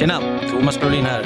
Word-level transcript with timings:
Tjena, 0.00 0.20
Thomas 0.50 0.80
Brolin 0.80 1.04
här. 1.04 1.22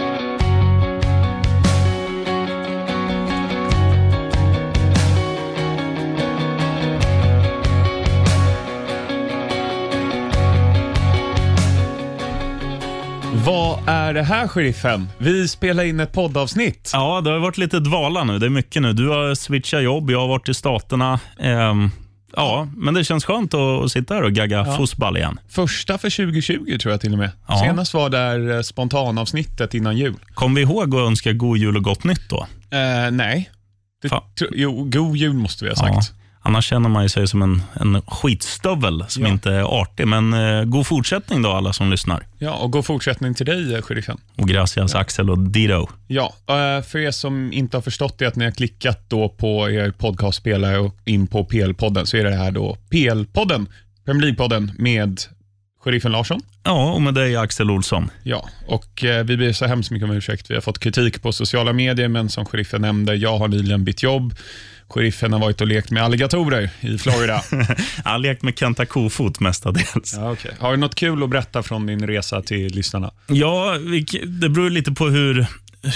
Vad 13.47 13.89
är 13.89 14.15
det 14.15 14.23
här, 14.23 14.49
sheriffen? 14.49 15.09
Vi 15.19 15.49
spelar 15.49 15.85
in 15.85 16.01
ett 16.01 16.13
poddavsnitt. 16.13 16.91
Ja, 16.93 17.21
det 17.21 17.31
har 17.31 17.39
varit 17.39 17.59
lite 17.59 17.81
dvala 17.81 18.25
nu. 18.25 18.39
Det 18.39 18.47
är 18.47 18.51
mycket 18.51 18.83
nu. 18.83 18.93
Du 18.93 19.09
har 19.09 19.35
switchat 19.35 19.83
jobb, 19.83 20.11
jag 20.11 20.21
har 20.21 20.29
varit 20.29 20.49
i 20.49 20.55
Staterna. 20.55 21.21
Ehm, 21.39 21.91
ja, 22.37 22.69
men 22.77 22.95
det 22.95 23.05
känns 23.05 23.25
skönt 23.25 23.55
att, 23.55 23.93
sitta 23.93 24.15
här 24.15 24.23
och 24.23 24.33
gagga 24.33 24.65
fotboll 24.65 25.17
igen. 25.17 25.41
Första 25.49 25.99
för 25.99 26.11
2020 26.11 26.79
tror 26.79 26.93
jag 26.93 27.01
till 27.01 27.13
och 27.13 27.19
med. 27.19 27.31
Ja. 27.49 27.59
Senast 27.59 27.95
var 27.95 28.11
där 28.11 28.57
eh, 28.57 28.63
spontanavsnittet 28.63 29.75
innan 29.75 29.97
jul. 29.97 30.17
Kom 30.35 30.55
vi 30.55 30.63
ihåg 30.63 30.95
att 30.95 31.01
önska 31.01 31.33
god 31.33 31.59
jul 31.59 31.77
och 31.77 31.83
gott 31.83 32.05
nytt 32.05 32.29
då? 32.29 32.47
Eh, 32.71 33.11
nej. 33.11 33.51
Det, 34.03 34.11
jo, 34.51 34.85
god 34.85 35.17
jul 35.17 35.35
måste 35.35 35.65
vi 35.65 35.71
ha 35.71 35.77
sagt. 35.77 36.13
Annars 36.47 36.65
känner 36.67 36.89
man 36.89 37.09
sig 37.09 37.27
som 37.29 37.43
en, 37.43 37.63
en 37.81 38.03
skitstövel 38.03 39.05
som 39.09 39.23
Ja. 39.23 39.29
inte 39.29 39.51
är 39.53 39.81
artig. 39.81 40.07
Men 40.09 40.33
eh, 40.35 40.65
god 40.65 40.87
fortsättning 40.87 41.43
då 41.43 41.51
alla 41.51 41.73
som 41.73 41.91
lyssnar. 41.91 42.27
Ja, 42.39 42.53
och 42.55 42.71
god 42.73 42.85
fortsättning 42.87 43.35
till 43.35 43.47
dig, 43.47 43.75
eh, 43.75 43.83
sheriffen. 43.83 44.19
Och 44.37 44.49
gracias 44.49 44.95
Axel 44.95 45.31
och 45.31 45.39
Dito. 45.39 45.87
Ja, 46.07 46.35
eh, 46.49 46.83
för 46.85 46.99
er 46.99 47.11
som 47.11 47.53
inte 47.53 47.77
har 47.77 47.83
förstått 47.83 48.19
det, 48.19 48.27
att 48.27 48.37
ni 48.37 48.45
har 48.45 48.53
klickat 48.53 49.05
då 49.11 49.29
på 49.29 49.71
er 49.71 49.91
podcastspelare 49.91 50.79
och 50.79 50.97
in 51.05 51.27
på 51.27 51.45
PL-podden, 51.45 52.05
så 52.05 52.17
är 52.17 52.25
det 52.25 52.37
här 52.37 52.51
då 52.51 52.77
PL-podden, 52.91 53.67
Premier 54.05 54.27
League-podden 54.33 54.71
med 54.79 55.21
sheriffen 55.85 56.13
Larsson. 56.13 56.41
Ja, 56.65 56.93
och 56.93 57.03
med 57.03 57.15
dig 57.15 57.37
Axel 57.37 57.71
Olsson. 57.71 58.11
Ja, 58.23 58.49
och 58.67 59.05
eh, 59.05 59.25
vi 59.25 59.37
ber 59.37 59.53
så 59.53 59.67
hemskt 59.67 59.91
mycket 59.91 60.09
om 60.09 60.17
ursäkt. 60.17 60.51
Vi 60.51 60.55
har 60.55 60.61
fått 60.63 60.79
kritik 60.79 61.23
på 61.23 61.33
sociala 61.33 61.73
medier, 61.73 62.09
men 62.09 62.29
som 62.29 62.45
sheriffen 62.47 62.83
nämnde, 62.83 63.15
jag 63.15 63.39
har 63.39 63.49
nyligen 63.49 63.85
bytt 63.85 64.03
jobb. 64.03 64.35
Sheriffen 64.89 65.33
har 65.33 65.41
varit 65.41 65.61
och 65.61 65.67
lekt 65.67 65.91
med 65.91 66.03
alligatorer 66.03 66.71
i 66.81 66.99
Florida. 66.99 67.43
Jag 68.05 68.11
har 68.11 68.19
lekt 68.19 68.43
med 68.43 68.59
Kenta 68.59 68.87
Kofot 68.87 69.41
mestadels. 69.41 70.15
ja, 70.17 70.33
okay. 70.33 70.53
Har 70.59 70.71
du 70.71 70.77
något 70.77 70.95
kul 70.95 71.23
att 71.23 71.31
berätta 71.31 71.63
från 71.63 71.87
din 71.87 72.07
resa 72.07 72.43
till 72.43 72.75
lyssnarna? 72.75 73.11
Ja, 73.27 73.79
det 74.27 74.49
beror 74.49 74.71
lite 74.71 74.93
på 74.93 75.07
hur, 75.07 75.47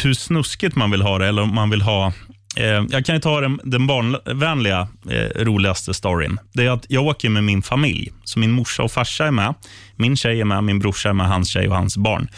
hur 0.03 0.14
snuskigt 0.14 0.77
man 0.77 0.91
vill 0.91 1.03
ha 1.03 1.19
det. 1.19 1.27
Eller 1.27 1.42
om 1.42 1.55
man 1.55 1.70
vill 1.70 1.83
ha... 1.83 2.12
Eh, 2.56 2.84
jag 2.91 3.05
kan 3.06 3.14
ju 3.14 3.20
ta 3.20 3.41
den, 3.41 3.61
den 3.64 3.86
barnvänliga, 3.86 4.89
eh, 5.11 5.45
roligaste 5.45 5.95
storyn. 5.95 6.39
Det 6.52 6.67
är 6.67 6.70
att 6.70 6.86
jag 6.89 7.05
åker 7.06 7.28
med 7.28 7.45
min 7.45 7.62
familj. 7.62 8.12
Så 8.25 8.39
min 8.39 8.50
morsa 8.50 8.83
och 8.83 8.92
farsa 8.92 9.27
är 9.27 9.30
med. 9.30 9.55
Min 9.97 10.17
tjej 10.17 10.41
är 10.41 10.45
med, 10.45 10.64
min 10.64 10.78
brorsa 10.78 11.08
är 11.08 11.12
med, 11.12 11.28
hans 11.28 11.48
tjej 11.48 11.69
och 11.69 11.77
hans 11.77 11.97
barn. 11.97 12.28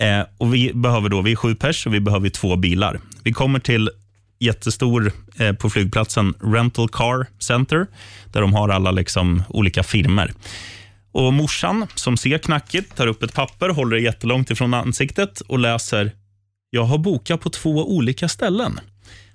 Eh, 0.00 0.20
och 0.38 0.54
Vi 0.54 0.72
behöver 0.74 1.08
då, 1.08 1.22
vi 1.22 1.32
är 1.32 1.36
sju 1.36 1.54
pers 1.54 1.86
och 1.86 1.94
vi 1.94 2.00
behöver 2.00 2.28
två 2.28 2.56
bilar. 2.56 3.00
Vi 3.24 3.32
kommer 3.32 3.58
till 3.58 3.90
jättestor 4.38 5.12
eh, 5.38 5.52
på 5.52 5.70
flygplatsen 5.70 6.34
Rental 6.40 6.88
Car 6.88 7.26
Center, 7.38 7.86
där 8.32 8.40
de 8.40 8.54
har 8.54 8.68
alla 8.68 8.90
liksom, 8.90 9.42
olika 9.48 9.82
firmer. 9.82 10.32
Och 11.12 11.32
Morsan, 11.32 11.86
som 11.94 12.16
ser 12.16 12.38
knackigt, 12.38 12.96
tar 12.96 13.06
upp 13.06 13.22
ett 13.22 13.34
papper, 13.34 13.68
håller 13.68 13.96
det 13.96 14.02
jättelångt 14.02 14.50
ifrån 14.50 14.74
ansiktet 14.74 15.40
och 15.40 15.58
läser 15.58 16.12
“Jag 16.70 16.84
har 16.84 16.98
bokat 16.98 17.40
på 17.40 17.50
två 17.50 17.96
olika 17.96 18.28
ställen”. 18.28 18.80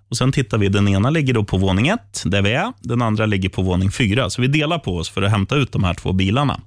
Och 0.09 0.17
Sen 0.17 0.31
tittar 0.31 0.57
vi. 0.57 0.69
Den 0.69 0.87
ena 0.87 1.09
ligger 1.09 1.33
då 1.33 1.43
på 1.43 1.57
våning 1.57 1.87
ett, 1.87 2.23
där 2.25 2.41
vi 2.41 2.51
är. 2.51 2.73
Den 2.79 3.01
andra 3.01 3.25
ligger 3.25 3.49
på 3.49 3.61
våning 3.61 3.91
fyra. 3.91 4.29
Så 4.29 4.41
vi 4.41 4.47
delar 4.47 4.79
på 4.79 4.97
oss 4.97 5.09
för 5.09 5.21
att 5.21 5.31
hämta 5.31 5.55
ut 5.55 5.71
de 5.71 5.83
här 5.83 5.93
två 5.93 6.13
bilarna. 6.13 6.61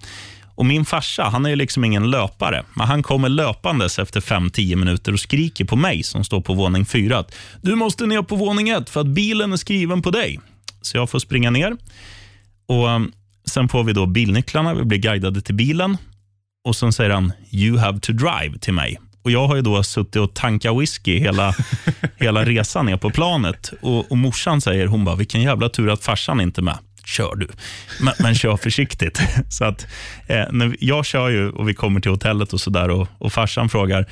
Och 0.54 0.66
Min 0.66 0.84
farsa 0.84 1.22
han 1.22 1.46
är 1.46 1.50
ju 1.50 1.56
liksom 1.56 1.84
ingen 1.84 2.10
löpare, 2.10 2.64
men 2.74 2.86
han 2.86 3.02
kommer 3.02 3.28
löpandes 3.28 3.98
efter 3.98 4.20
5-10 4.20 4.76
minuter 4.76 5.12
och 5.12 5.20
skriker 5.20 5.64
på 5.64 5.76
mig 5.76 6.02
som 6.02 6.24
står 6.24 6.40
på 6.40 6.54
våning 6.54 6.86
fyra. 6.86 7.18
att, 7.18 7.34
Du 7.62 7.74
måste 7.74 8.06
ner 8.06 8.22
på 8.22 8.36
våning 8.36 8.68
ett 8.68 8.90
för 8.90 9.00
att 9.00 9.06
bilen 9.06 9.52
är 9.52 9.56
skriven 9.56 10.02
på 10.02 10.10
dig. 10.10 10.40
Så 10.82 10.96
jag 10.96 11.10
får 11.10 11.18
springa 11.18 11.50
ner. 11.50 11.76
Och 12.66 12.88
um, 12.88 13.12
Sen 13.46 13.68
får 13.68 13.84
vi 13.84 13.92
då 13.92 14.06
bilnycklarna, 14.06 14.74
vi 14.74 14.84
blir 14.84 14.98
guidade 14.98 15.40
till 15.40 15.54
bilen 15.54 15.96
och 16.64 16.76
sen 16.76 16.92
säger 16.92 17.10
han 17.10 17.32
“You 17.50 17.78
have 17.78 18.00
to 18.00 18.12
drive” 18.12 18.58
till 18.58 18.74
mig. 18.74 18.98
Och 19.22 19.30
Jag 19.30 19.48
har 19.48 19.56
ju 19.56 19.62
då 19.62 19.82
suttit 19.82 20.16
och 20.16 20.34
tankat 20.34 20.80
whisky 20.80 21.18
hela, 21.18 21.54
hela 22.16 22.44
resan 22.44 22.86
ner 22.86 22.96
på 22.96 23.10
planet. 23.10 23.72
Och, 23.82 24.10
och 24.10 24.18
Morsan 24.18 24.60
säger, 24.60 24.86
hon 24.86 25.04
bara, 25.04 25.16
vilken 25.16 25.42
jävla 25.42 25.68
tur 25.68 25.90
att 25.90 26.04
farsan 26.04 26.40
inte 26.40 26.60
är 26.60 26.62
med. 26.62 26.78
Kör 27.04 27.34
du, 27.36 27.48
men, 28.00 28.14
men 28.18 28.34
kör 28.34 28.56
försiktigt. 28.56 29.20
Så 29.48 29.64
att, 29.64 29.86
eh, 30.26 30.44
när 30.50 30.76
jag 30.80 31.04
kör 31.06 31.28
ju 31.28 31.50
och 31.50 31.68
vi 31.68 31.74
kommer 31.74 32.00
till 32.00 32.10
hotellet 32.10 32.52
och 32.52 32.60
sådär 32.60 32.88
och, 32.90 33.08
och 33.18 33.32
farsan 33.32 33.68
frågar, 33.68 34.06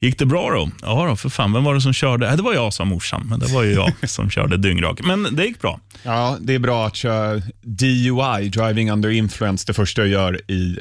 Gick 0.00 0.18
det 0.18 0.26
bra 0.26 0.50
då? 0.50 0.70
Ja, 0.82 1.06
då, 1.08 1.16
för 1.16 1.28
fan. 1.28 1.52
Vem 1.52 1.64
var 1.64 1.74
det 1.74 1.80
som 1.80 1.92
körde? 1.92 2.28
Äh, 2.28 2.36
Det 2.36 2.42
var 2.42 2.54
jag, 2.54 2.72
sa 2.74 2.84
morsan. 2.84 3.26
Men 3.30 3.40
det 3.40 3.46
var 3.46 3.62
ju 3.62 3.72
jag 3.72 3.92
som 4.10 4.30
körde 4.30 4.56
dyngrak. 4.56 5.00
Men 5.04 5.36
det 5.36 5.44
gick 5.44 5.60
bra. 5.60 5.80
Ja, 6.02 6.36
det 6.40 6.54
är 6.54 6.58
bra 6.58 6.86
att 6.86 6.96
köra 6.96 7.42
DUI, 7.62 8.48
driving 8.48 8.90
under 8.90 9.10
influence, 9.10 9.64
det 9.66 9.74
första 9.74 10.02
jag 10.02 10.08
gör 10.10 10.50
i 10.50 10.78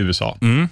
USA. 0.00 0.38
Mm. 0.40 0.68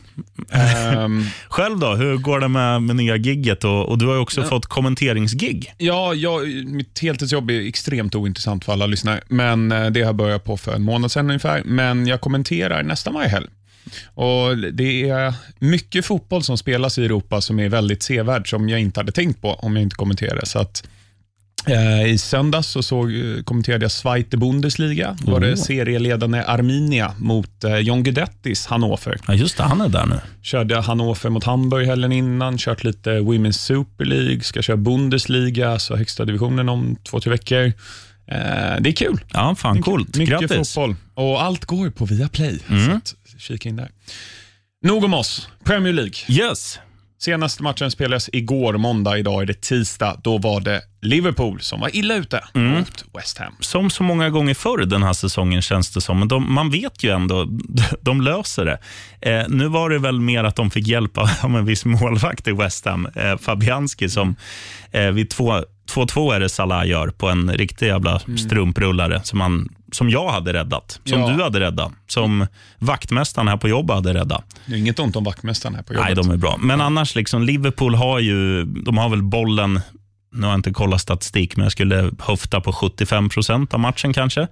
Ehm, 0.50 1.24
Själv 1.48 1.78
då? 1.78 1.94
Hur 1.94 2.16
går 2.16 2.40
det 2.40 2.48
med, 2.48 2.82
med 2.82 2.96
nya 2.96 3.16
gigget? 3.16 3.64
Och, 3.64 3.88
och 3.88 3.98
du 3.98 4.06
har 4.06 4.14
ju 4.14 4.20
också 4.20 4.42
fått 4.42 4.66
kommenteringsgig. 4.66 5.74
Ja, 5.78 6.14
jag, 6.14 6.46
mitt 6.66 6.98
heltidsjobb 6.98 7.50
är 7.50 7.68
extremt 7.68 8.14
ointressant 8.14 8.64
för 8.64 8.72
alla 8.72 8.86
lyssnare, 8.86 9.20
men 9.28 9.72
eh, 9.72 9.86
det 9.86 10.00
har 10.00 10.06
jag 10.06 10.16
börjat 10.16 10.44
på 10.44 10.56
för 10.56 10.74
en 10.74 10.82
månad 10.82 11.12
sedan 11.12 11.26
ungefär. 11.26 11.62
Men 11.64 12.06
jag 12.06 12.20
kommenterar 12.20 12.82
nästan 12.82 13.14
varje 13.14 13.28
helg. 13.28 13.46
Och 14.14 14.58
Det 14.58 15.08
är 15.08 15.34
mycket 15.58 16.06
fotboll 16.06 16.42
som 16.42 16.58
spelas 16.58 16.98
i 16.98 17.04
Europa 17.04 17.40
som 17.40 17.60
är 17.60 17.68
väldigt 17.68 18.02
sevärd, 18.02 18.50
som 18.50 18.68
jag 18.68 18.80
inte 18.80 19.00
hade 19.00 19.12
tänkt 19.12 19.42
på 19.42 19.54
om 19.54 19.76
jag 19.76 19.82
inte 19.82 19.96
kommenterade. 19.96 20.46
Så 20.46 20.58
att, 20.58 20.88
I 22.06 22.18
söndags 22.18 22.68
så 22.68 22.82
såg, 22.82 23.12
eh, 23.14 23.42
kommenterade 23.44 23.84
jag 23.84 23.90
Zweite 23.92 24.36
Bundesliga. 24.36 25.16
Då 25.22 25.32
var 25.32 25.40
det 25.40 25.48
Oh. 25.52 25.54
serieledande 25.56 26.42
Arminia 26.46 27.14
mot 27.18 27.64
eh, 27.64 27.76
John 27.78 28.02
Guidettis 28.02 28.66
Hannover. 28.66 29.18
Ja, 29.28 29.34
just 29.34 29.56
det. 29.56 29.62
Han 29.62 29.80
är 29.80 29.88
där 29.88 30.06
nu. 30.06 30.20
Körde 30.42 30.80
Hannover 30.80 31.30
mot 31.30 31.44
Hamburg 31.44 31.86
helgen 31.86 32.12
innan, 32.12 32.58
kört 32.58 32.84
lite 32.84 33.10
Women's 33.10 33.52
Super 33.52 34.04
League, 34.04 34.40
ska 34.40 34.62
köra 34.62 34.76
Bundesliga, 34.76 35.78
så 35.78 35.96
högsta 35.96 36.24
divisionen 36.24 36.68
om 36.68 36.96
två, 37.10 37.20
tre 37.20 37.30
veckor. 37.30 37.64
Eh, 38.30 38.80
det 38.80 38.90
är 38.90 38.92
kul. 38.92 39.20
Ja, 39.32 39.54
fan 39.54 39.82
coolt. 39.82 40.16
Mycket 40.16 40.40
Grattis. 40.40 40.74
fotboll. 40.74 40.96
Och 41.14 41.42
allt 41.42 41.64
går 41.64 41.90
på 41.90 42.04
Viaplay. 42.04 42.58
Mm. 42.68 42.86
Så 42.86 42.92
att, 42.96 43.14
kika 43.38 43.68
in 43.68 43.76
där. 43.76 43.90
Nog 44.84 45.04
om 45.04 45.14
oss. 45.14 45.48
Premier 45.64 45.92
League. 45.92 46.14
Yes. 46.28 46.78
Senaste 47.20 47.62
matchen 47.62 47.90
spelades 47.90 48.30
igår, 48.32 48.74
måndag. 48.76 49.18
Idag 49.18 49.42
är 49.42 49.46
det 49.46 49.60
tisdag. 49.60 50.20
Då 50.24 50.38
var 50.38 50.60
det 50.60 50.80
Liverpool 51.00 51.60
som 51.60 51.80
var 51.80 51.96
illa 51.96 52.14
ute 52.14 52.44
mot 52.54 53.04
West 53.14 53.38
Ham. 53.38 53.52
Som 53.60 53.90
så 53.90 54.02
många 54.02 54.30
gånger 54.30 54.54
förr 54.54 54.78
den 54.84 55.02
här 55.02 55.12
säsongen 55.12 55.62
känns 55.62 55.90
det 55.90 56.00
som. 56.00 56.18
Men 56.18 56.28
de, 56.28 56.54
man 56.54 56.70
vet 56.70 57.04
ju 57.04 57.10
ändå, 57.14 57.46
de 58.00 58.20
löser 58.20 58.64
det. 58.64 58.78
Eh, 59.30 59.44
nu 59.48 59.68
var 59.68 59.90
det 59.90 59.98
väl 59.98 60.20
mer 60.20 60.44
att 60.44 60.56
de 60.56 60.70
fick 60.70 60.86
hjälp 60.86 61.18
av 61.18 61.28
en 61.56 61.64
viss 61.64 61.84
målvakt 61.84 62.48
i 62.48 62.52
West 62.52 62.84
Ham, 62.84 63.06
eh, 63.14 63.36
Fabianski, 63.38 64.08
som 64.08 64.36
eh, 64.92 65.06
vid 65.10 65.30
två 65.30 65.62
2-2 65.94 66.34
är 66.34 66.40
det 66.40 66.48
Salah 66.48 66.86
gör 66.88 67.08
på 67.08 67.28
en 67.28 67.52
riktig 67.52 67.86
jävla 67.86 68.20
strumprullare 68.38 69.20
som, 69.24 69.40
han, 69.40 69.68
som 69.92 70.10
jag 70.10 70.28
hade 70.28 70.52
räddat, 70.52 71.00
som 71.04 71.20
Ja. 71.20 71.28
du 71.28 71.42
hade 71.42 71.60
räddat, 71.60 71.92
som 72.06 72.46
vaktmästaren 72.78 73.48
här 73.48 73.56
på 73.56 73.68
jobbet 73.68 73.94
hade 73.96 74.14
räddat. 74.14 74.44
Det 74.66 74.72
är 74.74 74.78
inget 74.78 74.98
ont 74.98 75.16
om 75.16 75.24
vaktmästaren 75.24 75.74
här 75.74 75.82
på 75.82 75.92
jobbet. 75.94 76.06
Nej, 76.06 76.14
de 76.14 76.30
är 76.30 76.36
bra. 76.36 76.56
Men 76.60 76.80
annars, 76.80 77.14
liksom, 77.14 77.42
Liverpool 77.42 77.94
har 77.94 78.18
ju, 78.18 78.64
de 78.64 78.98
har 78.98 79.08
väl 79.08 79.22
bollen, 79.22 79.80
nu 80.32 80.42
har 80.46 80.52
jag 80.52 80.58
inte 80.58 80.70
kollat 80.70 81.00
statistik, 81.00 81.56
men 81.56 81.62
jag 81.62 81.72
skulle 81.72 82.10
höfta 82.18 82.60
på 82.60 82.72
75 82.72 83.28
procent 83.28 83.74
av 83.74 83.80
matchen 83.80 84.12
kanske. 84.12 84.46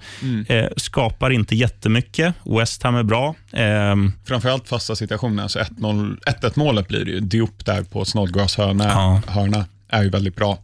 Eh, 0.49 0.67
skapar 0.77 1.31
inte 1.31 1.57
jättemycket. 1.57 2.35
West 2.45 2.83
Ham 2.83 2.95
är 2.95 3.03
bra. 3.03 3.35
Eh, 3.53 3.95
Framförallt 4.25 4.69
fasta 4.69 4.97
situationer. 4.97 5.43
Alltså 5.43 5.59
1-0 5.59 6.17
1-1 6.27 6.53
målet 6.59 6.89
blir 6.89 7.05
det 7.05 7.11
ju. 7.11 7.21
Diop 7.21 7.65
där 7.65 7.83
på 7.83 8.05
Snodgrass 8.05 8.57
hörna, 8.57 8.85
Ja. 8.85 9.23
hörna 9.27 9.65
är 9.89 10.03
ju 10.03 10.11
väldigt 10.11 10.37
bra. 10.37 10.59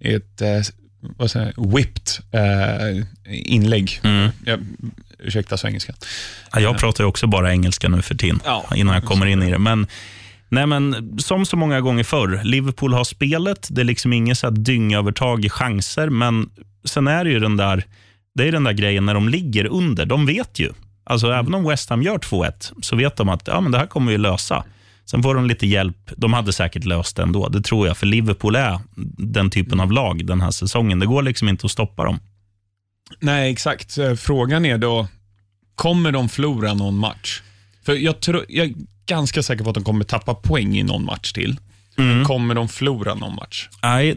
Ett 0.00 0.40
eh, 0.42 0.48
vad 1.00 1.30
säger, 1.30 1.54
whipped 1.76 2.08
eh, 2.32 3.04
inlägg. 3.24 4.00
mm. 4.02 4.30
Jag, 4.44 4.60
ursäkta 5.18 5.56
svengelskan. 5.56 5.96
Ja, 6.52 6.60
Jag 6.60 6.78
pratar 6.78 7.04
ju 7.04 7.08
också 7.08 7.26
bara 7.26 7.52
engelska 7.52 7.88
nu 7.88 8.02
för 8.02 8.14
tiden, 8.14 8.40
Ja. 8.44 8.64
innan 8.74 8.94
jag 8.94 9.04
kommer 9.04 9.26
in 9.26 9.42
i 9.42 9.50
det. 9.50 9.58
Men, 9.58 9.86
nej, 10.48 10.66
men 10.66 11.14
som 11.18 11.46
så 11.46 11.56
många 11.56 11.80
gånger 11.80 12.04
förr, 12.04 12.40
Liverpool 12.44 12.94
har 12.94 13.04
spelet. 13.04 13.68
Det 13.70 13.80
är 13.80 13.84
liksom 13.84 14.12
inget 14.12 14.38
så 14.38 14.46
här 14.46 14.54
dyngövertag 14.54 15.44
i 15.44 15.48
chanser, 15.48 16.08
men 16.10 16.50
sen 16.84 17.08
är 17.08 17.24
det 17.24 17.30
ju 17.30 17.38
den 17.40 17.56
där, 17.56 17.84
det 18.34 18.48
är 18.48 18.52
den 18.52 18.64
där 18.64 18.72
grejen 18.72 19.06
när 19.06 19.14
de 19.14 19.28
ligger 19.28 19.66
under. 19.66 20.06
De 20.06 20.26
vet 20.26 20.58
ju. 20.58 20.72
Alltså, 21.04 21.32
Även 21.32 21.54
om 21.54 21.64
West 21.68 21.90
Ham 21.90 22.02
gör 22.02 22.18
2-1 22.18 22.72
så 22.82 22.96
vet 22.96 23.16
de 23.16 23.28
att 23.28 23.46
ja, 23.46 23.60
men 23.60 23.72
det 23.72 23.78
här 23.78 23.86
kommer 23.86 24.12
vi 24.12 24.18
lösa. 24.18 24.64
Sen 25.04 25.22
får 25.22 25.34
de 25.34 25.46
lite 25.46 25.66
hjälp. 25.66 26.10
De 26.16 26.32
hade 26.32 26.52
säkert 26.52 26.84
löst 26.84 27.16
det 27.16 27.22
ändå, 27.22 27.48
det 27.48 27.62
tror 27.62 27.86
jag. 27.86 27.96
För 27.96 28.06
Liverpool 28.06 28.56
är 28.56 28.78
den 29.18 29.50
typen 29.50 29.80
av 29.80 29.92
lag 29.92 30.26
den 30.26 30.40
här 30.40 30.50
säsongen. 30.50 30.98
Det 30.98 31.06
går 31.06 31.22
liksom 31.22 31.48
inte 31.48 31.66
att 31.66 31.70
stoppa 31.70 32.04
dem. 32.04 32.20
Nej, 33.20 33.52
exakt. 33.52 33.98
Eh, 33.98 34.14
Frågan 34.14 34.64
är 34.64 34.78
då, 34.78 35.08
kommer 35.74 36.12
de 36.12 36.28
förlora 36.28 36.74
någon 36.74 36.98
match? 36.98 37.42
För 37.84 37.94
jag, 37.94 38.20
tror, 38.20 38.44
jag 38.48 38.74
ganska 39.08 39.42
säker 39.42 39.64
på 39.64 39.70
att 39.70 39.74
de 39.74 39.84
kommer 39.84 40.04
tappa 40.04 40.34
poäng 40.34 40.76
i 40.76 40.82
någon 40.82 41.04
match 41.04 41.32
till. 41.32 41.56
Mm. 41.98 42.24
Kommer 42.24 42.54
de 42.54 42.68
förlora 42.68 43.14
någon 43.14 43.34
match? 43.34 43.68
Nej, 43.82 44.16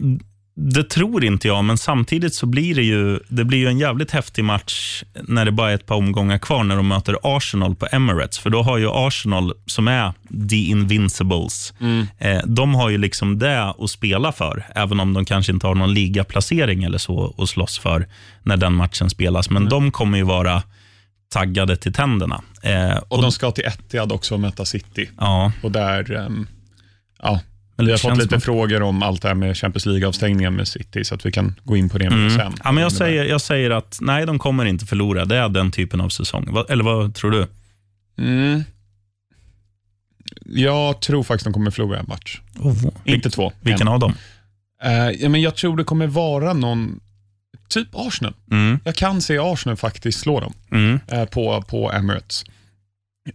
det 0.55 0.83
tror 0.83 1.23
inte 1.23 1.47
jag, 1.47 1.63
men 1.63 1.77
samtidigt 1.77 2.35
så 2.35 2.45
blir 2.45 2.75
det 2.75 2.83
ju, 2.83 3.19
det 3.27 3.45
blir 3.45 3.57
ju 3.57 3.67
en 3.67 3.79
jävligt 3.79 4.11
häftig 4.11 4.43
match 4.43 5.03
när 5.21 5.45
det 5.45 5.51
bara 5.51 5.71
är 5.71 5.75
ett 5.75 5.85
par 5.85 5.95
omgångar 5.95 6.37
kvar 6.37 6.63
när 6.63 6.75
de 6.75 6.87
möter 6.87 7.17
Arsenal 7.23 7.75
på 7.75 7.87
Emirates. 7.91 8.39
För 8.39 8.49
då 8.49 8.63
har 8.63 8.77
ju 8.77 8.89
Arsenal, 8.89 9.53
som 9.65 9.87
är 9.87 10.13
the 10.49 10.55
Invincibles, 10.55 11.73
eh, 12.17 12.41
de 12.45 12.75
har 12.75 12.89
ju 12.89 12.97
liksom 12.97 13.39
det 13.39 13.63
att 13.63 13.89
spela 13.89 14.31
för, 14.31 14.65
även 14.75 14.99
om 14.99 15.13
de 15.13 15.25
kanske 15.25 15.51
inte 15.51 15.67
har 15.67 15.75
någon 15.75 15.93
ligaplacering 15.93 16.83
eller 16.83 16.97
så 16.97 17.35
att 17.37 17.49
slåss 17.49 17.79
för 17.79 18.07
när 18.43 18.57
den 18.57 18.73
matchen 18.73 19.09
spelas. 19.09 19.49
Men 19.49 19.69
de 19.69 19.91
kommer 19.91 20.17
ju 20.17 20.23
vara 20.23 20.63
taggade 21.31 21.75
till 21.77 21.93
tänderna. 21.93 22.41
Eh, 22.61 22.97
Och, 23.07 23.21
de 23.21 23.31
ska 23.31 23.51
till 23.51 23.65
Etihad 23.65 24.11
också 24.11 24.33
och 24.33 24.39
möta 24.39 24.65
City. 24.65 25.09
ja, 25.17 25.51
Och 25.63 25.71
där, 25.71 26.11
ehm, 26.11 26.47
ja, 27.21 27.39
men 27.75 27.85
vi 27.85 27.91
har 27.91 27.97
fått 27.99 28.17
lite 28.17 28.29
som- 28.29 28.41
frågor 28.41 28.81
om 28.81 29.03
allt 29.03 29.21
det 29.21 29.27
här 29.27 29.35
med 29.35 29.57
Champions 29.57 29.85
League-avstängningen 29.85 30.55
med 30.55 30.67
City, 30.67 31.03
så 31.03 31.15
att 31.15 31.25
vi 31.25 31.31
kan 31.31 31.55
gå 31.63 31.77
in 31.77 31.89
på 31.89 31.97
det 31.97 32.09
mer 32.09 32.29
sen. 32.29 32.39
Mm. 32.41 32.53
Ja, 32.63 32.71
men 32.71 32.83
jag, 32.83 32.91
säger, 32.91 33.25
jag 33.25 33.41
säger 33.41 33.69
att 33.69 33.97
nej, 34.01 34.25
de 34.25 34.39
kommer 34.39 34.65
inte 34.65 34.85
förlora. 34.85 35.25
Det 35.25 35.37
är 35.37 35.49
den 35.49 35.71
typen 35.71 36.01
av 36.01 36.09
säsong. 36.09 36.57
Eller 36.69 36.83
vad 36.83 37.15
tror 37.15 37.31
du? 37.31 37.47
Mm. 38.17 38.63
Jag 40.45 41.01
tror 41.01 41.23
faktiskt 41.23 41.43
de 41.45 41.53
kommer 41.53 41.71
förlora 41.71 41.99
en 41.99 42.05
match. 42.07 42.41
Inte 43.05 43.29
två. 43.29 43.51
Vilken 43.61 43.87
en. 43.87 43.93
av 43.93 43.99
dem? 43.99 44.13
Eh, 44.83 44.91
ja, 45.09 45.29
men 45.29 45.41
jag 45.41 45.55
tror 45.55 45.77
det 45.77 45.83
kommer 45.83 46.07
vara 46.07 46.53
någon, 46.53 46.99
typ 47.71 47.87
Arsenal. 47.93 48.33
Mm. 48.51 48.79
Jag 48.83 48.95
kan 48.95 49.21
se 49.21 49.37
Arsenal 49.39 49.77
faktiskt 49.77 50.19
slå 50.19 50.39
dem 50.39 50.53
Mm. 50.71 50.99
eh, 51.07 51.25
på, 51.25 51.61
på 51.61 51.91
Emirates. 51.91 52.43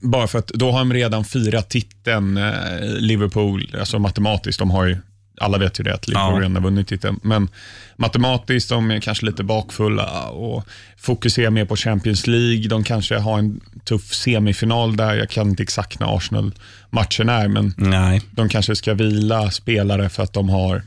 Bara 0.00 0.26
för 0.26 0.38
att 0.38 0.48
då 0.48 0.70
har 0.70 0.78
de 0.78 0.92
redan 0.92 1.24
firat 1.24 1.68
titeln 1.70 2.36
eh, 2.36 2.52
Liverpool, 2.98 3.76
alltså 3.80 3.98
matematiskt. 3.98 4.58
De 4.58 4.70
har 4.70 4.84
ju, 4.84 4.96
alla 5.40 5.58
vet 5.58 5.80
ju 5.80 5.84
det, 5.84 5.94
att 5.94 6.08
Liverpool 6.08 6.34
Ja. 6.34 6.38
redan 6.40 6.54
har 6.56 6.62
vunnit 6.62 6.88
titeln. 6.88 7.20
Men 7.22 7.48
matematiskt, 7.96 8.68
de 8.68 8.90
är 8.90 9.00
kanske 9.00 9.26
lite 9.26 9.42
bakfulla 9.44 10.28
och 10.28 10.64
fokuserar 10.96 11.50
mer 11.50 11.64
på 11.64 11.76
Champions 11.76 12.26
League. 12.26 12.68
De 12.68 12.84
kanske 12.84 13.16
har 13.18 13.38
en 13.38 13.60
tuff 13.84 14.14
semifinal 14.14 14.96
där. 14.96 15.14
Jag 15.14 15.30
kan 15.30 15.48
inte 15.48 15.62
exakt 15.62 16.00
när 16.00 16.16
Arsenal-matchen 16.16 17.28
är, 17.28 17.48
men 17.48 17.74
Nej. 17.76 18.20
de 18.30 18.48
kanske 18.48 18.76
ska 18.76 18.94
vila 18.94 19.50
spelare 19.50 20.08
för 20.08 20.22
att 20.22 20.32
de 20.32 20.48
har, 20.48 20.82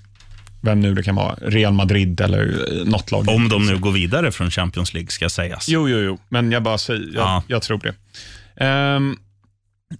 vem 0.61 0.79
nu 0.79 0.93
det 0.93 1.03
kan 1.03 1.15
vara, 1.15 1.35
Real 1.41 1.73
Madrid 1.73 2.21
eller 2.21 2.69
något 2.85 3.11
lag. 3.11 3.29
Om 3.29 3.49
de 3.49 3.65
nu 3.65 3.77
går 3.77 3.91
vidare 3.91 4.31
från 4.31 4.51
Champions 4.51 4.93
League, 4.93 5.09
ska 5.09 5.29
sägas. 5.29 5.69
Jo, 5.69 5.89
jo, 5.89 5.97
jo, 5.97 6.19
men 6.29 6.51
jag 6.51 6.63
bara 6.63 6.77
säger, 6.77 7.01
jag, 7.01 7.13
Ja. 7.23 7.43
jag 7.47 7.61
tror 7.61 7.81
det. 7.83 7.93
Ehm, 8.65 9.15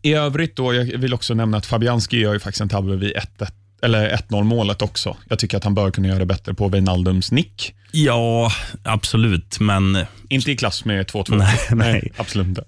I 0.01 0.13
övrigt 0.13 0.55
då, 0.55 0.73
jag 0.73 0.83
vill 0.97 1.13
också 1.13 1.33
nämna 1.33 1.57
att 1.57 1.65
Fabianski 1.65 2.19
gör 2.19 2.33
ju 2.33 2.39
faktiskt 2.39 2.61
en 2.61 2.69
tabbe 2.69 2.95
vid 2.95 3.11
1-1 3.15 3.51
eller 3.81 4.09
1-0 4.29 4.43
målet 4.43 4.81
också. 4.81 5.17
Jag 5.29 5.39
tycker 5.39 5.57
att 5.57 5.63
han 5.63 5.73
bör 5.75 5.91
kunna 5.91 6.07
göra 6.07 6.19
det 6.19 6.25
bättre 6.25 6.53
på 6.53 6.67
Wijnaldums 6.69 7.31
nick. 7.31 7.73
Ja, 7.91 8.51
absolut, 8.83 9.59
men 9.59 10.05
Inte 10.29 10.51
i 10.51 10.55
klass 10.55 10.85
med 10.85 11.05
2-2. 11.07 11.35
Nej, 11.37 11.57
nej. 11.71 12.11
absolut 12.17 12.47
inte. 12.47 12.63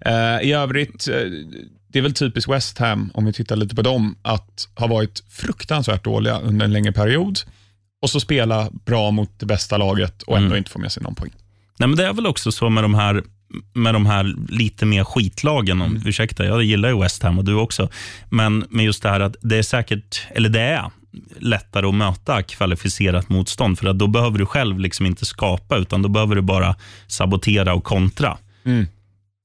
Eh, 0.00 0.48
I 0.48 0.52
övrigt, 0.52 1.08
eh, 1.08 1.16
det 1.94 2.00
är 2.00 2.02
väl 2.02 2.14
typiskt 2.14 2.50
West 2.50 2.78
Ham, 2.78 3.10
om 3.14 3.24
vi 3.24 3.32
tittar 3.32 3.56
lite 3.56 3.74
på 3.74 3.82
dem, 3.82 4.16
att 4.22 4.68
ha 4.74 4.86
varit 4.86 5.22
fruktansvärt 5.30 6.04
dåliga 6.04 6.38
under 6.38 6.64
en 6.64 6.72
längre 6.72 6.92
period 6.92 7.38
och 8.02 8.10
så 8.10 8.20
spela 8.20 8.68
bra 8.84 9.10
mot 9.10 9.38
det 9.38 9.46
bästa 9.46 9.76
laget 9.76 10.22
och 10.22 10.36
ändå 10.36 10.46
Mm. 10.46 10.58
inte 10.58 10.70
få 10.70 10.78
med 10.78 10.92
sig 10.92 11.02
någon 11.02 11.14
poäng. 11.14 11.30
Nej, 11.78 11.88
men 11.88 11.96
det 11.96 12.06
är 12.06 12.12
väl 12.12 12.26
också 12.26 12.52
så 12.52 12.70
med 12.70 12.84
de 12.84 12.94
här 12.94 13.22
med 13.74 13.94
de 13.94 14.06
här 14.06 14.34
lite 14.48 14.86
mer 14.86 15.04
skitlagen, 15.04 15.80
om, 15.80 16.02
ursäkta, 16.06 16.44
jag 16.44 16.62
gillar 16.62 16.88
ju 16.88 17.00
West 17.00 17.22
Ham 17.22 17.38
och 17.38 17.44
du 17.44 17.54
också, 17.54 17.88
men 18.28 18.64
med 18.70 18.84
just 18.84 19.02
det 19.02 19.08
här 19.08 19.20
att 19.20 19.36
det 19.40 19.56
är 19.56 19.62
säkert, 19.62 20.22
eller 20.30 20.48
det 20.48 20.60
är 20.60 20.90
lättare 21.38 21.86
att 21.86 21.94
möta 21.94 22.42
kvalificerat 22.42 23.28
motstånd, 23.28 23.78
för 23.78 23.86
att 23.86 23.98
då 23.98 24.06
behöver 24.06 24.38
du 24.38 24.46
själv 24.46 24.78
liksom 24.78 25.06
inte 25.06 25.24
skapa, 25.24 25.76
utan 25.76 26.02
då 26.02 26.08
behöver 26.08 26.34
du 26.34 26.42
bara 26.42 26.76
sabotera 27.06 27.74
och 27.74 27.84
kontra. 27.84 28.38
Mm. 28.64 28.86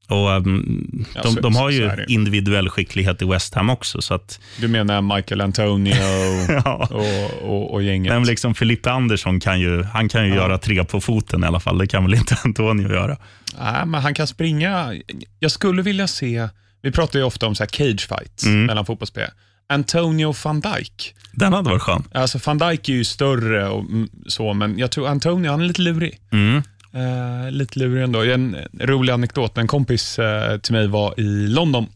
Och 0.09 0.29
um, 0.29 1.06
Ja, 1.15 1.21
de, 1.23 1.33
så- 1.33 1.39
de 1.41 1.56
har 1.56 1.69
ju 1.69 1.91
individuell 2.07 2.69
skicklighet 2.69 3.21
i 3.21 3.25
West 3.25 3.53
Ham 3.53 3.69
också, 3.69 4.01
så 4.01 4.13
att 4.13 4.39
Du 4.59 4.67
menar 4.67 5.15
Michael 5.15 5.41
Antonio 5.41 5.95
ja. 6.65 6.88
och, 6.91 7.50
och, 7.50 7.73
och 7.73 7.83
gänget? 7.83 8.13
Men 8.13 8.23
liksom 8.23 8.56
Filippe 8.56 8.91
Andersson 8.91 9.39
kan 9.39 9.59
ju, 9.59 9.83
han 9.83 10.09
kan 10.09 10.27
ju 10.27 10.33
göra 10.35 10.57
tre 10.57 10.83
på 10.83 11.01
foten 11.01 11.44
i 11.44 11.47
alla 11.47 11.59
fall. 11.59 11.77
Det 11.77 11.88
kan 11.88 12.03
väl 12.03 12.13
inte 12.13 12.38
Antonio 12.44 12.89
göra? 12.94 13.17
Nej, 13.59 13.85
men 13.85 14.01
han 14.01 14.13
kan 14.13 14.27
springa. 14.27 14.94
Jag 15.39 15.51
skulle 15.51 15.81
vilja 15.81 16.07
se, 16.07 16.47
vi 16.81 16.91
pratar 16.91 17.19
ju 17.19 17.25
ofta 17.25 17.47
om 17.47 17.56
så 17.56 17.65
cage 17.65 18.07
fights 18.09 18.45
Mm. 18.45 18.65
mellan 18.65 18.85
fotbollsspelare. 18.85 19.31
Antonio 19.69 20.33
van 20.44 20.59
Dijk. 20.61 21.15
Den 21.31 21.53
hade 21.53 21.69
varit 21.69 21.81
skön. 21.81 22.03
Alltså 22.13 22.39
van 22.45 22.57
Dijk 22.57 22.89
är 22.89 22.94
ju 22.94 23.03
större 23.06 23.67
och 23.69 23.85
så, 24.27 24.53
men 24.53 24.77
jag 24.79 24.91
tror 24.91 25.07
Antonio, 25.07 25.51
han 25.51 25.61
är 25.61 25.65
lite 25.65 25.81
lurig. 25.81 26.19
Mm. 26.31 26.61
Eh, 26.94 27.51
lite 27.51 27.80
lurig 27.80 28.03
ändå. 28.03 28.24
En 28.24 28.56
rolig 28.80 29.13
anekdot, 29.13 29.57
en 29.57 29.68
kompis 29.68 30.19
eh, 30.19 30.57
till 30.57 30.74
mig 30.74 30.88
var 30.88 31.19
i 31.19 31.47
London 31.47 31.88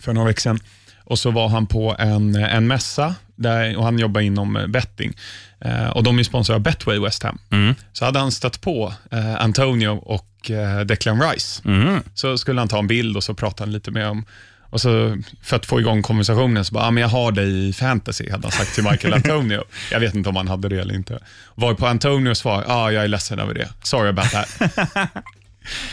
för 0.00 0.12
några 0.12 0.28
veckor 0.28 0.40
sedan 0.40 0.60
och 1.08 1.18
så 1.18 1.30
var 1.30 1.48
han 1.48 1.66
på 1.66 1.96
en, 1.98 2.34
en 2.34 2.66
mässa 2.66 3.14
där, 3.36 3.76
och 3.76 3.84
han 3.84 3.98
jobbar 3.98 4.20
inom 4.20 4.56
eh, 4.56 4.66
betting 4.66 5.12
eh, 5.60 5.88
och 5.88 6.02
de 6.02 6.18
är 6.18 6.22
sponsrade 6.22 6.56
av 6.56 6.62
Betway 6.62 6.98
West 6.98 7.22
Ham. 7.22 7.38
Mm. 7.50 7.74
Så 7.92 8.04
hade 8.04 8.18
han 8.18 8.32
stött 8.32 8.60
på 8.60 8.92
eh, 9.10 9.34
Antonio 9.40 9.88
och 9.88 10.50
eh, 10.50 10.80
Declan 10.80 11.22
Rice. 11.22 11.62
Mm. 11.64 12.02
Så 12.14 12.38
skulle 12.38 12.60
han 12.60 12.68
ta 12.68 12.78
en 12.78 12.86
bild 12.86 13.16
och 13.16 13.24
så 13.24 13.34
prata 13.34 13.62
han 13.62 13.72
lite 13.72 13.90
med 13.90 14.08
om 14.08 14.24
och 14.70 14.80
så 14.80 15.16
för 15.42 15.56
att 15.56 15.66
få 15.66 15.80
igång 15.80 16.02
konversationen 16.02 16.64
så 16.64 16.74
bara, 16.74 16.84
ah, 16.84 16.90
men 16.90 17.00
jag 17.00 17.08
har 17.08 17.32
dig 17.32 17.68
i 17.68 17.72
fantasy, 17.72 18.30
hade 18.30 18.42
han 18.42 18.52
sagt 18.52 18.74
till 18.74 18.84
Michael 18.84 19.14
Antonio. 19.24 19.62
jag 19.90 20.00
vet 20.00 20.14
inte 20.14 20.28
om 20.28 20.36
han 20.36 20.48
hade 20.48 20.68
det 20.68 20.80
eller 20.80 20.94
inte. 20.94 21.18
Var 21.54 21.74
på 21.74 21.86
Antonio 21.86 22.34
svar, 22.34 22.64
ja, 22.68 22.74
ah, 22.74 22.90
jag 22.90 23.04
är 23.04 23.08
ledsen 23.08 23.38
över 23.38 23.54
det. 23.54 23.68
Sorry 23.82 24.08
about 24.08 24.30
that. 24.30 24.48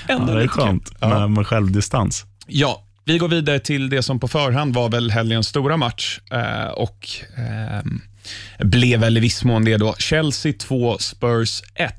Ja, 0.07 0.17
det 0.19 0.43
är 0.43 0.47
skönt. 0.47 0.91
Ja. 0.99 1.07
med, 1.19 1.31
med 1.31 1.47
självdistans. 1.47 2.25
Ja, 2.47 2.83
vi 3.05 3.17
går 3.17 3.27
vidare 3.27 3.59
till 3.59 3.89
det 3.89 4.03
som 4.03 4.19
på 4.19 4.27
förhand 4.27 4.73
var 4.75 4.89
väl 4.89 5.11
helgens 5.11 5.47
stora 5.47 5.77
match 5.77 6.19
eh, 6.31 6.67
och 6.67 7.07
ehm, 7.37 8.01
blev 8.59 8.99
väl 8.99 9.17
i 9.17 9.19
viss 9.19 9.43
mån 9.43 9.65
det 9.65 9.77
då. 9.77 9.95
Chelsea 9.97 10.53
2, 10.59 10.97
Spurs 10.97 11.61
1. 11.75 11.95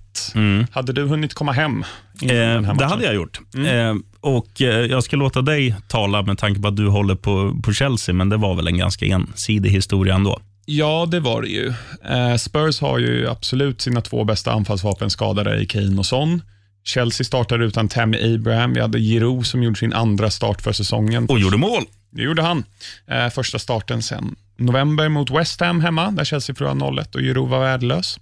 Hade 0.70 0.92
du 0.92 1.02
hunnit 1.04 1.34
komma 1.34 1.52
hem 1.52 1.84
innan 2.20 2.36
den 2.36 2.46
här 2.46 2.54
Eh, 2.54 2.60
matchen? 2.60 2.76
det 2.78 2.86
hade 2.86 3.04
jag 3.04 3.14
gjort. 3.14 3.40
Mm. 3.54 4.02
Och 4.26 4.62
eh, 4.62 4.68
Jag 4.68 5.04
ska 5.04 5.16
låta 5.16 5.42
dig 5.42 5.74
tala 5.88 6.22
med 6.22 6.38
tanke 6.38 6.60
på 6.60 6.68
att 6.68 6.76
du 6.76 6.88
håller 6.88 7.14
på, 7.14 7.56
på 7.62 7.72
Chelsea, 7.72 8.14
men 8.14 8.28
det 8.28 8.36
var 8.36 8.54
väl 8.54 8.66
en 8.66 8.78
ganska 8.78 9.06
ensidig 9.06 9.70
historia 9.70 10.14
ändå. 10.14 10.40
Ja, 10.64 11.06
det 11.10 11.20
var 11.20 11.42
det 11.42 11.48
ju. 11.48 11.72
Eh, 12.08 12.36
Spurs 12.36 12.80
har 12.80 12.98
ju 12.98 13.28
absolut 13.28 13.80
sina 13.80 14.00
två 14.00 14.24
bästa 14.24 14.52
anfallsvapen 14.52 15.10
skadade 15.10 15.60
i 15.60 15.66
Kane 15.66 15.98
och 15.98 16.06
Son. 16.06 16.42
Chelsea 16.84 17.24
startade 17.24 17.64
utan 17.64 17.88
Tammy 17.88 18.34
Abraham. 18.34 18.72
Vi 18.72 18.80
hade 18.80 18.98
Giroud 18.98 19.46
som 19.46 19.62
gjorde 19.62 19.76
sin 19.76 19.92
andra 19.92 20.30
start 20.30 20.62
för 20.62 20.72
säsongen. 20.72 21.26
Och 21.26 21.38
gjorde 21.38 21.56
mål. 21.56 21.82
Det 22.10 22.22
gjorde 22.22 22.42
han. 22.42 22.64
Eh, 23.06 23.28
första 23.28 23.58
starten 23.58 24.02
sen 24.02 24.36
november 24.58 25.08
mot 25.08 25.30
West 25.30 25.60
Ham 25.60 25.80
hemma, 25.80 26.10
där 26.10 26.24
Chelsea 26.24 26.54
förlorade 26.54 26.80
0-1 26.80 27.14
och 27.14 27.20
Giroud 27.20 27.48
var 27.48 27.60
värdelös. 27.60 28.20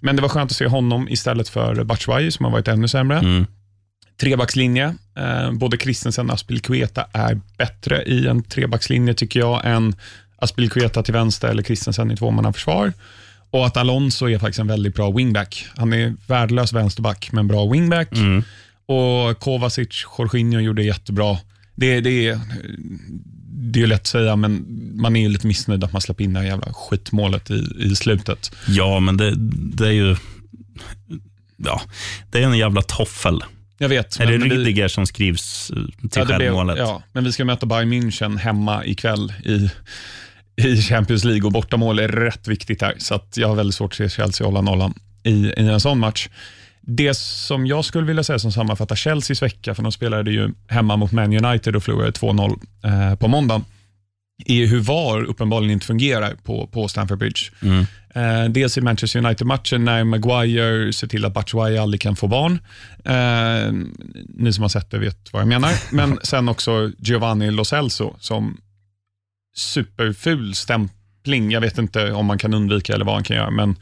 Men 0.00 0.16
det 0.16 0.22
var 0.22 0.28
skönt 0.28 0.50
att 0.50 0.56
se 0.56 0.66
honom 0.66 1.08
istället 1.08 1.48
för 1.48 1.84
Batshuayi 1.84 2.30
som 2.30 2.44
har 2.44 2.52
varit 2.52 2.68
ännu 2.68 2.88
sämre. 2.88 3.18
Mm. 3.18 3.46
Trebackslinje. 4.20 4.94
Eh, 5.18 5.52
både 5.52 5.76
Christensen 5.76 6.30
och 6.30 6.34
Aspilicueta 6.34 7.06
är 7.12 7.40
bättre 7.58 8.02
i 8.02 8.26
en 8.26 8.42
trebackslinje 8.42 9.14
tycker 9.14 9.40
jag 9.40 9.60
än 9.64 9.94
Aspilicueta 10.36 11.02
till 11.02 11.14
vänster 11.14 11.48
eller 11.48 11.62
Christensen 11.62 12.10
i 12.10 12.16
tvåmannaförsvar. 12.16 12.92
Och 13.50 13.66
att 13.66 13.76
Alonso 13.76 14.28
är 14.28 14.38
faktiskt 14.38 14.58
en 14.58 14.66
väldigt 14.66 14.94
bra 14.94 15.10
wingback. 15.10 15.66
Han 15.76 15.92
är 15.92 16.14
värdelös 16.26 16.72
vänsterback, 16.72 17.32
men 17.32 17.48
bra 17.48 17.70
wingback. 17.70 18.12
Mm. 18.12 18.42
Och 18.86 19.38
Kovacic, 19.38 20.06
Jorginho 20.18 20.60
gjorde 20.60 20.82
jättebra. 20.82 21.38
Det, 21.74 22.00
det, 22.00 22.28
är, 22.28 22.40
det 23.72 23.82
är 23.82 23.86
lätt 23.86 24.00
att 24.00 24.06
säga, 24.06 24.36
men 24.36 24.66
man 24.94 25.16
är 25.16 25.20
ju 25.20 25.28
lite 25.28 25.46
missnöjd 25.46 25.84
att 25.84 25.92
man 25.92 26.02
släpper 26.02 26.24
in 26.24 26.32
det 26.32 26.40
här 26.40 26.46
jävla 26.46 26.72
skitmålet 26.72 27.50
i, 27.50 27.66
i 27.78 27.96
slutet. 27.96 28.52
Ja, 28.68 29.00
men 29.00 29.16
det, 29.16 29.34
det 29.76 29.86
är 29.86 29.92
ju... 29.92 30.16
Ja, 31.56 31.80
det 32.30 32.42
är 32.42 32.46
en 32.46 32.58
jävla 32.58 32.82
toffel. 32.82 33.42
Jag 33.82 33.88
vet. 33.88 34.20
Är 34.20 34.26
det 34.26 34.38
men 34.38 34.48
vi- 34.48 34.54
Rydiger 34.56 34.88
som 34.88 35.06
skrivs 35.06 35.70
eh, 35.70 35.76
till 35.76 36.08
Ja, 36.14 36.20
det 36.20 36.26
blev- 36.26 36.38
självmålet? 36.38 36.78
Ja, 36.78 37.02
men 37.12 37.24
vi 37.24 37.32
ska 37.32 37.44
möta 37.44 37.66
Bayern 37.66 37.92
München 37.92 38.38
hemma 38.38 38.84
ikväll 38.84 39.32
i, 39.44 39.70
i 40.68 40.82
Champions 40.82 41.24
League 41.24 41.42
och 41.42 41.52
bortamål 41.52 41.98
är 41.98 42.08
rätt 42.08 42.48
viktigt 42.48 42.82
här. 42.82 42.94
Så 42.98 43.14
att 43.14 43.36
jag 43.36 43.48
har 43.48 43.54
väldigt 43.54 43.74
svårt 43.74 43.92
att 43.92 43.96
se 43.96 44.08
Chelsea 44.08 44.46
hålla 44.46 44.60
nollan 44.60 44.94
i, 45.22 45.30
i 45.30 45.54
en 45.68 45.80
sån 45.80 45.98
match. 45.98 46.28
Det 46.80 47.14
som 47.16 47.66
jag 47.66 47.84
skulle 47.84 48.06
vilja 48.06 48.24
säga 48.24 48.38
som 48.38 48.52
sammanfattar 48.52 48.96
Chelseas 48.96 49.42
vecka, 49.42 49.74
för 49.74 49.82
de 49.82 49.92
spelade 49.92 50.30
ju 50.30 50.50
hemma 50.68 50.96
mot 50.96 51.12
Man 51.12 51.44
United 51.44 51.76
och 51.76 51.82
förlorade 51.82 52.10
2-0 52.10 52.58
eh, 52.84 53.14
på 53.16 53.28
måndagen, 53.28 53.64
är 54.46 54.66
hur 54.66 54.80
VAR 54.80 55.24
uppenbarligen 55.24 55.70
inte 55.72 55.86
fungerar 55.86 56.34
på, 56.34 56.66
på 56.66 56.88
Stamford 56.88 57.18
Bridge. 57.18 57.40
Mm. 57.62 57.86
Eh, 58.14 58.50
dels 58.52 58.78
i 58.78 58.80
Manchester 58.80 59.18
United-matchen 59.18 59.84
när 59.84 60.04
Maguire 60.04 60.92
ser 60.92 61.06
till 61.06 61.24
att 61.24 61.32
Batshuayi 61.34 61.78
aldrig 61.78 62.00
kan 62.00 62.16
få 62.16 62.26
barn. 62.28 62.58
Eh, 63.04 63.72
ni 64.28 64.52
som 64.52 64.62
har 64.62 64.68
sett 64.68 64.90
det 64.90 64.98
vet 64.98 65.32
vad 65.32 65.42
jag 65.42 65.48
menar. 65.48 65.72
Men 65.94 66.18
sen 66.22 66.48
också 66.48 66.90
Giovanni 66.98 67.50
Lo 67.50 67.64
Celso 67.64 68.14
som 68.20 68.60
superful 69.56 70.54
stämpling. 70.54 71.50
Jag 71.50 71.60
vet 71.60 71.78
inte 71.78 72.12
om 72.12 72.26
man 72.26 72.38
kan 72.38 72.54
undvika 72.54 72.94
eller 72.94 73.04
vad 73.04 73.14
han 73.14 73.24
kan 73.24 73.36
göra, 73.36 73.50
men 73.50 73.76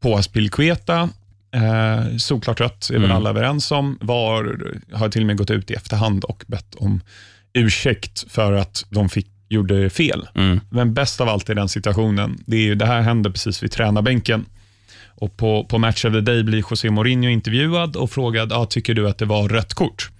på 0.00 0.16
Aspilicueta, 0.16 1.08
eh, 1.54 2.16
solklart 2.16 2.60
rött 2.60 2.88
är 2.90 2.94
väl 2.94 3.04
Mm. 3.04 3.16
alla 3.16 3.30
överens 3.30 3.70
om. 3.70 3.98
VAR 4.00 4.58
har 4.92 5.08
till 5.08 5.20
och 5.22 5.26
med 5.26 5.36
gått 5.36 5.50
ut 5.50 5.70
i 5.70 5.74
efterhand 5.74 6.24
och 6.24 6.44
bett 6.46 6.74
om 6.74 7.00
ursäkt 7.52 8.24
för 8.32 8.52
att 8.52 8.84
de 8.90 9.08
fick, 9.08 9.26
gjorde 9.52 9.90
fel. 9.90 10.28
Mm. 10.34 10.60
Men 10.70 10.94
bäst 10.94 11.20
av 11.20 11.28
allt 11.28 11.50
i 11.50 11.54
den 11.54 11.68
situationen, 11.68 12.38
det, 12.46 12.56
är 12.56 12.60
ju, 12.60 12.74
det 12.74 12.86
här 12.86 13.00
hände 13.00 13.30
precis 13.30 13.62
vid 13.62 13.70
tränarbänken. 13.70 14.44
Och 15.06 15.36
på, 15.36 15.64
på 15.64 15.78
Match 15.78 16.04
of 16.04 16.12
the 16.12 16.20
Day 16.20 16.42
blir 16.42 16.64
José 16.70 16.90
Mourinho 16.90 17.28
intervjuad 17.28 17.96
och 17.96 18.10
frågad, 18.10 18.52
ah, 18.52 18.66
tycker 18.66 18.94
du 18.94 19.08
att 19.08 19.18
det 19.18 19.24
var 19.24 19.48
rött 19.48 19.74
kort? 19.74 20.10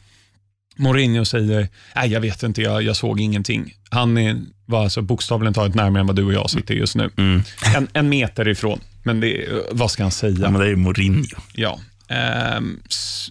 Mourinho 0.77 1.25
säger, 1.25 1.69
nej 1.97 2.13
jag 2.13 2.21
vet 2.21 2.43
inte, 2.43 2.63
jag, 2.63 2.83
jag 2.83 2.97
såg 2.97 3.21
ingenting. 3.21 3.75
Han 3.91 4.19
är, 4.19 4.37
var 4.67 4.83
alltså 4.83 5.03
bokstavligen 5.03 5.55
taget 5.55 5.75
närmare 5.75 6.01
än 6.01 6.07
vad 6.07 6.17
du 6.17 6.25
och 6.25 6.33
jag 6.33 6.51
sitter 6.51 6.75
just 6.75 6.97
nu. 6.97 7.11
Mm. 7.17 7.43
En, 7.77 7.89
en 7.93 8.09
meter 8.09 8.49
ifrån, 8.49 8.81
men 9.03 9.21
det, 9.21 9.49
vad 9.71 9.91
ska 9.91 10.03
han 10.03 10.13
säga? 10.13 10.37
Ja, 10.41 10.51
men 10.51 10.61
det 10.61 10.67
är 10.67 10.71
ju 10.71 10.77
Mourinho. 10.77 11.37
Ja, 11.55 11.79
Ehm, 12.13 12.81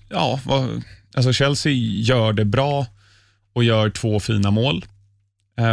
ja 0.09 0.39
vad, 0.45 0.81
alltså 1.13 1.33
Chelsea 1.33 1.73
gör 1.73 2.33
det 2.33 2.45
bra 2.45 2.85
och 3.53 3.63
gör 3.63 3.89
två 3.89 4.19
fina 4.19 4.51
mål, 4.51 4.85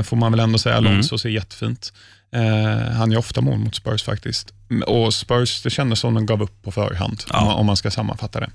får 0.05 0.17
man 0.17 0.33
väl 0.33 0.41
ändå 0.41 0.59
säga. 0.59 0.77
Mm. 0.77 0.93
Alonso 0.93 1.19
ser 1.19 1.29
jättefint. 1.29 1.93
Eh, 2.35 2.93
han 2.97 3.11
gör 3.11 3.19
ofta 3.19 3.41
mål 3.41 3.59
mot 3.59 3.75
Spurs 3.75 4.03
faktiskt. 4.03 4.53
Och 4.87 5.15
Spurs, 5.15 5.63
det 5.63 5.71
kändes 5.71 6.01
som 6.01 6.15
de 6.15 6.27
gav 6.27 6.43
upp 6.43 6.63
på 6.63 6.73
förhand, 6.73 7.25
Ja. 7.31 7.39
om, 7.41 7.47
man, 7.47 7.55
om 7.57 7.67
man 7.67 7.77
ska 7.77 7.91
sammanfatta 7.91 8.41
det. 8.41 8.51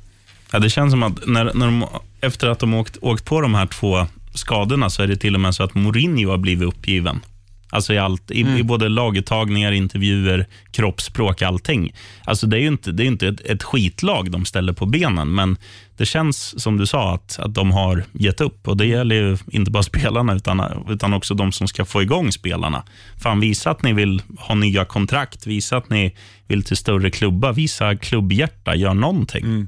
Ja, 0.51 0.60
det 0.60 0.70
känns 0.70 0.92
som 0.92 1.03
att 1.03 1.27
när, 1.27 1.51
när 1.53 1.65
de, 1.65 1.86
efter 2.22 2.48
att 2.48 2.60
de 2.60 2.74
åkt, 2.74 2.98
åkt 3.01 3.25
på 3.25 3.42
de 3.42 3.53
här 3.53 3.65
två 3.65 4.06
skadorna 4.34 4.89
så 4.89 5.03
är 5.03 5.08
det 5.08 5.15
till 5.15 5.36
och 5.36 5.42
med 5.42 5.56
så 5.56 5.63
att 5.63 5.75
Mourinho 5.75 6.30
har 6.30 6.38
blivit 6.38 6.68
uppgiven. 6.68 7.22
Alltså 7.74 7.94
i, 7.94 7.98
allt, 7.98 8.32
i, 8.32 8.42
Mm. 8.42 8.58
i 8.58 8.63
både 8.63 8.89
laguttagningar, 8.89 9.72
intervjuer, 9.72 10.48
kroppsspråk, 10.72 11.42
allting. 11.42 11.94
Alltså 12.25 12.48
det 12.48 12.58
är 12.58 12.62
ju 12.62 12.68
inte, 12.68 12.92
det 12.92 13.03
är 13.03 13.08
inte 13.08 13.27
ett, 13.27 13.42
ett 13.42 13.63
skitlag 13.63 14.32
de 14.32 14.46
ställer 14.46 14.74
på 14.74 14.86
benen, 14.86 15.36
men 15.36 15.58
det 15.98 16.06
känns 16.06 16.62
som 16.62 16.77
du 16.77 16.86
sa 16.86 17.13
att, 17.13 17.39
att 17.39 17.53
de 17.53 17.72
har 17.72 18.03
gett 18.12 18.42
upp. 18.42 18.68
Och 18.68 18.77
Det 18.77 18.86
gäller 18.86 19.15
ju 19.15 19.38
inte 19.51 19.72
bara 19.72 19.84
spelarna, 19.94 20.36
utan, 20.36 20.62
utan 20.89 21.13
också 21.13 21.34
de 21.34 21.51
som 21.51 21.68
ska 21.68 21.86
få 21.86 22.01
igång 22.01 22.32
spelarna. 22.32 22.84
Fan, 23.24 23.39
visa 23.39 23.72
att 23.72 23.84
ni 23.84 23.94
vill 23.94 24.22
ha 24.38 24.56
nya 24.56 24.86
kontrakt, 24.86 25.48
visa 25.48 25.77
att 25.77 25.89
ni 25.89 26.15
vill 26.48 26.63
till 26.63 26.77
större 26.77 27.10
klubbar, 27.10 27.53
visa 27.53 27.96
klubbhjärta, 27.96 28.75
gör 28.75 28.94
någonting. 28.94 29.44
Mm. 29.46 29.68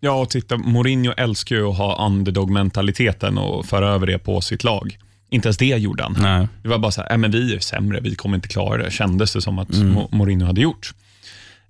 Ja, 0.00 0.12
och 0.12 0.30
titta, 0.30 0.56
Mourinho 0.56 1.12
älskar 1.16 1.56
ju 1.56 1.66
att 1.70 1.78
ha 1.78 2.06
underdog-mentaliteten 2.06 3.38
och 3.38 3.66
föra 3.66 3.88
över 3.88 4.06
det 4.06 4.18
på 4.18 4.40
sitt 4.40 4.64
lag. 4.64 4.96
Inte 5.30 5.48
ens 5.48 5.56
det 5.56 5.64
gjorde 5.66 6.02
han. 6.02 6.16
Nej. 6.20 6.48
Det 6.62 6.68
var 6.68 6.78
bara 6.78 6.92
så 6.92 7.02
här, 7.02 7.12
äh, 7.12 7.18
men 7.18 7.30
vi 7.30 7.54
är 7.54 7.58
sämre, 7.58 8.00
vi 8.00 8.14
kommer 8.14 8.36
inte 8.36 8.48
klara 8.48 8.82
det, 8.82 8.90
kändes 8.90 9.32
det 9.32 9.42
som 9.42 9.58
att 9.58 9.74
Mm. 9.74 9.96
Mo- 9.98 10.08
Mourinho 10.14 10.46
hade 10.46 10.60
gjort. 10.60 10.94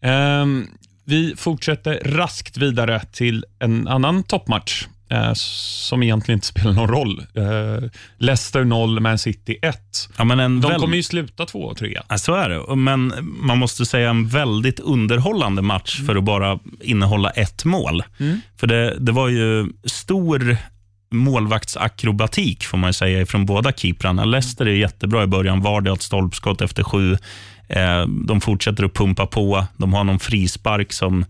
Ehm, 0.01 0.67
vi 1.05 1.35
fortsätter 1.37 2.01
raskt 2.05 2.57
vidare 2.57 3.01
till 3.13 3.45
en 3.59 3.89
annan 3.89 4.23
toppmatch 4.23 4.87
eh, 5.11 5.33
som 5.35 6.03
egentligen 6.03 6.37
inte 6.37 6.47
spelar 6.47 6.73
någon 6.73 6.89
roll. 6.89 7.27
Eh, 7.35 7.89
Leicester 8.19 8.65
0, 8.65 9.01
Man 9.01 9.19
City 9.19 9.57
1. 9.63 10.09
Ja, 10.17 10.25
men 10.25 10.41
en 10.41 10.61
De 10.61 10.71
väl- 10.71 10.81
kommer 10.81 10.97
ju 10.97 11.03
sluta 11.03 11.47
2 11.47 11.59
och 11.63 11.77
3. 11.77 12.01
Ja, 12.09 12.19
så 12.19 12.35
är 12.35 12.49
det. 12.49 12.77
Men 12.77 13.13
man 13.23 13.59
måste 13.59 13.87
säga 13.87 14.11
en 14.11 14.29
väldigt 14.29 14.81
underhållande 14.81 15.63
match 15.63 16.01
för 16.07 16.17
att 16.17 16.25
bara 16.25 16.59
innehålla 16.81 17.31
ett 17.31 17.65
mål. 17.65 18.03
För 18.57 18.67
det, 18.67 18.97
det 18.99 19.13
var 19.13 19.29
ju 19.29 19.67
stor 19.85 20.57
målvaktsakrobatik 21.11 22.65
får 22.65 22.79
man 22.79 22.89
ju 22.89 22.93
säga 22.93 23.27
från 23.27 23.47
båda 23.47 23.73
keeprarna. 23.73 24.25
Leicester 24.25 24.67
är 24.67 24.75
jättebra 24.75 25.23
i 25.23 25.27
början. 25.27 25.63
Vardy 25.63 25.91
har 25.91 25.97
ett 25.97 26.03
stolpskott 26.03 26.61
efter 26.61 26.83
sju. 26.83 27.19
Eh, 27.69 28.07
de 28.07 28.41
fortsätter 28.41 28.85
att 28.85 28.95
pumpa 28.95 29.27
på. 29.27 29.65
De 29.77 29.95
har 29.95 30.05
någon 30.05 30.19
frispark 30.19 30.93
som 30.93 31.25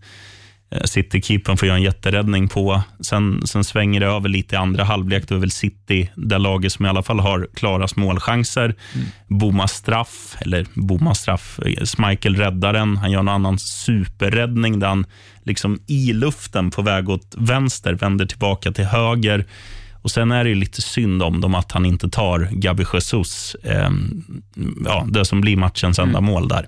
City-keepern 0.85 1.57
får 1.57 1.67
göra 1.67 1.77
en 1.77 1.83
jätteräddning 1.83 2.47
på. 2.47 2.81
Sen, 2.99 3.41
sen 3.47 3.63
svänger 3.63 3.99
det 3.99 4.05
över 4.05 4.29
lite 4.29 4.55
i 4.55 4.57
andra 4.57 4.83
halvlek. 4.83 5.27
Då 5.27 5.35
är 5.35 5.39
väl 5.39 5.51
City 5.51 6.09
det 6.15 6.37
laget 6.37 6.71
som 6.71 6.85
i 6.85 6.89
alla 6.89 7.03
fall 7.03 7.19
har 7.19 7.47
klarast 7.53 7.95
målchanser. 7.95 8.75
Bommar 9.27 9.67
straff, 9.67 10.37
eller 10.39 10.65
bommar 10.73 11.13
straff. 11.13 11.59
eh, 11.65 11.85
Schmeichel 11.85 12.35
räddar 12.35 12.73
den. 12.73 12.97
Han 12.97 13.11
gör 13.11 13.19
en 13.19 13.27
annan 13.27 13.59
superräddning 13.59 14.79
där 14.79 14.87
han 14.87 15.05
liksom 15.43 15.79
i 15.87 16.13
luften 16.13 16.71
på 16.71 16.81
väg 16.81 17.09
åt 17.09 17.35
vänster 17.37 17.93
vänder 17.93 18.25
tillbaka 18.25 18.71
till 18.71 18.85
höger. 18.85 19.45
Och 20.01 20.11
Sen 20.11 20.31
är 20.31 20.43
det 20.43 20.55
lite 20.55 20.81
synd 20.81 21.23
om 21.23 21.41
dem 21.41 21.55
att 21.55 21.71
han 21.71 21.85
inte 21.85 22.09
tar 22.09 22.49
Gabi 22.51 22.85
Jesus, 22.93 23.55
eh, 23.63 23.89
ja, 24.85 25.07
det 25.09 25.25
som 25.25 25.41
blir 25.41 25.57
matchens 25.57 25.99
enda 25.99 26.21
mål 26.21 26.47
där. 26.47 26.67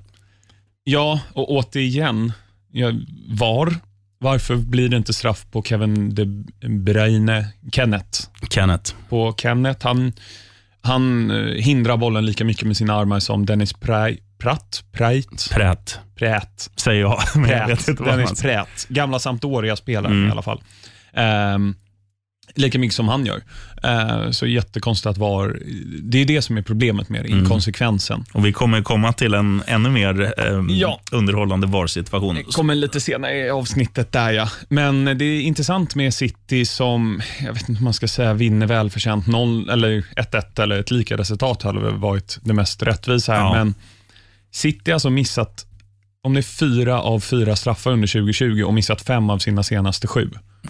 Ja, 0.83 1.19
och 1.33 1.51
återigen, 1.51 2.33
ja, 2.71 2.91
var? 3.27 3.75
Varför 4.21 4.55
blir 4.55 4.89
det 4.89 4.97
inte 4.97 5.13
straff 5.13 5.45
på 5.51 5.63
Kevin 5.63 6.15
De 6.15 6.25
Bruyne, 6.69 7.45
Kenneth? 7.71 8.19
Kenneth. 8.49 8.93
På 9.09 9.33
Kenneth, 9.37 9.85
han, 9.87 10.13
han 10.81 11.31
eh, 11.31 11.37
hindrar 11.55 11.97
bollen 11.97 12.25
lika 12.25 12.45
mycket 12.45 12.67
med 12.67 12.77
sina 12.77 12.95
armar 12.95 13.19
som 13.19 13.45
Dennis 13.45 13.73
Prai, 13.73 14.19
Pratt, 14.39 14.83
Prait, 14.91 15.49
Prät, 15.51 15.99
Prät, 16.15 16.69
säger 16.75 17.01
jag. 17.01 17.19
Men 17.35 17.49
jag 17.49 17.67
vet 17.67 17.77
Prät, 17.77 17.87
inte 17.87 18.03
vad 18.03 18.17
Dennis. 18.17 18.41
Prät, 18.41 18.85
gamla 18.89 19.19
Sampdoria-spelaren 19.19 20.15
Mm. 20.15 20.27
i 20.27 20.31
alla 20.31 20.41
fall. 20.41 20.61
Ehm, 21.13 21.75
lika 22.59 22.79
mycket 22.79 22.95
som 22.95 23.07
han 23.07 23.25
gör. 23.25 23.41
Uh, 23.85 24.31
så 24.31 24.47
jättekonstigt 24.47 25.05
att 25.07 25.17
VAR, 25.17 25.59
det 26.01 26.17
är 26.21 26.25
det 26.25 26.41
som 26.41 26.57
är 26.57 26.61
problemet 26.61 27.09
med 27.09 27.23
det, 27.23 27.27
Mm. 27.29 27.39
inkonsekvensen. 27.39 28.25
Och 28.33 28.45
Vi 28.45 28.53
kommer 28.53 28.81
komma 28.81 29.13
till 29.13 29.33
en 29.33 29.63
ännu 29.67 29.89
mer 29.89 30.33
eh, 30.37 30.63
Ja. 30.69 30.99
underhållande 31.11 31.67
VAR-situation. 31.67 32.43
kommer 32.51 32.75
lite 32.75 32.99
senare 33.01 33.37
i 33.37 33.49
avsnittet 33.49 34.11
där 34.11 34.31
ja. 34.31 34.49
Men 34.69 35.05
det 35.05 35.25
är 35.25 35.41
intressant 35.41 35.95
med 35.95 36.13
City 36.13 36.65
som, 36.65 37.21
jag 37.45 37.53
vet 37.53 37.69
inte 37.69 37.79
om 37.79 37.83
man 37.83 37.93
ska 37.93 38.07
säga 38.07 38.33
vinner 38.33 38.67
välförtjänt 38.67 39.27
0 39.27 39.69
eller 39.69 40.05
1-1 40.15 40.61
eller 40.63 40.79
ett 40.79 40.91
lika 40.91 41.17
resultat 41.17 41.63
hade 41.63 41.79
väl 41.79 41.95
varit 41.97 42.39
det 42.43 42.53
mest 42.53 42.83
rättvisa 42.83 43.33
här. 43.33 43.39
Ja. 43.39 43.53
Men 43.53 43.73
City 44.51 44.91
har 44.91 44.93
alltså 44.93 45.09
missat, 45.09 45.65
om 46.23 46.33
det 46.33 46.39
är 46.39 46.41
fyra 46.41 47.01
av 47.01 47.19
fyra 47.19 47.55
straffar 47.55 47.91
under 47.91 48.07
2020 48.07 48.63
och 48.63 48.73
missat 48.73 49.01
fem 49.01 49.29
av 49.29 49.37
sina 49.39 49.63
senaste 49.63 50.07
sju. 50.07 50.29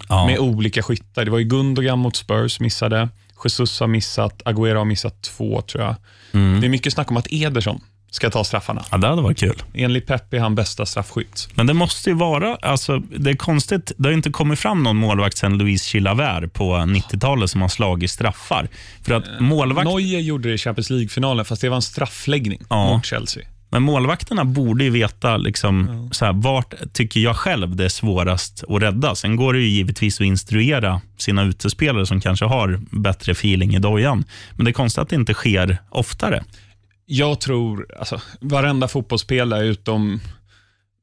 Ja. 0.09 0.25
Med 0.25 0.39
olika 0.39 0.83
skyttar. 0.83 1.25
Det 1.25 1.31
var 1.31 1.39
ju 1.39 1.45
Gundogan 1.45 1.99
mot 1.99 2.15
Spurs 2.15 2.59
missade, 2.59 3.09
Jesus 3.43 3.79
har 3.79 3.87
missat, 3.87 4.41
Agüero 4.45 4.75
har 4.77 4.85
missat 4.85 5.21
två 5.21 5.61
tror 5.61 5.83
jag. 5.83 5.95
Mm. 6.33 6.61
Det 6.61 6.67
är 6.67 6.69
mycket 6.69 6.93
snack 6.93 7.11
om 7.11 7.17
att 7.17 7.27
Ederson 7.29 7.81
ska 8.11 8.29
ta 8.29 8.43
straffarna. 8.43 8.83
ja, 8.91 8.97
det 8.97 9.07
hade 9.07 9.21
varit 9.21 9.37
kul. 9.39 9.63
Enligt 9.73 10.07
Pep 10.07 10.33
är 10.33 10.39
han 10.39 10.55
bästa 10.55 10.85
straffskytt. 10.85 11.47
Men 11.53 11.67
det 11.67 11.73
måste 11.73 12.09
ju 12.09 12.15
vara, 12.15 12.55
alltså, 12.55 12.97
det 12.99 13.29
är 13.29 13.35
konstigt, 13.35 13.91
det 13.97 14.09
har 14.09 14.13
inte 14.13 14.29
kommit 14.29 14.59
fram 14.59 14.83
någon 14.83 14.95
målvakt 14.97 15.37
sen 15.37 15.57
Louis 15.57 15.83
Chilavert 15.83 16.53
på 16.53 16.73
90-talet 16.75 17.49
som 17.49 17.61
har 17.61 17.69
slagit 17.69 18.11
straffar. 18.11 18.67
För 19.05 19.13
att 19.13 19.23
målvakt, 19.39 19.87
Neuer 19.87 20.19
gjorde 20.19 20.49
det 20.49 20.55
i 20.55 20.57
Champions 20.57 20.89
League-finalen, 20.89 21.45
fast 21.45 21.61
det 21.61 21.69
var 21.69 21.75
en 21.75 21.81
straffläggning 21.81 22.61
Ja. 22.69 22.93
mot 22.93 23.05
Chelsea. 23.05 23.43
Men 23.69 23.83
målvakterna 23.83 24.45
borde 24.45 24.83
ju 24.83 24.89
veta 24.89 25.37
liksom, 25.37 26.09
så 26.11 26.25
här, 26.25 26.33
vart 26.33 26.73
tycker 26.93 27.19
jag 27.19 27.35
själv 27.35 27.75
det 27.75 27.85
är 27.85 27.89
svårast 27.89 28.63
att 28.69 28.81
rädda. 28.81 29.15
Sen 29.15 29.35
går 29.35 29.53
det 29.53 29.59
ju 29.59 29.67
givetvis 29.67 30.21
att 30.21 30.25
instruera 30.25 31.01
sina 31.17 31.43
utespelare 31.43 32.05
som 32.05 32.21
kanske 32.21 32.45
har 32.45 32.79
bättre 32.91 33.31
feeling 33.31 33.75
i 33.75 33.79
dojan. 33.79 34.23
Men 34.55 34.65
det 34.65 34.71
är 34.71 34.73
konstigt 34.73 35.01
att 35.01 35.09
det 35.09 35.15
inte 35.15 35.33
sker 35.33 35.77
oftare. 35.89 36.43
Jag 37.05 37.41
tror, 37.41 37.87
alltså, 37.99 38.21
varenda 38.41 38.87
fotbollsspelare 38.87 39.65
utom 39.65 40.19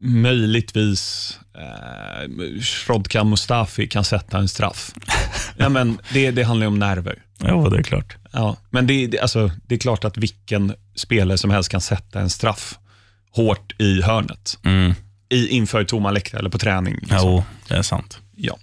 möjligtvis 0.01 1.33
eh, 1.55 2.61
Shrodkan 2.61 3.31
Mustafi 3.31 3.87
kan 3.87 4.05
sätta 4.05 4.39
en 4.39 4.49
straff. 4.49 4.93
ja, 5.57 5.69
men 5.69 5.99
det, 6.13 6.31
det 6.31 6.43
handlar 6.43 6.65
ju 6.65 6.69
om 6.69 6.79
nerver. 6.79 7.23
Ja, 7.39 7.69
det 7.71 7.79
är 7.79 7.83
klart. 7.83 8.17
Ja, 8.33 8.57
men 8.71 8.87
det, 8.87 9.07
det, 9.07 9.21
alltså, 9.21 9.51
det 9.67 9.75
är 9.75 9.79
klart 9.79 10.05
att 10.05 10.17
vilken 10.17 10.75
spelare 10.95 11.39
som 11.39 11.51
helst 11.51 11.69
kan 11.71 11.81
sätta 11.81 12.21
en 12.21 12.31
straff 12.31 12.79
hårt 13.31 13.75
i 13.79 14.03
hörnet. 14.03 14.59
Mm. 14.65 14.95
I, 15.29 15.49
inför 15.49 15.85
tomma 15.85 16.11
läktare 16.11 16.39
eller 16.39 16.51
på 16.51 16.59
träning. 16.59 16.95
Liksom. 17.01 17.19
Jo, 17.23 17.45
det 17.69 17.75
är 17.75 17.83
sant. 17.83 18.21
Ja. 18.37 18.57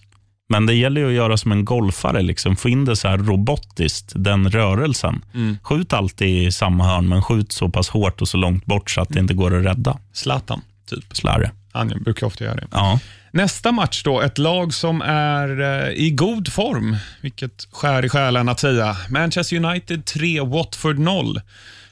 Men 0.50 0.66
det 0.66 0.74
gäller 0.74 1.02
ju 1.02 1.08
att 1.08 1.14
göra 1.14 1.38
som 1.38 1.52
en 1.52 1.66
golfare, 1.66 2.22
liksom. 2.22 2.56
få 2.56 2.70
in 2.70 2.86
det 2.86 2.96
så 2.96 3.08
här 3.08 3.18
robotiskt, 3.18 4.14
den 4.16 4.50
rörelsen. 4.50 5.26
Mm. 5.34 5.58
Skjut 5.64 5.94
alltid 5.94 6.48
i 6.48 6.52
samma 6.52 6.84
hörn, 6.84 7.10
men 7.10 7.22
skjut 7.22 7.52
så 7.52 7.70
pass 7.70 7.90
hårt 7.90 8.22
och 8.22 8.28
så 8.28 8.38
långt 8.38 8.66
bort 8.66 8.92
så 8.92 9.02
att 9.02 9.10
det 9.10 9.20
inte 9.20 9.34
går 9.34 9.56
att 9.58 9.66
rädda. 9.66 10.00
Zlatan, 10.14 10.62
typ. 10.90 11.18
Slarre. 11.18 11.52
Han 11.74 11.88
brukar 11.88 12.28
ofta 12.28 12.44
göra 12.44 12.56
det. 12.56 12.68
Ja. 12.72 13.00
Nästa 13.32 13.72
match 13.72 14.04
då, 14.04 14.22
ett 14.22 14.38
lag 14.38 14.74
som 14.74 15.02
är 15.02 15.62
eh, 15.62 15.94
i 15.94 16.12
god 16.12 16.54
form, 16.54 16.98
vilket 17.22 17.68
skär 17.72 18.06
i 18.06 18.10
själen 18.10 18.50
att 18.50 18.60
säga. 18.60 18.98
Manchester 19.10 19.66
United 19.66 20.06
3, 20.06 20.42
Watford 20.42 21.00
0. 21.00 21.40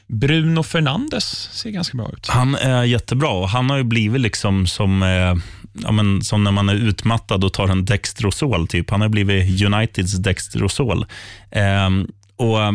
Bruno 0.08 0.64
Fernandes 0.64 1.50
ser 1.52 1.70
ganska 1.70 1.98
bra 1.98 2.10
ut. 2.14 2.28
Han 2.28 2.56
är 2.56 2.84
jättebra 2.84 3.30
och 3.30 3.50
han 3.50 3.70
har 3.70 3.78
ju 3.78 3.84
blivit 3.84 4.22
liksom 4.22 4.68
som, 4.68 5.04
eh, 5.04 5.36
ja, 5.84 5.92
men, 5.92 6.22
som 6.22 6.44
när 6.44 6.52
man 6.52 6.70
är 6.70 6.76
utmattad 6.76 7.44
och 7.44 7.54
tar 7.54 7.68
en 7.68 7.86
Dextrosol. 7.86 8.68
Typ. 8.68 8.90
Han 8.90 9.02
har 9.02 9.10
blivit 9.10 9.62
Uniteds 9.62 10.14
Dextrosol. 10.14 11.06
Eh, 11.52 11.90
och, 12.36 12.62
eh, 12.62 12.74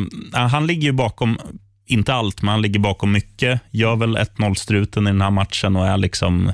han 0.48 0.66
ligger 0.66 0.82
ju 0.82 0.92
bakom 0.92 1.38
inte 1.86 2.14
allt, 2.14 2.42
men 2.42 2.52
han 2.52 2.62
ligger 2.62 2.80
bakom 2.80 3.12
mycket. 3.12 3.60
Gör 3.70 3.96
väl 3.96 4.16
1-0-struten 4.16 5.06
i 5.06 5.10
den 5.10 5.22
här 5.22 5.30
matchen 5.30 5.76
och 5.76 5.86
är 5.86 5.96
liksom... 5.96 6.52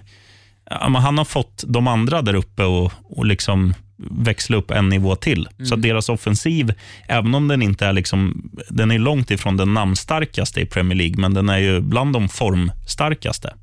Han 0.81 1.19
har 1.19 1.25
fått 1.25 1.65
de 1.67 1.87
andra 1.87 2.23
där 2.23 2.35
uppe 2.35 2.65
och, 2.65 2.93
och 3.05 3.27
liksom 3.27 3.75
växla 4.11 4.57
upp 4.57 4.71
en 4.71 4.89
nivå 4.89 5.17
till. 5.17 5.49
Mm. 5.57 5.67
Så 5.67 5.77
deras 5.77 6.09
offensiv, 6.09 6.75
även 7.09 7.35
om 7.35 7.49
den 7.49 7.63
inte 7.63 7.87
är 7.87 7.93
liksom, 7.93 8.51
den 8.69 8.91
är 8.91 8.99
långt 8.99 9.31
ifrån 9.31 9.57
den 9.57 9.75
namnstarkaste 9.75 10.61
i 10.61 10.67
Premier 10.67 10.99
League, 10.99 11.17
men 11.19 11.35
den 11.35 11.49
är 11.49 11.59
ju 11.59 11.81
bland 11.81 12.13
de 12.13 12.29
formstarkaste. 12.29 13.55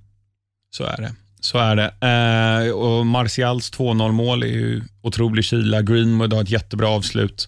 Så 0.71 0.83
är 0.83 0.97
det. 0.97 1.13
Så 1.41 1.57
är 1.57 1.75
det. 1.75 1.91
Eh, 2.07 2.71
och 2.71 3.05
Martials 3.05 3.71
2-0 3.73 4.11
mål 4.11 4.43
är 4.43 4.47
ju 4.47 4.81
otrolig 5.01 5.45
kyla. 5.45 5.81
Greenwood 5.81 6.33
har 6.33 6.41
ett 6.41 6.49
jättebra 6.49 6.89
avslut 6.89 7.47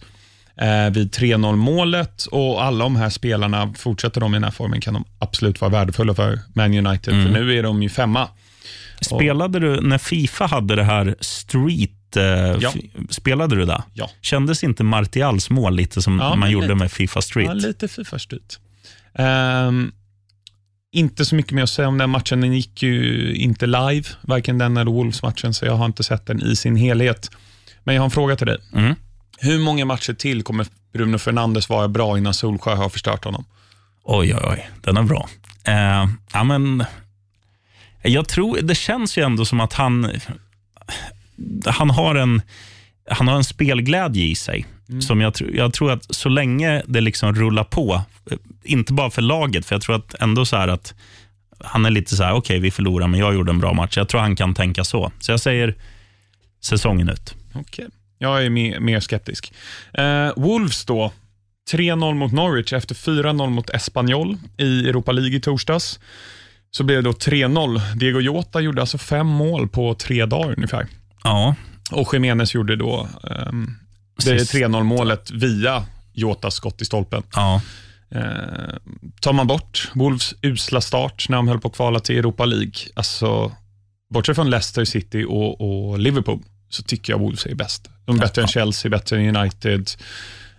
eh, 0.56 0.90
vid 0.90 1.14
3-0 1.14 1.56
målet 1.56 2.24
och 2.24 2.64
alla 2.64 2.84
de 2.84 2.96
här 2.96 3.10
spelarna, 3.10 3.74
fortsätter 3.76 4.20
de 4.20 4.34
i 4.34 4.36
den 4.36 4.44
här 4.44 4.50
formen 4.50 4.80
kan 4.80 4.94
de 4.94 5.04
absolut 5.18 5.60
vara 5.60 5.70
värdefulla 5.70 6.14
för 6.14 6.38
Man 6.54 6.86
United, 6.86 7.14
mm. 7.14 7.26
för 7.26 7.32
nu 7.32 7.58
är 7.58 7.62
de 7.62 7.82
ju 7.82 7.88
femma. 7.88 8.28
Spelade 9.02 9.58
du, 9.58 9.80
när 9.80 9.98
Fifa 9.98 10.46
hade 10.46 10.76
det 10.76 10.84
här 10.84 11.14
Street, 11.20 12.16
eh, 12.16 12.22
ja. 12.60 12.72
spelade 13.10 13.56
du 13.56 13.64
det? 13.64 13.82
Ja. 13.94 14.10
Kändes 14.20 14.64
inte 14.64 14.84
Martials 14.84 15.50
mål 15.50 15.76
lite 15.76 16.02
som 16.02 16.18
ja, 16.18 16.34
man 16.34 16.50
gjorde 16.50 16.66
lite, 16.66 16.74
med 16.74 16.92
Fifa 16.92 17.22
Street? 17.22 17.46
Ja, 17.46 17.54
lite 17.54 17.88
Fifa 17.88 18.18
Street. 18.18 18.58
Um, 19.18 19.92
inte 20.92 21.24
så 21.24 21.34
mycket 21.34 21.52
mer 21.52 21.62
att 21.62 21.70
säga 21.70 21.88
om 21.88 21.98
den 21.98 22.10
matchen. 22.10 22.40
Den 22.40 22.52
gick 22.52 22.82
ju 22.82 23.34
inte 23.34 23.66
live, 23.66 24.04
varken 24.20 24.58
den 24.58 24.76
eller 24.76 24.90
Wolves-matchen, 24.90 25.54
så 25.54 25.66
jag 25.66 25.72
har 25.72 25.86
inte 25.86 26.04
sett 26.04 26.26
den 26.26 26.42
i 26.42 26.56
sin 26.56 26.76
helhet. 26.76 27.30
Men 27.84 27.94
jag 27.94 28.02
har 28.02 28.04
en 28.04 28.10
fråga 28.10 28.36
till 28.36 28.46
dig. 28.46 28.58
Mm. 28.74 28.94
Hur 29.38 29.58
många 29.58 29.84
matcher 29.84 30.12
till 30.12 30.42
kommer 30.42 30.66
Bruno 30.92 31.18
Fernandes 31.18 31.68
vara 31.68 31.88
bra 31.88 32.18
innan 32.18 32.34
Solskjaer 32.34 32.76
har 32.76 32.88
förstört 32.88 33.24
honom? 33.24 33.44
Oj, 34.04 34.34
oj, 34.34 34.42
oj. 34.44 34.70
Den 34.80 34.96
är 34.96 35.02
bra. 35.02 35.28
Eh, 35.64 36.08
ja, 36.32 36.44
men, 36.44 36.84
jag 38.02 38.28
tror, 38.28 38.58
det 38.62 38.74
känns 38.74 39.18
ju 39.18 39.24
ändå 39.24 39.44
som 39.44 39.60
att 39.60 39.72
han, 39.72 40.10
han, 41.66 41.90
har, 41.90 42.14
en, 42.14 42.42
han 43.10 43.28
har 43.28 43.36
en 43.36 43.44
spelglädje 43.44 44.24
i 44.24 44.34
sig. 44.34 44.66
Mm. 44.88 45.02
Som 45.02 45.20
jag, 45.20 45.34
jag 45.54 45.72
tror 45.72 45.92
att 45.92 46.14
så 46.14 46.28
länge 46.28 46.82
det 46.86 47.00
liksom 47.00 47.34
rullar 47.34 47.64
på, 47.64 48.02
inte 48.62 48.92
bara 48.92 49.10
för 49.10 49.22
laget, 49.22 49.66
för 49.66 49.74
jag 49.74 49.82
tror 49.82 49.96
att 49.96 50.14
ändå 50.14 50.44
så 50.44 50.56
att 50.56 50.94
han 51.64 51.86
är 51.86 51.90
lite 51.90 52.16
så 52.16 52.22
här, 52.22 52.30
okej 52.30 52.38
okay, 52.38 52.58
vi 52.58 52.70
förlorar, 52.70 53.08
men 53.08 53.20
jag 53.20 53.34
gjorde 53.34 53.50
en 53.50 53.58
bra 53.58 53.72
match. 53.72 53.96
Jag 53.96 54.08
tror 54.08 54.20
han 54.20 54.36
kan 54.36 54.54
tänka 54.54 54.84
så. 54.84 55.12
Så 55.18 55.32
jag 55.32 55.40
säger 55.40 55.74
säsongen 56.60 57.08
ut. 57.08 57.34
Okay. 57.54 57.86
Jag 58.18 58.44
är 58.44 58.50
mer, 58.50 58.80
mer 58.80 59.00
skeptisk. 59.00 59.52
Eh, 59.94 60.30
Wolves 60.36 60.84
då, 60.84 61.12
3-0 61.72 62.14
mot 62.14 62.32
Norwich 62.32 62.72
efter 62.72 62.94
4-0 62.94 63.50
mot 63.50 63.70
Espanyol 63.70 64.36
i 64.56 64.88
Europa 64.88 65.12
League 65.12 65.36
i 65.36 65.40
torsdags. 65.40 66.00
Så 66.76 66.84
blev 66.84 67.02
det 67.02 67.08
då 67.10 67.12
3-0. 67.12 67.94
Diego 67.96 68.20
Jota 68.20 68.60
gjorde 68.60 68.80
alltså 68.80 68.98
fem 68.98 69.26
mål 69.26 69.68
på 69.68 69.94
tre 69.94 70.26
dagar 70.26 70.54
ungefär. 70.56 70.86
Ja. 71.24 71.54
Och 71.90 72.14
Jiménez 72.14 72.54
gjorde 72.54 72.76
då 72.76 73.08
um, 73.22 73.78
det 74.24 74.36
3-0 74.36 74.82
målet 74.82 75.30
via 75.30 75.86
Jotas 76.12 76.54
skott 76.54 76.82
i 76.82 76.84
stolpen. 76.84 77.22
Ja. 77.34 77.60
Uh, 78.14 78.20
tar 79.20 79.32
man 79.32 79.46
bort 79.46 79.90
Wolves 79.94 80.34
usla 80.42 80.80
start 80.80 81.26
när 81.28 81.36
de 81.36 81.48
höll 81.48 81.60
på 81.60 81.68
att 81.68 81.74
kvala 81.74 82.00
till 82.00 82.18
Europa 82.18 82.44
League, 82.44 82.72
alltså 82.94 83.52
bortsett 84.14 84.36
från 84.36 84.50
Leicester 84.50 84.84
City 84.84 85.24
och, 85.28 85.60
och 85.60 85.98
Liverpool, 85.98 86.38
så 86.68 86.82
tycker 86.82 87.12
jag 87.12 87.20
Wolves 87.20 87.46
är 87.46 87.54
bäst. 87.54 87.90
De 88.04 88.16
är 88.16 88.20
bättre 88.20 88.42
ja. 88.42 88.46
än 88.46 88.48
Chelsea, 88.48 88.90
bättre 88.90 89.20
än 89.20 89.36
United, 89.36 89.90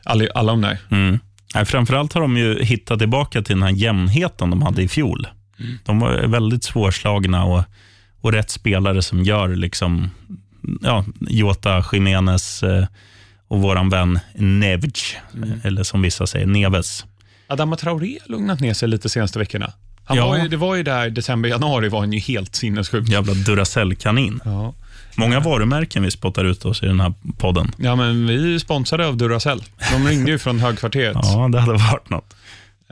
alla, 0.03 0.27
alla 0.35 0.51
de 0.51 0.61
där. 0.61 0.77
Mm. 0.91 1.19
Framförallt 1.65 2.13
har 2.13 2.21
de 2.21 2.37
ju 2.37 2.63
hittat 2.63 2.99
tillbaka 2.99 3.41
till 3.41 3.55
den 3.55 3.63
här 3.63 3.71
jämnheten 3.71 4.49
de 4.49 4.61
hade 4.61 4.83
i 4.83 4.87
fjol. 4.87 5.27
De 5.85 5.99
var 5.99 6.27
väldigt 6.27 6.63
svårslagna 6.63 7.43
och, 7.43 7.63
och 8.21 8.31
rätt 8.31 8.49
spelare 8.49 9.01
som 9.01 9.23
gör 9.23 9.55
liksom, 9.55 10.09
ja, 10.81 11.05
Jota, 11.19 11.85
Jiménez 11.93 12.63
eh, 12.63 12.85
och 13.47 13.61
vår 13.61 13.89
vän 13.89 14.19
Nevj, 14.35 14.93
mm. 15.35 15.61
eller 15.63 15.83
som 15.83 16.01
vissa 16.01 16.27
säger, 16.27 16.45
Neves. 16.45 17.05
Adama 17.47 17.75
Traoré 17.75 18.19
lugnat 18.25 18.59
ner 18.59 18.73
sig 18.73 18.87
lite 18.87 19.09
senaste 19.09 19.39
veckorna. 19.39 19.73
Han 20.05 20.17
ja. 20.17 20.27
var 20.27 20.37
ju, 20.37 20.47
det 20.47 20.57
var 20.57 20.75
ju 20.75 20.83
där 20.83 21.09
december, 21.09 21.49
januari 21.49 21.89
var 21.89 21.99
han 21.99 22.13
ju 22.13 22.19
helt 22.19 22.55
sinnessjuk. 22.55 23.09
Jävla 23.09 23.33
Duracell-kanin. 23.33 24.39
Ja. 24.45 24.73
Många 25.15 25.39
varumärken 25.39 26.03
vi 26.03 26.11
spottar 26.11 26.45
ut 26.45 26.65
oss 26.65 26.83
i 26.83 26.85
den 26.85 26.99
här 26.99 27.13
podden. 27.37 27.71
Ja, 27.77 27.95
men 27.95 28.27
vi 28.27 28.55
är 28.55 28.59
sponsrade 28.59 29.07
av 29.07 29.17
Duracell. 29.17 29.63
De 29.91 30.07
ringde 30.07 30.31
ju 30.31 30.39
från 30.39 30.59
högkvarteret. 30.59 31.17
ja, 31.23 31.47
det 31.51 31.59
hade 31.59 31.73
varit 31.73 32.09
något. 32.09 32.35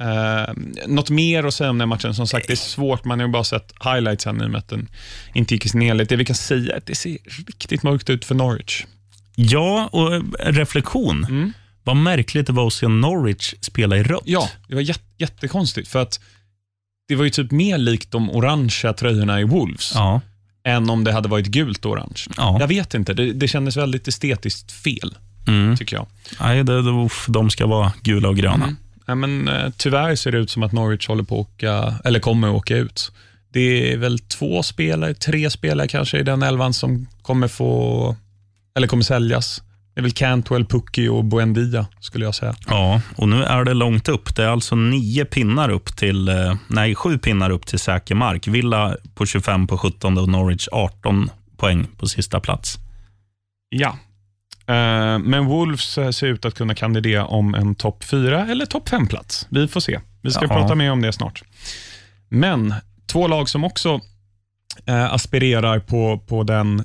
Uh, 0.01 0.53
något 0.87 1.09
mer 1.09 1.43
att 1.43 1.53
säga 1.53 1.69
om 1.69 1.77
den 1.77 1.89
matchen? 1.89 2.15
Som 2.15 2.27
sagt, 2.27 2.47
det 2.47 2.53
är 2.53 2.55
svårt. 2.55 3.05
Man 3.05 3.19
har 3.19 3.27
ju 3.27 3.31
bara 3.31 3.43
sett 3.43 3.73
highlights 3.83 4.25
i 4.25 4.29
och 4.29 4.35
med 4.35 4.55
att 4.55 4.69
den 4.69 4.89
inte 5.33 5.53
gick 5.53 5.65
i 5.65 5.69
sin 5.69 5.81
helhet. 5.81 6.09
Det 6.09 6.15
vi 6.15 6.25
kan 6.25 6.35
säga 6.35 6.73
är 6.73 6.77
att 6.77 6.85
det 6.85 6.95
ser 6.95 7.17
riktigt 7.47 7.83
mörkt 7.83 8.09
ut 8.09 8.25
för 8.25 8.35
Norwich. 8.35 8.85
Ja, 9.35 9.89
och 9.91 10.23
reflektion. 10.39 11.25
Mm. 11.25 11.53
Vad 11.83 11.95
märkligt 11.95 12.47
det 12.47 12.53
var 12.53 12.67
att 12.67 12.73
se 12.73 12.87
Norwich 12.87 13.53
spela 13.61 13.97
i 13.97 14.03
rött. 14.03 14.23
Ja, 14.25 14.49
det 14.67 14.75
var 14.75 14.81
jät 14.81 15.01
jättekonstigt. 15.17 15.87
För 15.87 16.01
att 16.01 16.19
det 17.07 17.15
var 17.15 17.23
ju 17.23 17.29
typ 17.29 17.51
mer 17.51 17.77
likt 17.77 18.11
de 18.11 18.31
orangea 18.31 18.93
tröjorna 18.93 19.41
i 19.41 19.43
Wolves. 19.43 19.91
Ja 19.95 20.21
än 20.63 20.89
om 20.89 21.03
det 21.03 21.11
hade 21.11 21.29
varit 21.29 21.45
gult 21.45 21.85
och 21.85 21.91
orange. 21.91 22.25
Ja. 22.37 22.57
Jag 22.59 22.67
vet 22.67 22.93
inte, 22.93 23.13
det, 23.13 23.33
det 23.33 23.47
kändes 23.47 23.77
väldigt 23.77 24.07
estetiskt 24.07 24.71
fel, 24.71 25.17
mm. 25.47 25.77
tycker 25.77 25.95
jag. 25.95 26.07
Nej, 26.39 26.63
det, 26.63 26.81
det, 26.81 27.09
de 27.27 27.49
ska 27.49 27.65
vara 27.67 27.93
gula 28.03 28.29
och 28.29 28.37
gröna. 28.37 28.55
Mm. 28.55 28.77
Ja, 29.05 29.15
men, 29.15 29.47
eh, 29.47 29.69
tyvärr 29.77 30.15
ser 30.15 30.31
det 30.31 30.37
ut 30.37 30.49
som 30.49 30.63
att 30.63 30.71
Norwich 30.71 31.07
håller 31.07 31.23
på 31.23 31.41
att 31.41 31.47
åka, 31.47 31.95
eller 32.03 32.19
kommer 32.19 32.47
att 32.47 32.53
åka 32.53 32.77
ut. 32.77 33.11
Det 33.53 33.93
är 33.93 33.97
väl 33.97 34.19
två 34.19 34.63
spelare, 34.63 35.13
tre 35.13 35.49
spelare 35.49 35.87
kanske 35.87 36.19
i 36.19 36.23
den 36.23 36.43
elvan 36.43 36.73
som 36.73 37.07
kommer 37.21 37.47
få, 37.47 38.15
eller 38.75 38.87
kommer 38.87 39.03
säljas. 39.03 39.61
Det 39.93 39.99
är 39.99 40.01
väl 40.01 40.11
Cantwell, 40.11 40.65
Pucki 40.65 41.07
och 41.07 41.25
Buendia, 41.25 41.85
skulle 41.99 42.25
jag 42.25 42.35
säga. 42.35 42.55
Ja, 42.67 43.01
och 43.15 43.29
nu 43.29 43.43
är 43.43 43.63
det 43.63 43.73
långt 43.73 44.09
upp. 44.09 44.35
Det 44.35 44.43
är 44.43 44.47
alltså 44.47 44.75
nio 44.75 45.25
pinnar 45.25 45.69
upp 45.69 45.97
till, 45.97 46.27
eh, 46.27 46.55
nej, 46.67 46.95
sju 46.95 47.17
pinnar 47.17 47.49
upp 47.49 47.65
till 47.65 47.79
säker 47.79 48.15
mark. 48.15 48.47
Villa 48.47 48.95
på 49.15 49.25
25 49.25 49.67
på 49.67 49.77
17 49.77 50.17
och 50.17 50.29
Norwich 50.29 50.67
18 50.71 51.29
poäng 51.57 51.87
på 51.97 52.07
sista 52.07 52.39
plats. 52.39 52.77
Ja, 53.69 53.97
men 55.24 55.45
Wolves 55.45 55.97
eh, 55.97 56.10
ser 56.10 56.28
ut 56.28 56.45
att 56.45 56.54
kunna 56.54 56.76
kandidera 56.76 57.26
om 57.26 57.56
en 57.56 57.76
topp 57.76 58.04
4 58.04 58.47
eller 58.47 58.65
topp 58.65 58.89
5-plats. 58.89 59.47
Vi 59.50 59.67
får 59.67 59.80
se. 59.80 60.00
Vi 60.21 60.32
ska 60.32 60.45
ja. 60.45 60.47
prata 60.47 60.76
mer 60.76 60.91
om 60.91 61.02
det 61.02 61.13
snart. 61.13 61.43
Men 62.30 62.74
två 63.08 63.28
lag 63.28 63.50
som 63.50 63.63
också 63.63 64.00
aspirerar 64.86 65.80
på, 65.80 66.19
på 66.28 66.43
den 66.43 66.84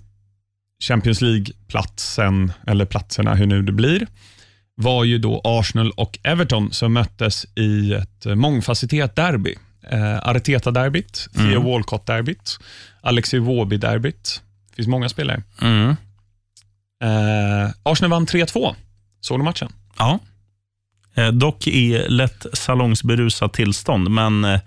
Champions 0.85 1.21
League-platsen, 1.21 2.53
eller 2.67 2.85
platserna, 2.85 3.35
hur 3.35 3.47
nu 3.47 3.63
det 3.63 3.73
blir, 3.73 4.07
var 4.75 5.05
ju 5.05 5.19
då 5.19 5.41
Arsenal 5.45 5.91
och 5.91 6.19
Everton 6.23 6.73
som 6.73 6.93
möttes 6.93 7.47
i 7.55 7.93
ett 7.93 8.25
mångfacetterat 8.25 9.17
derby. 9.17 9.55
Eh, 9.91 10.29
Arteta-derbyt, 10.29 11.29
mm. 11.37 11.51
Theo 11.51 11.61
Walcott-derbyt, 11.61 12.59
Alexi 13.01 13.39
Wåby-derbyt. 13.39 14.41
Det 14.71 14.77
finns 14.77 14.89
många 14.89 15.09
spelare. 15.09 15.43
Mm. 15.63 15.97
Eh, 17.03 17.71
Arsenal 17.83 18.11
vann 18.11 18.27
3-2. 18.27 18.75
Såg 19.21 19.39
du 19.39 19.45
matchen? 19.45 19.73
Ja. 19.99 20.19
Eh, 21.15 21.29
dock 21.29 21.67
i 21.67 22.07
lätt 22.09 22.47
salongsberusat 22.53 23.53
tillstånd, 23.53 24.11
men 24.11 24.45
eh, 24.45 24.61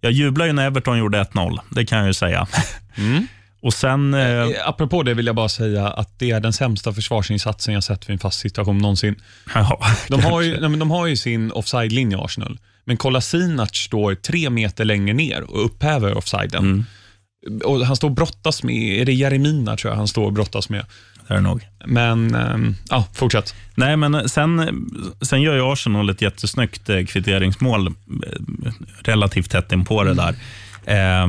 jag 0.00 0.12
jublade 0.12 0.50
ju 0.50 0.52
när 0.52 0.66
Everton 0.66 0.98
gjorde 0.98 1.22
1-0. 1.22 1.58
Det 1.70 1.86
kan 1.86 1.98
jag 1.98 2.06
ju 2.06 2.14
säga. 2.14 2.46
Mm. 2.98 3.26
Och 3.62 3.74
sen, 3.74 4.14
eh, 4.14 4.20
eh... 4.20 4.68
Apropå 4.68 5.02
det 5.02 5.14
vill 5.14 5.26
jag 5.26 5.36
bara 5.36 5.48
säga 5.48 5.88
att 5.88 6.18
det 6.18 6.30
är 6.30 6.40
den 6.40 6.52
sämsta 6.52 6.92
försvarsinsatsen 6.92 7.74
jag 7.74 7.84
sett 7.84 8.08
vid 8.08 8.12
en 8.12 8.18
fast 8.18 8.40
situation 8.40 8.78
någonsin. 8.78 9.14
Ja, 9.54 9.80
de, 10.08 10.20
har 10.20 10.40
ju, 10.40 10.60
nej, 10.60 10.78
de 10.78 10.90
har 10.90 11.06
ju 11.06 11.16
sin 11.16 11.52
offside-linje 11.52 12.18
Arsenal, 12.18 12.58
men 12.84 12.96
Kolasinac 12.96 13.76
står 13.76 14.14
tre 14.14 14.50
meter 14.50 14.84
längre 14.84 15.14
ner 15.14 15.42
och 15.42 15.64
upphäver 15.64 16.16
offsiden. 16.16 16.64
Mm. 16.64 16.84
Och 17.64 17.86
han 17.86 17.96
står 17.96 18.08
och 18.08 18.14
brottas 18.14 18.62
med, 18.62 19.00
är 19.00 19.04
det 19.04 19.12
Jeremina 19.12 19.76
tror 19.76 19.92
jag 19.92 19.96
han 19.98 20.08
står 20.08 20.24
och 20.24 20.32
brottas 20.32 20.68
med. 20.68 20.84
Det 21.28 21.34
är 21.34 21.38
det 21.38 21.42
nog. 21.42 21.66
Men, 21.86 22.34
ähm, 22.34 22.74
ja, 22.90 23.04
fortsätt. 23.14 23.54
Nej, 23.74 23.96
men 23.96 24.28
sen, 24.28 24.86
sen 25.20 25.42
gör 25.42 25.54
ju 25.54 25.72
Arsenal 25.72 26.10
ett 26.10 26.22
jättesnyggt 26.22 26.88
eh, 26.88 27.04
kvitteringsmål 27.04 27.94
relativt 29.02 29.50
tätt 29.50 29.72
in 29.72 29.84
på 29.84 30.04
det 30.04 30.10
mm. 30.10 30.24
där. 30.24 30.34
Eh, 31.22 31.28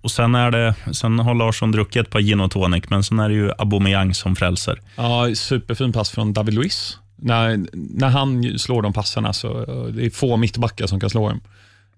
och 0.00 0.10
sen, 0.10 0.34
är 0.34 0.50
det, 0.50 0.74
sen 0.92 1.18
har 1.18 1.34
Larsson 1.34 1.72
druckit 1.72 2.02
ett 2.02 2.10
par 2.10 2.20
gin 2.20 2.40
och 2.40 2.50
tonic, 2.50 2.84
men 2.88 3.04
sen 3.04 3.18
är 3.18 3.28
det 3.28 3.34
ju 3.34 3.50
Aubameyang 3.58 4.14
som 4.14 4.36
frälser. 4.36 4.80
Ja, 4.96 5.34
superfin 5.34 5.92
pass 5.92 6.10
från 6.10 6.32
David 6.32 6.54
Luiz. 6.54 6.98
När, 7.16 7.66
när 7.72 8.08
han 8.08 8.58
slår 8.58 8.82
de 8.82 8.92
passarna 8.92 9.32
så 9.32 9.64
det 9.94 10.06
är 10.06 10.10
få 10.10 10.36
mittbackar 10.36 10.86
som 10.86 11.00
kan 11.00 11.10
slå 11.10 11.28
dem. 11.28 11.40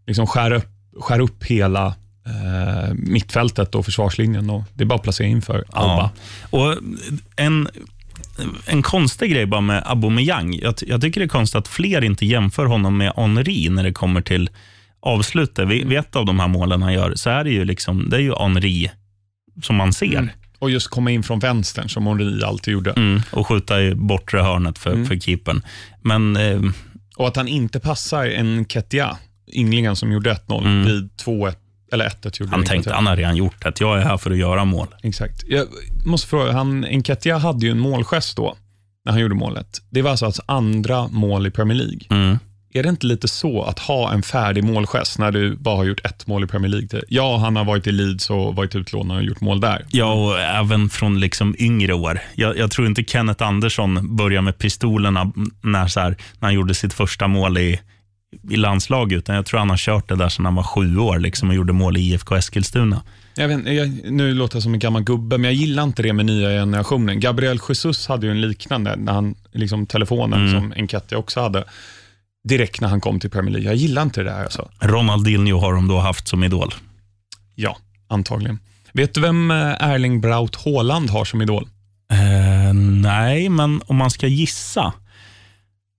Liksom 0.07 0.27
skär, 0.27 0.53
upp, 0.53 0.68
skär 1.01 1.20
upp 1.20 1.44
hela 1.44 1.94
eh, 2.29 2.95
mittfältet 2.95 3.75
och 3.75 3.85
försvarslinjen. 3.85 4.51
Och 4.51 4.64
det 4.75 4.83
är 4.83 4.87
bara 4.87 4.95
att 4.95 5.03
placera 5.03 5.27
in 5.27 5.43
för 5.43 5.64
Alba. 5.73 6.11
Ja. 6.51 6.59
Och 6.59 6.77
en, 7.37 7.69
en 8.67 8.83
konstig 8.83 9.31
grej 9.33 9.47
bara 9.47 9.61
med 9.61 9.83
Aubameyang. 9.87 10.55
Jag, 10.62 10.75
jag 10.87 11.01
tycker 11.01 11.21
det 11.21 11.25
är 11.27 11.29
konstigt 11.29 11.57
att 11.59 11.69
fler 11.69 12.05
inte 12.05 12.27
jämför 12.27 12.67
honom 12.67 12.97
med 12.99 13.12
Henri 13.17 13.69
när 13.69 13.83
det 13.83 13.93
kommer 13.93 14.21
till 14.21 14.51
avslutet, 15.01 15.69
vid, 15.69 15.87
vid 15.88 15.99
ett 15.99 16.17
av 16.17 16.27
de 16.27 16.41
här 16.41 16.49
målen 16.49 16.83
han 16.83 16.93
gör, 16.93 17.14
så 17.14 17.31
är 17.31 17.45
det 17.45 17.51
ju 17.51 17.64
liksom, 17.64 18.11
det 18.11 18.17
är 18.17 18.21
ju 18.21 18.35
Henri 18.38 18.91
som 19.62 19.77
man 19.77 19.93
ser. 19.93 20.19
Mm. 20.19 20.29
Och 20.59 20.71
just 20.71 20.88
komma 20.88 21.11
in 21.11 21.23
från 21.23 21.38
vänstern, 21.38 21.88
som 21.88 22.07
Henri 22.07 22.45
alltid 22.45 22.73
gjorde. 22.73 22.91
Mm, 22.91 23.21
och 23.33 23.47
skjuta 23.47 23.83
i 23.83 23.95
bortre 23.95 24.38
hörnet 24.41 24.79
för, 24.79 24.93
Mm. 24.93 25.07
för 25.07 25.17
keepern. 25.19 25.62
Men 26.03 26.37
eh, 26.37 26.61
Och 27.17 27.29
att 27.29 27.37
han 27.37 27.49
inte 27.49 27.81
passar 27.81 28.27
en 28.27 28.64
Ketia, 28.69 29.17
ynglingen 29.53 29.97
som 29.97 30.12
gjorde 30.12 30.31
1-0, 30.35 30.61
Mm. 30.67 30.85
vid 30.87 31.11
2-1, 31.25 31.55
eller 31.92 32.09
1-1 32.09 32.40
gjorde 32.40 32.53
han 32.53 32.64
tänkte, 32.64 32.92
han 32.92 33.07
har 33.07 33.16
redan 33.16 33.37
gjort 33.37 33.64
det. 33.64 33.81
Jag 33.81 33.98
är 33.98 34.03
här 34.03 34.16
för 34.16 34.31
att 34.31 34.38
göra 34.38 34.64
mål. 34.64 34.87
Exakt. 35.03 35.44
Jag 35.48 35.66
måste 36.05 36.29
fråga, 36.29 36.53
han, 36.53 36.85
Enketia 36.85 37.38
hade 37.38 37.66
ju 37.66 37.72
en 37.72 37.79
målgest 37.79 38.37
då, 38.37 38.57
när 39.05 39.12
han 39.12 39.20
gjorde 39.20 39.35
målet. 39.35 39.83
Det 39.90 40.03
var 40.03 40.11
alltså 40.11 40.24
hans 40.24 40.40
andra 40.46 41.09
mål 41.09 41.46
i 41.46 41.51
Premier 41.51 41.79
League. 41.79 42.01
Mm. 42.11 42.38
Är 42.74 42.83
det 42.83 42.88
inte 42.88 43.07
lite 43.07 43.29
så 43.29 43.62
att 43.62 43.79
ha 43.79 44.12
en 44.12 44.22
färdig 44.22 44.64
målgest 44.64 45.18
när 45.18 45.33
du 45.33 45.57
bara 45.57 45.77
har 45.77 45.85
gjort 45.85 46.07
ett 46.07 46.27
mål 46.27 46.44
i 46.44 46.46
Premier 46.46 46.70
League? 46.70 47.03
Ja, 47.09 47.37
han 47.37 47.57
har 47.57 47.64
varit 47.64 47.87
i 47.87 47.92
Leeds 47.92 48.31
och 48.31 48.55
varit 48.55 48.74
utlånad 48.74 49.16
och 49.16 49.22
gjort 49.22 49.40
mål 49.40 49.61
där. 49.61 49.85
Ja, 49.90 50.12
och 50.12 50.40
även 50.40 50.88
från 50.88 51.20
liksom 51.20 51.55
yngre 51.59 51.92
år. 51.92 52.20
Jag, 52.35 52.59
jag 52.59 52.70
tror 52.70 52.87
inte 52.87 53.05
Kenneth 53.05 53.44
Andersson 53.44 54.16
började 54.16 54.42
med 54.42 54.59
pistolerna 54.59 55.33
när, 55.62 55.87
så 55.87 56.01
här, 56.01 56.11
när 56.11 56.46
han 56.46 56.55
gjorde 56.55 56.74
sitt 56.74 56.92
första 56.92 57.29
mål 57.29 57.59
i, 57.59 57.81
i 58.51 58.57
landslaget, 58.57 59.19
utan 59.19 59.37
jag 59.37 59.47
tror 59.47 59.59
han 59.59 59.71
har 59.71 59.77
kört 59.77 60.09
det 60.09 60.17
där 60.17 60.29
sedan 60.29 60.45
han 60.45 60.55
var 60.55 60.62
sju 60.62 60.99
år 60.99 61.19
liksom, 61.19 61.49
och 61.49 61.55
gjorde 61.55 61.73
mål 61.73 61.97
i 61.97 62.01
IFK 62.01 62.37
Eskilstuna. 62.37 63.03
Jag 63.35 63.49
vet, 63.49 63.75
jag, 63.75 64.12
nu 64.12 64.35
låter 64.35 64.57
jag 64.57 64.62
som 64.62 64.75
en 64.75 64.81
gammal 64.81 65.03
gubbe, 65.03 65.38
men 65.38 65.45
jag 65.45 65.55
gillar 65.55 65.83
inte 65.83 66.03
det 66.03 66.12
med 66.12 66.27
nya 66.27 66.49
generationen. 66.49 67.21
Gabriel 67.21 67.61
Jesus 67.69 68.07
hade 68.07 68.27
ju 68.27 68.31
en 68.31 68.41
liknande, 68.41 68.97
när 68.97 69.12
han, 69.12 69.35
liksom 69.53 69.87
telefonen 69.87 70.51
som 70.51 70.73
Enketia 70.77 71.19
också 71.19 71.41
hade, 71.41 71.64
direkt 72.49 72.81
när 72.81 72.88
han 72.88 73.01
kom 73.01 73.21
till 73.21 73.31
Premier 73.31 73.53
League. 73.53 73.69
Jag 73.69 73.77
gillar 73.77 74.03
inte 74.03 74.23
det 74.23 74.31
där 74.31 74.43
alltså. 74.43 74.69
Ronaldinho 74.81 75.59
har 75.59 75.75
de 75.75 75.88
då 75.88 75.99
haft 75.99 76.29
som 76.29 76.45
idol. 76.45 76.75
Ja, 77.55 77.77
antagligen. 78.09 78.59
Vet 78.93 79.14
du 79.14 79.21
vem 79.21 79.51
eh, 79.51 79.57
Erling 79.57 80.21
Braut 80.21 80.57
Haaland 80.57 81.11
har 81.11 81.25
som 81.25 81.43
idol? 81.43 81.69
Eh, 82.12 82.75
nej, 83.03 83.49
men 83.49 83.83
om 83.87 83.97
man 83.97 84.11
ska 84.11 84.27
gissa. 84.27 84.93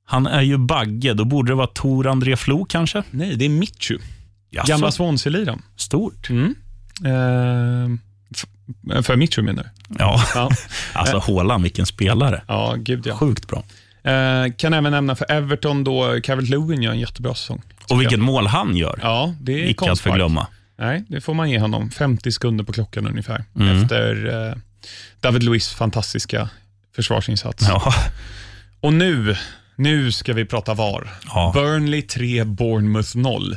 Han 0.10 0.28
är 0.28 0.42
ju 0.42 0.58
Bagge, 0.58 1.14
då 1.14 1.26
borde 1.26 1.52
det 1.52 1.56
vara 1.56 1.68
Tor 1.68 2.08
André 2.08 2.36
Flo 2.36 2.66
kanske? 2.66 3.04
Nej, 3.12 3.36
det 3.36 3.46
är 3.46 3.50
Mitchu. 3.50 3.98
Jaså, 4.50 4.68
Gamla 4.72 4.92
Swansea-liraren. 4.92 5.62
Stort. 5.76 6.30
Mm. 6.30 6.56
Eh, 7.06 9.02
för 9.02 9.16
Mitchu 9.16 9.42
menar 9.42 9.64
du? 9.64 9.70
Ja, 10.00 10.24
Ja. 10.36 10.50
alltså 10.94 11.18
Haaland, 11.20 11.64
vilken 11.64 11.86
spelare. 11.86 12.44
ja, 12.48 12.76
gud 12.78 13.08
ja. 13.08 13.16
Sjukt 13.18 13.48
bra. 13.48 13.64
Eh, 14.04 14.54
kan 14.58 14.74
även 14.74 14.92
nämna 14.92 15.16
för 15.16 15.32
Everton 15.32 15.84
då 15.84 16.20
Calvert 16.24 16.50
Lewin 16.50 16.82
gör 16.82 16.92
en 16.92 17.00
jättebra 17.00 17.34
säsong. 17.36 17.62
Och 17.90 18.02
vilket 18.02 18.20
mål 18.20 18.48
han 18.48 18.76
gör. 18.78 19.00
Ja, 19.04 19.36
det 19.42 19.64
är 19.64 19.70
Icke 19.70 19.92
att 19.92 20.00
förglömma. 20.00 20.48
Nej, 20.78 21.06
det 21.08 21.22
får 21.22 21.34
man 21.34 21.50
ge 21.50 21.60
honom. 21.60 21.90
50 21.92 22.32
sekunder 22.32 22.64
på 22.64 22.74
klockan 22.74 23.08
ungefär. 23.08 23.44
Mm. 23.56 23.82
Efter 23.82 24.28
eh, 24.50 24.56
David 25.20 25.44
Luiz 25.44 25.70
fantastiska 25.74 26.50
försvarsinsats. 26.96 27.66
Ja. 27.68 27.94
Och 28.82 28.94
nu, 28.94 29.36
nu 29.80 30.12
ska 30.12 30.34
vi 30.34 30.46
prata 30.46 30.74
VAR. 30.74 31.10
Ja. 31.26 31.52
Burnley 31.56 32.02
3, 32.02 32.44
Bournemouth 32.44 33.18
0. 33.18 33.56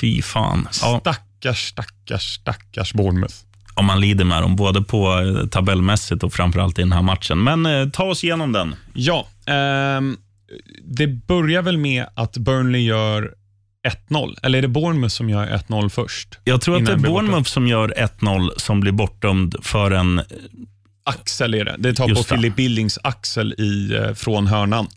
Fy 0.00 0.22
fan. 0.22 0.68
Ja, 0.82 1.00
Stackars, 1.00 1.68
stackars, 1.68 2.34
stackars 2.34 2.92
Bournemouth. 2.92 3.34
om 3.74 3.86
man 3.86 4.00
lider 4.00 4.24
med 4.24 4.42
dem, 4.42 4.56
både 4.56 4.82
på 4.82 5.18
eh, 5.20 5.46
tabellmässigt 5.48 6.22
och 6.22 6.32
framförallt 6.32 6.78
i 6.78 6.82
den 6.82 6.92
här 6.92 7.02
matchen. 7.02 7.44
Men 7.44 7.66
eh, 7.66 7.88
ta 7.88 8.04
oss 8.04 8.24
igenom 8.24 8.52
den. 8.52 8.74
Ja, 8.94 9.28
ehm, 9.46 10.16
det 10.84 11.06
börjar 11.06 11.62
väl 11.62 11.78
med 11.78 12.06
att 12.14 12.36
Burnley 12.36 12.82
gör 12.82 13.34
1-0. 14.08 14.36
Eller 14.42 14.58
är 14.58 14.62
det 14.62 14.68
Bournemouth 14.68 15.14
som 15.14 15.30
gör 15.30 15.46
1-0 15.46 15.88
först? 15.88 16.38
Jag 16.44 16.60
tror 16.60 16.76
att 16.76 16.86
det 16.86 16.92
är. 16.92 16.96
Bournemouth 16.96 17.50
som 17.50 17.66
gör 17.66 17.94
1-0 17.96 18.50
som 18.56 18.80
blir 18.80 18.92
bortdömd 18.92 19.56
för 19.62 19.90
en... 19.90 20.22
Axel 21.04 21.54
är 21.54 21.64
det. 21.64 21.76
Det 21.78 21.94
tar 21.94 22.08
Just 22.08 22.28
på. 22.28 22.34
Philip 22.34 22.56
Billings 22.56 22.98
axel 23.02 23.54
i, 23.58 23.94
eh, 23.94 24.14
från 24.14 24.46
hörnan. 24.46 24.88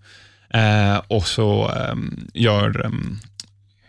Eh, 0.54 1.02
och 1.08 1.28
så 1.28 1.70
ehm, 1.72 2.28
gör 2.34 2.86
ehm, 2.86 3.20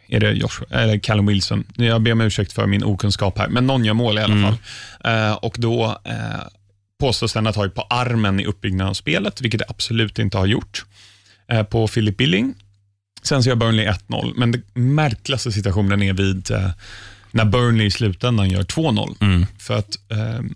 är 0.08 0.20
det 0.20 0.32
Joshua, 0.32 0.66
eller 0.70 0.98
Callum 0.98 1.26
Wilson. 1.26 1.64
Jag 1.76 2.02
ber 2.02 2.12
om 2.12 2.20
ursäkt 2.20 2.52
för 2.52 2.66
min 2.66 2.84
okunskap 2.84 3.38
här, 3.38 3.48
men 3.48 3.66
någon 3.66 3.84
gör 3.84 3.94
mål 3.94 4.18
i 4.18 4.22
alla 4.22 4.34
Mm. 4.34 4.44
fall. 4.44 4.56
Eh, 5.28 5.32
och 5.34 5.56
då 5.58 5.98
eh, 6.04 6.40
påstås 7.00 7.32
den 7.32 7.46
ha 7.46 7.52
tagit 7.52 7.74
på 7.74 7.82
armen 7.82 8.40
i 8.40 8.44
uppbyggnaden 8.46 8.90
av 8.90 8.94
spelet, 8.94 9.40
vilket 9.40 9.58
det 9.58 9.64
absolut 9.68 10.18
inte 10.18 10.38
har 10.38 10.46
gjort, 10.46 10.84
eh, 11.48 11.62
på 11.62 11.88
Philip 11.88 12.16
Billing. 12.16 12.54
Sen 13.22 13.42
så 13.42 13.48
gör 13.48 13.56
Burnley 13.56 13.86
1-0, 13.86 14.32
men 14.36 14.52
den 14.52 14.62
märkligaste 14.74 15.52
situationen 15.52 16.02
är 16.02 16.12
vid 16.12 16.50
eh, 16.50 16.70
när 17.30 17.44
Burnley 17.44 17.86
i 17.86 17.90
slutändan 17.90 18.50
gör 18.50 18.62
2-0. 18.62 19.16
Mm. 19.20 19.46
För 19.58 19.78
att, 19.78 19.98
ehm, 20.12 20.54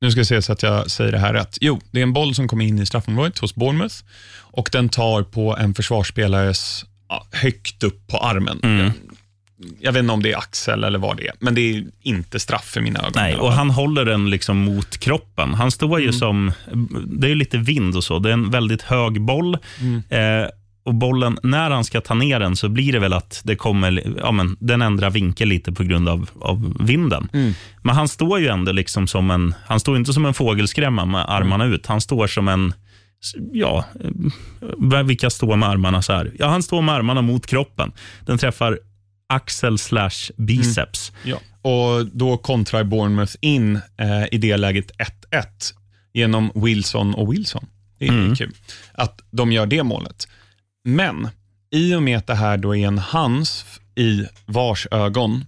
nu 0.00 0.10
ska 0.10 0.20
jag 0.20 0.26
se 0.26 0.42
så 0.42 0.52
att 0.52 0.62
jag 0.62 0.90
säger 0.90 1.12
det 1.12 1.18
här 1.18 1.32
rätt. 1.32 1.58
Jo, 1.60 1.80
det 1.90 1.98
är 1.98 2.02
en 2.02 2.12
boll 2.12 2.34
som 2.34 2.48
kommer 2.48 2.64
in 2.64 2.78
i 2.78 2.86
straffområdet 2.86 3.38
hos 3.38 3.54
Bournemouth 3.54 3.94
och 4.38 4.68
den 4.72 4.88
tar 4.88 5.22
på 5.22 5.56
en 5.56 5.74
försvarsspelares 5.74 6.84
ja, 7.08 7.26
högt 7.32 7.82
upp 7.82 8.06
på 8.06 8.18
armen. 8.18 8.60
Mm. 8.62 8.92
Jag, 9.80 9.92
vet 9.92 10.00
inte 10.00 10.12
om 10.12 10.22
det 10.22 10.32
är 10.32 10.36
axel 10.38 10.84
eller 10.84 10.98
vad 10.98 11.16
det 11.16 11.26
är, 11.28 11.34
men 11.38 11.54
det 11.54 11.60
är 11.60 11.84
inte 12.02 12.40
straff 12.40 12.64
för 12.64 12.80
mina 12.80 13.00
ögon. 13.00 13.12
Nej, 13.14 13.36
och 13.36 13.52
han 13.52 13.70
håller 13.70 14.04
den 14.04 14.30
liksom 14.30 14.56
mot 14.56 14.98
kroppen. 14.98 15.54
Han 15.54 15.70
står 15.70 16.00
ju 16.00 16.06
Mm. 16.06 16.18
som... 16.18 16.52
Det 17.06 17.26
är 17.26 17.28
ju 17.28 17.34
lite 17.34 17.58
vind 17.58 17.96
och 17.96 18.04
så. 18.04 18.18
Det 18.18 18.28
är 18.28 18.32
en 18.32 18.50
väldigt 18.50 18.82
hög 18.82 19.20
boll. 19.20 19.58
Mm. 19.80 20.02
Eh, 20.08 20.48
och 20.84 20.94
bollen, 20.94 21.38
när 21.42 21.70
han 21.70 21.84
ska 21.84 22.00
ta 22.00 22.14
ner 22.14 22.40
den 22.40 22.56
så 22.56 22.68
blir 22.68 22.92
det 22.92 22.98
väl 22.98 23.12
att 23.12 23.40
det 23.44 23.56
kommer, 23.56 24.02
ja, 24.18 24.32
men, 24.32 24.56
den 24.60 24.82
ändrar 24.82 25.10
vinkel 25.10 25.48
lite 25.48 25.72
på 25.72 25.82
grund 25.84 26.08
av, 26.08 26.30
av 26.40 26.76
vinden. 26.86 27.28
Mm. 27.32 27.52
Men 27.82 27.94
han 27.94 28.08
står 28.08 28.40
ju 28.40 28.48
ändå 28.48 28.72
liksom 28.72 29.06
som 29.06 29.30
en, 29.30 29.54
han 29.66 29.80
står 29.80 29.96
inte 29.96 30.12
som 30.12 30.26
en 30.26 30.34
fågelskrämma 30.34 31.04
med 31.04 31.24
armarna 31.30 31.64
ut. 31.64 31.86
Han 31.86 32.00
står 32.00 32.26
som 32.26 32.48
en, 32.48 32.74
ja, 33.52 33.84
eh, 34.92 35.02
vilka 35.02 35.30
står 35.30 35.56
med 35.56 35.68
armarna 35.68 36.02
så 36.02 36.12
här? 36.12 36.32
Ja, 36.38 36.48
han 36.48 36.62
står 36.62 36.82
med 36.82 36.94
armarna 36.94 37.22
mot 37.22 37.46
kroppen. 37.46 37.92
Den 38.26 38.38
träffar 38.38 38.78
axel 39.28 39.78
slash 39.78 40.30
biceps. 40.36 41.12
Ja. 41.24 41.36
Och 41.62 42.06
Då 42.06 42.36
kontrar 42.36 42.84
Bournemouth 42.84 43.32
in 43.40 43.76
eh, 43.76 44.24
i 44.32 44.38
det 44.38 44.56
läget 44.56 44.90
1-1 45.30 45.44
genom 46.12 46.50
Wilson 46.54 47.14
och 47.14 47.32
Wilson. 47.32 47.66
Det 47.98 48.06
är 48.06 48.12
Mm. 48.12 48.36
kul 48.36 48.52
att 48.94 49.20
de 49.30 49.52
gör 49.52 49.66
det 49.66 49.82
målet. 49.82 50.28
Men 50.84 51.28
i 51.70 51.94
och 51.94 52.02
med 52.02 52.18
att 52.18 52.26
det 52.26 52.34
här 52.34 52.56
då 52.56 52.76
är 52.76 52.86
en 52.86 52.98
hans 52.98 53.64
i 53.94 54.26
vars 54.46 54.86
ögon 54.90 55.44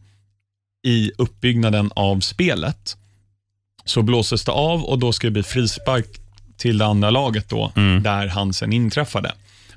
i 0.87 1.13
uppbyggnaden 1.19 1.91
av 1.95 2.21
spelet, 2.21 2.97
så 3.85 4.03
blåses 4.03 4.45
det 4.45 4.53
av 4.53 4.85
och 4.85 4.99
då 4.99 5.13
ska 5.13 5.27
det 5.27 5.31
bli 5.31 5.43
frispark 5.43 6.07
till 6.57 6.79
det 6.79 6.87
andra 6.87 7.11
laget 7.11 7.49
då, 7.49 7.73
Mm. 7.77 8.03
där 8.03 8.27
Hansen 8.27 8.73
inträffade. 8.73 9.33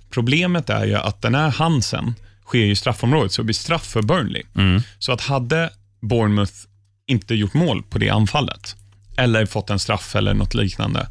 Problemet 0.09 0.69
är 0.69 0.85
ju 0.85 0.95
att 0.95 1.21
den 1.21 1.35
här 1.35 1.49
Hansen 1.49 2.15
sker 2.45 2.65
i 2.65 2.75
straffområdet, 2.75 3.31
så 3.31 3.41
det 3.41 3.45
blir 3.45 3.53
straff 3.53 3.83
för 3.87 4.01
Burnley. 4.01 4.43
Mm. 4.55 4.81
Så 4.99 5.11
att 5.11 5.21
hade 5.21 5.69
Bournemouth 6.01 6.53
inte 7.07 7.35
gjort 7.35 7.53
mål 7.53 7.83
på 7.83 7.97
det 7.97 8.09
anfallet, 8.09 8.75
eller 9.17 9.45
fått 9.45 9.69
en 9.69 9.79
straff 9.79 10.15
eller 10.15 10.33
något 10.33 10.53
liknande, 10.53 11.07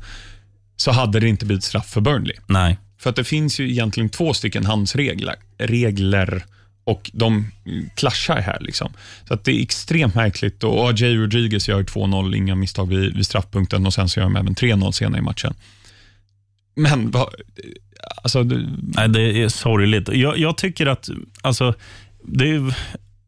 så 0.76 0.90
hade 0.90 1.20
det 1.20 1.28
inte 1.28 1.46
blivit 1.46 1.64
straff 1.64 1.86
för 1.90 2.00
Burnley. 2.00 2.36
Nej. 2.46 2.78
För 3.04 3.10
att 3.10 3.16
det 3.16 3.24
finns 3.24 3.60
ju 3.60 3.70
egentligen 3.70 4.08
två 4.08 4.34
stycken 4.34 4.66
handsregler 4.66 5.34
regler, 5.58 6.44
och 6.84 7.10
de 7.14 7.50
klaschar 7.94 7.96
clashar 7.96 8.40
här. 8.40 8.58
Liksom. 8.60 8.92
Så 9.28 9.34
att 9.34 9.44
det 9.44 9.52
är 9.52 9.62
extremt 9.62 10.14
märkligt. 10.14 10.64
Och 10.64 10.88
AJ 10.90 11.14
Rodriguez 11.16 11.68
gör 11.68 11.82
2-0, 11.82 12.36
inga 12.36 12.54
misstag 12.54 12.88
vid, 12.88 13.16
vid 13.16 13.26
straffpunkten 13.26 13.86
och 13.86 13.94
sen 13.94 14.08
så 14.08 14.20
gör 14.20 14.24
de 14.24 14.36
även 14.36 14.54
3-0 14.54 14.90
senare 14.92 15.18
i 15.18 15.22
matchen. 15.22 15.54
Men 16.76 17.10
vad, 17.10 17.28
alltså, 18.22 18.42
det- 18.42 18.68
Nej, 18.82 19.08
det 19.08 19.42
är 19.42 19.48
sorgligt. 19.48 20.08
Jag, 20.12 20.38
jag 20.38 20.56
tycker 20.56 20.86
att 20.86 21.08
alltså, 21.42 21.74
det, 22.24 22.50
är- 22.50 22.76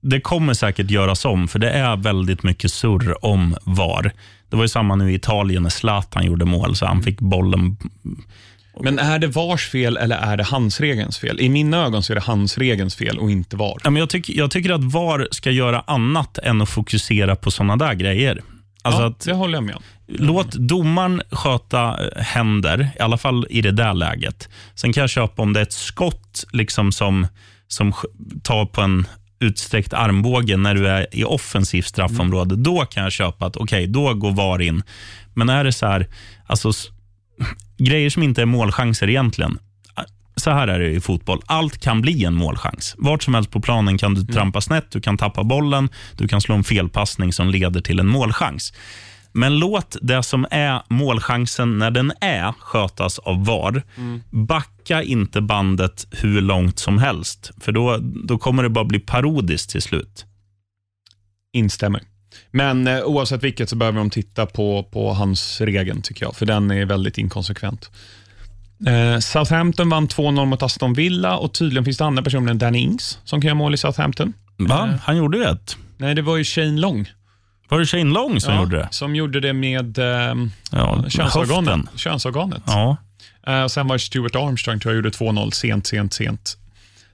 det 0.00 0.20
kommer 0.20 0.54
säkert 0.54 0.90
göras 0.90 1.24
om, 1.24 1.48
för 1.48 1.58
det 1.58 1.70
är 1.70 1.96
väldigt 1.96 2.42
mycket 2.42 2.72
surr 2.72 3.24
om 3.24 3.56
VAR. 3.64 4.12
Det 4.48 4.56
var 4.56 4.64
ju 4.64 4.68
samma 4.68 4.96
nu 4.96 5.12
i 5.12 5.14
Italien 5.14 5.62
när 5.62 5.70
Zlatan 5.70 6.26
gjorde 6.26 6.44
mål, 6.44 6.76
så 6.76 6.86
han 6.86 7.02
fick 7.02 7.20
bollen 7.20 7.76
men 8.80 8.98
är 8.98 9.18
det 9.18 9.26
VARs 9.26 9.68
fel 9.68 9.96
eller 9.96 10.16
är 10.16 10.36
det 10.36 10.44
handsregelns 10.44 11.18
fel? 11.18 11.40
I 11.40 11.48
mina 11.48 11.84
ögon 11.84 12.02
så 12.02 12.12
är 12.12 12.14
det 12.14 12.20
handsregelns 12.20 12.96
fel 12.96 13.18
och 13.18 13.30
inte 13.30 13.56
VAR. 13.56 13.78
Ja, 13.84 13.90
men 13.90 14.00
jag, 14.00 14.10
tycker, 14.10 14.32
jag 14.32 14.50
tycker 14.50 14.72
att 14.72 14.84
VAR 14.84 15.28
ska 15.30 15.50
göra 15.50 15.84
annat 15.86 16.38
än 16.38 16.62
att 16.62 16.68
fokusera 16.68 17.36
på 17.36 17.50
såna 17.50 17.76
där 17.76 17.94
grejer. 17.94 18.42
Alltså 18.82 19.02
ja, 19.02 19.08
att, 19.08 19.20
det 19.20 19.32
håller 19.32 19.54
jag 19.54 19.64
med 19.64 19.74
om. 19.76 19.82
Låt 20.06 20.52
domaren 20.52 21.22
sköta 21.30 22.04
eh, 22.04 22.22
händer, 22.22 22.90
i 22.98 23.02
alla 23.02 23.18
fall 23.18 23.46
i 23.50 23.62
det 23.62 23.72
där 23.72 23.94
läget. 23.94 24.48
Sen 24.74 24.92
kan 24.92 25.00
jag 25.00 25.10
köpa 25.10 25.42
om 25.42 25.52
det 25.52 25.60
är 25.60 25.62
ett 25.62 25.72
skott 25.72 26.44
liksom 26.52 26.92
som, 26.92 27.26
som 27.68 27.92
tar 28.42 28.66
på 28.66 28.80
en 28.80 29.06
utsträckt 29.40 29.92
armbåge 29.92 30.56
när 30.56 30.74
du 30.74 30.88
är 30.88 31.06
i 31.12 31.24
offensivt 31.24 31.86
straffområde. 31.86 32.56
Då 32.56 32.84
kan 32.84 33.02
jag 33.02 33.12
köpa 33.12 33.46
att 33.46 33.56
okej, 33.56 33.86
då 33.86 34.14
går 34.14 34.32
VAR 34.32 34.62
in. 34.62 34.82
Men 35.34 35.48
är 35.48 35.64
det 35.64 35.72
så 35.72 35.86
här, 35.86 36.08
alltså, 36.46 36.72
grejer 37.78 38.10
som 38.10 38.22
inte 38.22 38.42
är 38.42 38.46
målchanser 38.46 39.08
egentligen. 39.08 39.58
så 40.38 40.50
här 40.50 40.68
är 40.68 40.78
det 40.78 40.90
i 40.90 41.00
fotboll. 41.00 41.40
Allt 41.46 41.78
kan 41.78 42.02
bli 42.02 42.24
en 42.24 42.34
målchans. 42.34 42.94
Vart 42.98 43.22
som 43.22 43.34
helst 43.34 43.50
på 43.50 43.60
planen 43.60 43.98
kan 43.98 44.14
du 44.14 44.20
Mm. 44.20 44.34
trampa 44.34 44.60
snett, 44.60 44.90
du 44.90 45.00
kan 45.00 45.16
tappa 45.18 45.44
bollen, 45.44 45.88
du 46.16 46.28
kan 46.28 46.40
slå 46.40 46.54
en 46.54 46.64
felpassning 46.64 47.32
som 47.32 47.48
leder 47.48 47.80
till 47.80 47.98
en 48.00 48.06
målchans. 48.06 48.72
Men 49.32 49.58
låt 49.58 49.96
det 50.02 50.22
som 50.22 50.46
är 50.50 50.82
målchansen 50.88 51.78
när 51.78 51.90
den 51.90 52.12
är 52.20 52.52
skötas 52.58 53.18
av 53.18 53.44
VAR. 53.44 53.82
Mm. 53.96 54.20
Backa 54.30 55.02
inte 55.02 55.40
bandet 55.40 56.06
hur 56.10 56.40
långt 56.40 56.78
som 56.78 56.98
helst, 56.98 57.50
för 57.60 57.72
då, 57.72 57.98
då 58.00 58.38
kommer 58.38 58.62
det 58.62 58.68
bara 58.68 58.84
bli 58.84 58.98
parodiskt 58.98 59.70
till 59.70 59.82
slut. 59.82 60.24
Instämmer. 61.52 62.02
Men 62.56 62.86
eh, 62.86 63.00
oavsett 63.04 63.42
vilket 63.44 63.68
så 63.70 63.76
behöver 63.76 63.98
de 63.98 64.10
titta 64.10 64.46
på, 64.46 64.82
på 64.92 65.12
hans 65.12 65.60
regeln, 65.60 66.02
tycker 66.02 66.24
jag, 66.24 66.36
för 66.36 66.46
den 66.46 66.70
är 66.70 66.84
väldigt 66.84 67.18
inkonsekvent. 67.18 67.90
Eh, 68.86 69.18
Southampton 69.18 69.88
vann 69.88 70.08
2-0 70.08 70.44
mot 70.46 70.62
Aston 70.62 70.92
Villa 70.94 71.36
och 71.36 71.54
tydligen 71.54 71.84
finns 71.84 71.96
det 71.98 72.04
andra 72.04 72.22
personer 72.22 72.50
än 72.50 72.58
Danny 72.58 72.78
Ings 72.78 73.18
som 73.24 73.40
kan 73.40 73.46
göra 73.48 73.54
mål 73.54 73.74
i 73.74 73.76
Southampton. 73.76 74.32
Va? 74.56 74.88
Eh. 74.88 75.00
Han 75.02 75.16
gjorde 75.16 75.38
ju 75.38 75.44
ett. 75.44 75.76
Nej, 75.98 76.14
det 76.14 76.22
var 76.22 76.36
ju 76.36 76.44
Shane 76.44 76.80
Long 76.80 77.10
Var 77.68 77.78
det 77.78 77.86
Shane 77.86 78.04
Long 78.12 78.40
som 78.40 78.54
ja, 78.54 78.60
gjorde 78.60 78.76
det? 78.76 78.88
som 78.90 79.16
gjorde 79.16 79.40
det 79.40 79.52
med 79.52 79.98
eh, 79.98 80.34
Ja, 80.72 81.04
könsorganet. 81.08 81.68
höften. 81.70 81.88
könsorganet. 81.96 82.62
Ja, 82.66 82.96
Eh, 83.48 83.62
och 83.62 83.70
sen 83.70 83.86
var 83.86 83.94
det 83.94 84.00
Stuart 84.00 84.36
Armstrong, 84.36 84.80
tror 84.80 84.94
jag, 84.94 84.96
gjorde 84.96 85.16
2-0 85.16 85.50
sent, 85.50 85.86
sent, 85.86 86.12
sent. 86.14 86.56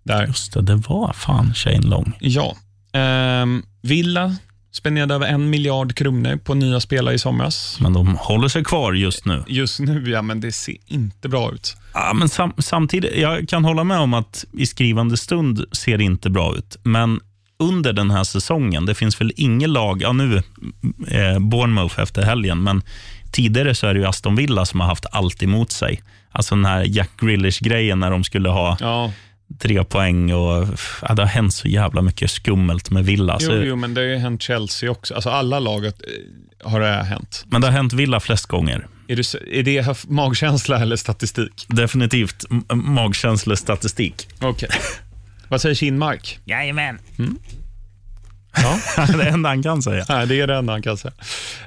Där. 0.02 0.26
just 0.26 0.52
det. 0.52 0.62
Det 0.62 0.74
var 0.74 1.12
fan 1.12 1.54
Shane 1.54 1.80
Long. 1.86 2.12
Ja. 2.20 2.56
Ehm, 2.92 3.62
Villa 3.82 4.36
spenderade 4.72 5.14
över 5.14 5.26
en 5.26 5.50
miljard 5.50 5.94
kronor 5.96 6.36
på 6.36 6.54
nya 6.54 6.80
spelare 6.80 7.14
i 7.14 7.18
somras. 7.18 7.78
Men 7.80 7.92
de 7.92 8.16
håller 8.16 8.48
sig 8.48 8.64
kvar 8.64 8.92
just 8.92 9.24
nu. 9.24 9.44
Just 9.46 9.80
nu, 9.80 10.10
ja, 10.10 10.22
men 10.22 10.40
det 10.40 10.52
ser 10.52 10.76
inte 10.86 11.28
bra 11.28 11.52
ut. 11.52 11.76
Ja, 11.94 12.12
men 12.14 12.28
sam 12.28 12.52
samtidigt, 12.58 13.16
jag 13.16 13.48
kan 13.48 13.64
hålla 13.64 13.84
med 13.84 13.98
om 13.98 14.14
att 14.14 14.44
i 14.52 14.66
skrivande 14.66 15.16
stund 15.16 15.64
ser 15.72 15.98
det 15.98 16.04
inte 16.04 16.30
bra 16.30 16.56
ut. 16.56 16.76
Men 16.82 17.20
under 17.58 17.92
den 17.92 18.10
här 18.10 18.24
säsongen, 18.24 18.86
det 18.86 18.94
finns 18.94 19.20
väl 19.20 19.32
inget 19.36 19.70
lag, 19.70 20.02
ja 20.02 20.12
nu 20.12 20.36
eh, 21.08 21.38
Bournemouth 21.38 22.00
efter 22.00 22.22
helgen, 22.22 22.62
men 22.62 22.82
tidigare 23.32 23.74
så 23.74 23.86
är 23.86 23.94
det 23.94 24.08
Aston 24.08 24.36
Villa 24.36 24.64
som 24.64 24.80
har 24.80 24.86
haft 24.86 25.06
allt 25.12 25.42
emot 25.42 25.72
sig. 25.72 26.02
Alltså 26.32 26.54
den 26.54 26.64
här 26.64 26.84
Jack 26.84 27.10
Grealish-grejen 27.20 28.00
när 28.00 28.10
de 28.10 28.24
skulle 28.24 28.48
ha 28.48 28.76
Ja, 28.80 29.12
tre 29.58 29.84
poäng 29.84 30.32
och 30.32 30.68
ja, 31.02 31.14
det 31.14 31.22
har 31.22 31.28
hänt 31.28 31.54
så 31.54 31.68
jävla 31.68 32.02
mycket 32.02 32.30
skummelt 32.30 32.90
med 32.90 33.04
Villa. 33.04 33.36
jo, 33.40 33.46
Så, 33.46 33.54
jo, 33.54 33.76
men 33.76 33.94
det 33.94 34.00
har 34.00 34.08
ju 34.08 34.16
hänt 34.16 34.42
Chelsea 34.42 34.90
också. 34.90 35.14
Alltså 35.14 35.30
alla 35.30 35.58
laget 35.58 36.02
eh, 36.02 36.70
har 36.70 36.80
det 36.80 36.92
hänt. 37.04 37.44
Men 37.48 37.60
det 37.60 37.66
har 37.66 37.72
hänt 37.72 37.92
Villa 37.92 38.20
flest 38.20 38.46
gånger. 38.46 38.86
Är 39.08 39.16
det, 39.16 39.58
är 39.58 39.62
det 39.62 40.04
magkänsla 40.08 40.80
eller 40.80 40.96
statistik? 40.96 41.66
Definitivt 41.68 42.44
m- 42.50 42.64
magkänslestatistik. 42.68 44.28
Okej. 44.40 44.68
Vad 45.48 45.60
säger 45.60 45.74
Kinmark? 45.74 46.38
Jajamän. 46.44 46.98
Ja. 48.56 48.78
det 49.16 49.28
enda 49.28 49.48
han 49.48 49.62
kan 49.62 49.82
säga. 49.82 50.04
Nej, 50.08 50.26
det 50.26 50.40
är 50.40 50.46
det 50.46 50.54
enda 50.56 50.72
han 50.72 50.82
kan 50.82 50.96
säga. 50.98 51.14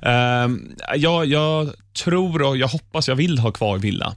Ehm, 0.01 0.61
jag, 0.95 1.25
jag 1.25 1.69
tror 2.03 2.41
och 2.41 2.57
jag 2.57 2.67
hoppas, 2.67 3.07
jag 3.07 3.15
vill 3.15 3.39
ha 3.39 3.51
kvar 3.51 3.77
Villa. 3.77 4.15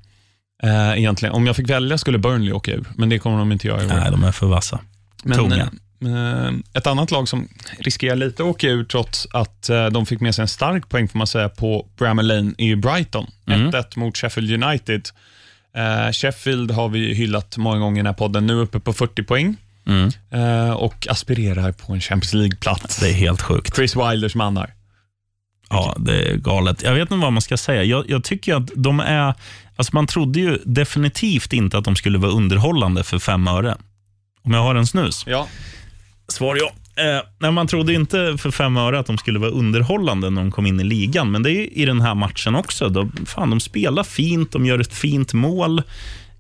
Uh, 0.65 0.99
egentligen. 0.99 1.35
Om 1.35 1.47
jag 1.47 1.57
fick 1.57 1.71
välja 1.71 1.99
skulle 1.99 2.19
Burnley 2.19 2.53
åka 2.53 2.71
ur, 2.73 2.85
men 2.97 3.09
det 3.09 3.19
kommer 3.19 3.39
de 3.39 3.53
inte 3.53 3.67
göra. 3.67 3.83
Nej, 3.83 4.11
de 4.11 4.25
är 4.25 4.33
för 4.33 4.47
vassa. 4.47 4.81
Men, 5.25 5.39
tunga. 5.39 5.71
eh, 6.05 6.53
ett 6.75 6.87
annat 6.87 7.11
lag 7.11 7.29
som 7.29 7.49
riskerar 7.79 8.17
lite 8.17 8.43
att 8.43 8.49
åka 8.49 8.69
ur 8.69 8.85
trots 8.85 9.27
att 9.33 9.69
eh, 9.69 9.87
de 9.87 10.07
fick 10.07 10.21
med 10.21 10.35
sig 10.35 10.43
en 10.43 10.49
stark 10.49 10.89
poäng 10.89 11.09
får 11.09 11.19
man 11.19 11.27
säga 11.27 11.49
på 11.49 11.87
Bramall 11.99 12.27
Lane 12.27 12.53
är 12.59 12.77
Brighton. 12.77 13.27
Mm. 13.47 13.71
1-1 13.71 13.99
mot 13.99 14.17
Sheffield 14.17 14.65
United. 14.65 15.09
Eh, 15.77 16.13
Sheffield 16.13 16.71
har 16.71 16.89
vi 16.89 17.15
hyllat 17.15 17.57
många 17.57 17.79
gånger 17.79 17.97
i 17.97 18.03
den 18.03 18.07
här 18.07 18.13
podden, 18.13 18.47
nu 18.47 18.55
uppe 18.55 18.81
på 18.81 18.93
40 18.93 19.23
poäng 19.23 19.57
Mm. 19.87 20.11
eh, 20.31 20.71
och 20.73 21.07
aspirerar 21.11 21.73
på 21.73 21.93
en 21.93 22.01
Champions 22.01 22.35
League-plats. 22.35 22.97
Det 23.01 23.09
är 23.09 23.15
helt 23.15 23.43
sjukt. 23.43 23.77
Chris 23.77 23.97
Wilders 23.97 24.35
mannar. 24.35 24.75
Ja, 25.71 25.97
det 25.99 26.31
är 26.31 26.37
galet. 26.37 26.83
Jag 26.83 26.95
vet 26.95 27.01
inte 27.11 27.15
vad 27.15 27.33
man 27.33 27.43
ska 27.43 27.57
säga. 27.57 27.85
Jag, 27.85 28.11
jag 28.11 28.25
tycker 28.25 28.55
att 28.55 28.71
de 28.77 29.01
är... 29.01 29.35
Alltså 29.79 29.95
man 29.95 30.07
trodde 30.07 30.41
ju 30.41 30.59
definitivt 30.65 31.53
inte 31.53 31.79
att 31.79 31.85
de 31.85 31.97
skulle 31.97 32.19
vara 32.19 32.33
underhållande 32.33 33.05
för 33.05 33.19
fem 33.19 33.49
öre. 33.49 33.77
Om 34.43 34.53
jag 34.53 34.63
har 34.63 34.75
en 34.75 34.87
snus? 34.87 35.25
Ja. 35.27 35.49
Svar 36.29 36.57
ja. 36.61 36.73
Eh, 37.03 37.23
nej, 37.39 37.53
man 37.53 37.67
trodde 37.67 37.95
inte 37.95 38.37
för 38.39 38.51
fem 38.51 38.77
öre 38.77 38.99
att 38.99 39.07
de 39.07 39.19
skulle 39.19 39.39
vara 39.39 39.51
underhållande 39.51 40.31
när 40.31 40.43
de 40.43 40.51
kom 40.51 40.67
in 40.67 40.81
i 40.81 40.85
ligan, 40.85 41.31
men 41.31 41.43
det 41.43 41.51
är 41.51 41.79
i 41.79 41.85
den 41.85 42.01
här 42.01 42.15
matchen 42.15 42.55
också. 42.55 42.89
De, 42.89 43.13
fan, 43.27 43.51
de 43.51 43.61
spelar 43.61 44.03
fint, 44.03 44.53
de 44.53 44.67
gör 44.67 44.79
ett 44.79 44.95
fint 44.95 45.33
mål. 45.33 45.83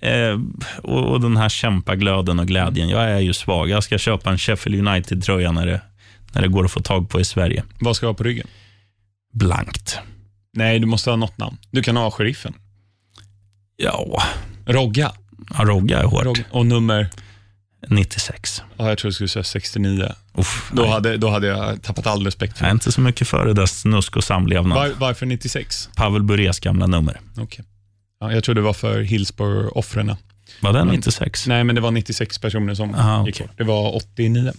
Eh, 0.01 0.41
och, 0.83 1.13
och 1.13 1.21
den 1.21 1.37
här 1.37 1.49
kämpaglöden 1.49 2.39
och 2.39 2.47
glädjen. 2.47 2.89
Jag 2.89 3.11
är 3.11 3.21
ju 3.21 3.33
svag. 3.33 3.69
Jag 3.69 3.85
ska 3.85 3.99
köpa 3.99 4.31
en 4.31 4.39
Sheffield 4.39 4.89
United-tröja 4.89 5.53
när 5.53 5.67
det, 5.67 5.81
när 6.33 6.43
det 6.43 6.49
går 6.49 6.65
att 6.65 6.73
få 6.73 6.81
tag 6.81 7.11
på 7.11 7.21
i 7.21 7.25
Sverige. 7.25 7.65
Vad 7.81 7.97
ska 7.97 8.07
jag 8.07 8.13
ha 8.13 8.17
på 8.17 8.25
ryggen? 8.25 8.47
Blankt. 9.33 9.99
Nej, 10.53 10.79
du 10.79 10.87
måste 10.87 11.11
ha 11.11 11.17
något 11.17 11.39
namn. 11.39 11.57
Du 11.71 11.83
kan 11.83 11.97
ha 11.97 12.11
sheriffen. 12.11 12.55
Ja, 13.83 14.23
Rogga. 14.67 15.13
ja, 15.59 15.65
Rogga 15.65 15.99
är 15.99 16.05
hårt. 16.05 16.25
Rogga. 16.25 16.43
Och 16.51 16.67
nummer, 16.67 17.09
96. 17.89 18.63
ja, 18.77 18.89
jag 18.89 18.99
tror 18.99 19.09
du 19.09 19.13
skulle 19.15 19.29
säga 19.29 19.45
69. 19.45 20.09
Uff, 20.35 20.71
Då 20.73 20.83
nej. 20.83 20.91
hade, 20.91 21.17
då 21.17 21.29
hade 21.31 21.47
jag 21.47 21.83
tappat 21.83 22.07
all 22.07 22.25
respekt 22.25 22.59
för 22.59 22.65
är 22.65 22.69
det. 22.69 22.73
inte 22.73 22.93
så 22.93 23.01
mycket 23.01 23.29
för 23.29 23.55
det 23.55 23.67
snusk 23.67 24.17
och 24.17 24.25
samlevnad. 24.25 24.79
Var, 24.79 24.91
varför 24.99 25.27
96? 25.27 25.89
Pavel 25.97 26.23
Burés 26.23 26.61
gamla 26.61 26.87
nummer. 26.87 27.21
Okej. 27.37 27.65
Ja, 28.21 28.33
jag 28.33 28.45
tror 28.45 28.55
det 28.55 28.61
var 28.61 28.73
för 28.73 29.01
Hillsborough-offren. 29.01 30.17
Var 30.61 30.73
den 30.73 30.87
Men- 30.87 30.97
96? 30.97 31.47
Nej, 31.47 31.65
men 31.65 31.75
det 31.75 31.81
var 31.81 31.91
96 31.91 32.39
personer 32.39 32.75
som 32.75 32.95
Aha, 32.95 33.27
gick 33.27 33.39
bort. 33.41 33.51
Det 33.57 33.65
var 33.65 33.97
89. 33.97 34.53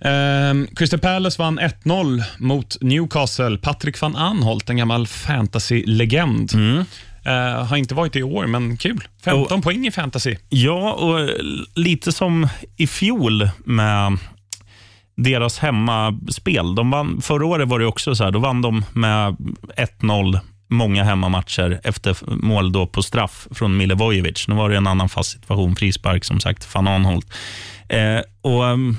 Um, 0.00 0.66
Crystal 0.76 1.00
Palace 1.00 1.42
vann 1.42 1.58
1-0 1.60 2.22
mot 2.38 2.76
Newcastle. 2.80 3.58
Patrick 3.58 4.00
van 4.00 4.16
Anholt, 4.16 4.70
en 4.70 4.76
gammal 4.76 5.06
fantasy-legend. 5.06 6.54
Mm. 6.54 6.84
Eh, 7.24 7.64
har 7.64 7.76
inte 7.76 7.94
varit 7.94 8.16
i 8.16 8.22
år, 8.22 8.46
men 8.46 8.76
kul. 8.76 9.00
15 9.24 9.62
poäng 9.62 9.86
i 9.86 9.90
fantasy. 9.90 10.36
Ja, 10.48 10.92
och 10.92 11.30
lite 11.74 12.12
som 12.12 12.48
i 12.76 12.86
fjol 12.86 13.48
med 13.64 14.18
deras 15.16 15.58
hemmaspel. 15.58 16.74
De 16.74 16.90
vann, 16.90 17.22
förra 17.22 17.46
året 17.46 17.68
var 17.68 17.78
det 17.78 17.86
också 17.86 18.14
så 18.14 18.24
här, 18.24 18.30
då 18.30 18.38
vann 18.38 18.62
de 18.62 18.84
med 18.92 19.36
1-0 19.76 20.40
många 20.68 21.04
hemmamatcher 21.04 21.80
efter 21.84 22.16
mål 22.44 22.72
då 22.72 22.86
på 22.86 23.02
straff 23.02 23.48
från 23.50 23.76
Milivojevic. 23.76 24.48
Nu 24.48 24.54
var 24.54 24.70
det 24.70 24.76
en 24.76 24.86
annan 24.86 25.08
fast 25.08 25.30
situation, 25.30 25.76
frispark 25.76 26.24
som 26.24 26.40
sagt, 26.40 26.74
van 26.74 26.88
Anholt. 26.88 27.26
Eh, 27.88 28.20
och 28.40 28.66
ehm, 28.66 28.96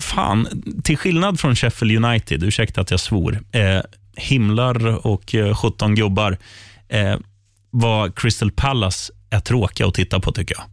fan, 0.00 0.48
till 0.84 0.96
skillnad 0.96 1.40
från 1.40 1.56
Sheffield 1.56 2.04
United, 2.04 2.42
ursäkta 2.42 2.80
att 2.80 2.90
jag 2.90 3.00
svor, 3.00 3.40
eh, 3.52 3.80
himlar 4.16 5.06
och 5.06 5.34
eh, 5.34 5.54
17 5.54 5.94
gubbar, 5.94 6.38
eh, 6.88 7.16
vad 7.70 8.18
Crystal 8.18 8.50
Palace 8.50 9.12
är 9.30 9.40
tråkiga 9.40 9.86
att 9.86 9.94
titta 9.94 10.20
på 10.20 10.32
tycker 10.32 10.54
jag. 10.54 10.64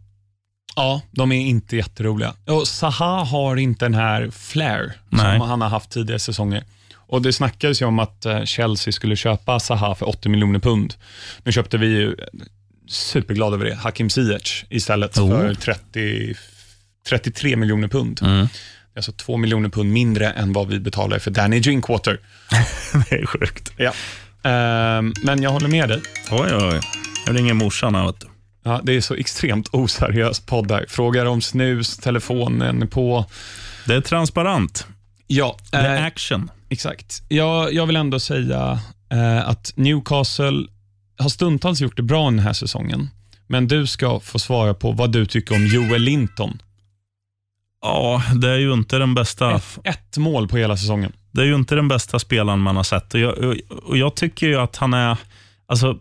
Ja, 0.76 1.02
de 1.10 1.32
är 1.32 1.40
inte 1.40 1.76
jätteroliga. 1.76 2.34
Och 2.46 2.68
Zaha 2.68 3.24
har 3.24 3.56
inte 3.56 3.84
den 3.84 3.94
här 3.94 4.30
flair 4.30 4.92
Nej. 5.10 5.38
som 5.38 5.48
han 5.48 5.60
har 5.60 5.68
haft 5.68 5.90
tidigare 5.90 6.18
säsonger. 6.18 6.64
Och 6.94 7.22
Det 7.22 7.32
snackades 7.32 7.82
ju 7.82 7.86
om 7.86 7.98
att 7.98 8.24
eh, 8.26 8.44
Chelsea 8.44 8.92
skulle 8.92 9.16
köpa 9.16 9.60
Zaha 9.60 9.94
för 9.94 10.08
80 10.08 10.28
miljoner 10.28 10.58
pund. 10.58 10.94
Nu 11.44 11.52
köpte 11.52 11.78
vi 11.78 11.86
ju, 11.86 12.08
eh, 12.12 12.14
superglada 12.88 13.54
över 13.56 13.64
det, 13.64 13.74
Hakim 13.74 14.10
Ziyech 14.10 14.64
istället 14.70 15.18
Oh. 15.18 15.28
för 15.30 15.54
30, 15.54 16.34
33 17.08 17.56
miljoner 17.56 17.88
pund. 17.88 18.20
Mm. 18.22 18.38
Det 18.38 18.96
är 18.96 18.98
alltså 18.98 19.12
2 19.12 19.36
miljoner 19.36 19.68
pund 19.68 19.92
mindre 19.92 20.30
än 20.30 20.52
vad 20.52 20.68
vi 20.68 20.80
betalar 20.80 21.18
för 21.18 21.30
Danny 21.30 21.60
Drinkwater. 21.60 22.20
Det 23.10 23.14
är 23.16 23.26
sjukt. 23.26 23.72
Ja. 23.76 23.92
Ehm, 24.44 25.12
men 25.22 25.42
jag 25.42 25.50
håller 25.50 25.68
med 25.68 25.88
dig. 25.88 26.02
Oj, 26.30 26.50
oj, 26.54 26.68
oj. 26.72 26.80
Jag 27.26 27.36
ringer 27.36 27.54
morsan 27.54 27.94
här. 27.94 28.06
Vet 28.06 28.20
du. 28.20 28.26
Ja, 28.64 28.80
det 28.84 28.92
är 28.96 29.00
så 29.00 29.14
extremt 29.14 29.68
oseriös 29.72 30.40
podd 30.40 30.70
här. 30.70 30.86
Frågar 30.88 31.26
om 31.26 31.42
snus, 31.42 31.96
telefonen 31.96 32.82
är 32.82 32.86
på. 32.86 33.24
Det 33.86 33.94
är 33.94 34.00
transparent. 34.00 34.86
Ja, 35.26 35.56
Det 35.70 35.76
är 35.76 35.96
eh, 35.96 36.04
action. 36.04 36.50
exakt. 36.68 37.22
Jag, 37.28 37.72
jag 37.74 37.86
vill 37.86 37.96
ändå 37.96 38.20
säga 38.20 38.80
eh, 39.12 39.48
att 39.48 39.72
Newcastle 39.76 40.66
har 41.18 41.28
stundtals 41.28 41.80
gjort 41.80 41.96
det 41.96 42.02
bra 42.02 42.24
den 42.24 42.38
här 42.38 42.52
säsongen. 42.52 43.10
Men 43.46 43.68
du 43.68 43.86
ska 43.86 44.20
få 44.20 44.38
svara 44.38 44.74
på 44.74 44.92
vad 44.92 45.12
du 45.12 45.26
tycker 45.26 45.54
om 45.54 45.66
Joel 45.66 46.02
Linton. 46.02 46.62
Ja, 47.82 48.22
det 48.34 48.50
är 48.50 48.58
ju 48.58 48.72
inte 48.72 48.98
den 48.98 49.14
bästa. 49.14 49.56
Ett, 49.56 49.78
ett 49.84 50.16
mål 50.16 50.48
på 50.48 50.56
hela 50.56 50.76
säsongen. 50.76 51.12
Det 51.32 51.40
är 51.42 51.46
ju 51.46 51.54
inte 51.54 51.74
den 51.74 51.88
bästa 51.88 52.18
spelaren 52.18 52.58
man 52.60 52.76
har 52.76 52.82
sett. 52.82 53.14
Och 53.14 53.20
jag, 53.20 53.56
och- 53.84 53.96
jag 53.98 54.14
tycker 54.16 54.46
ju 54.46 54.56
att 54.56 54.76
han 54.76 54.94
är... 54.94 55.16
Alltså, 55.66 55.98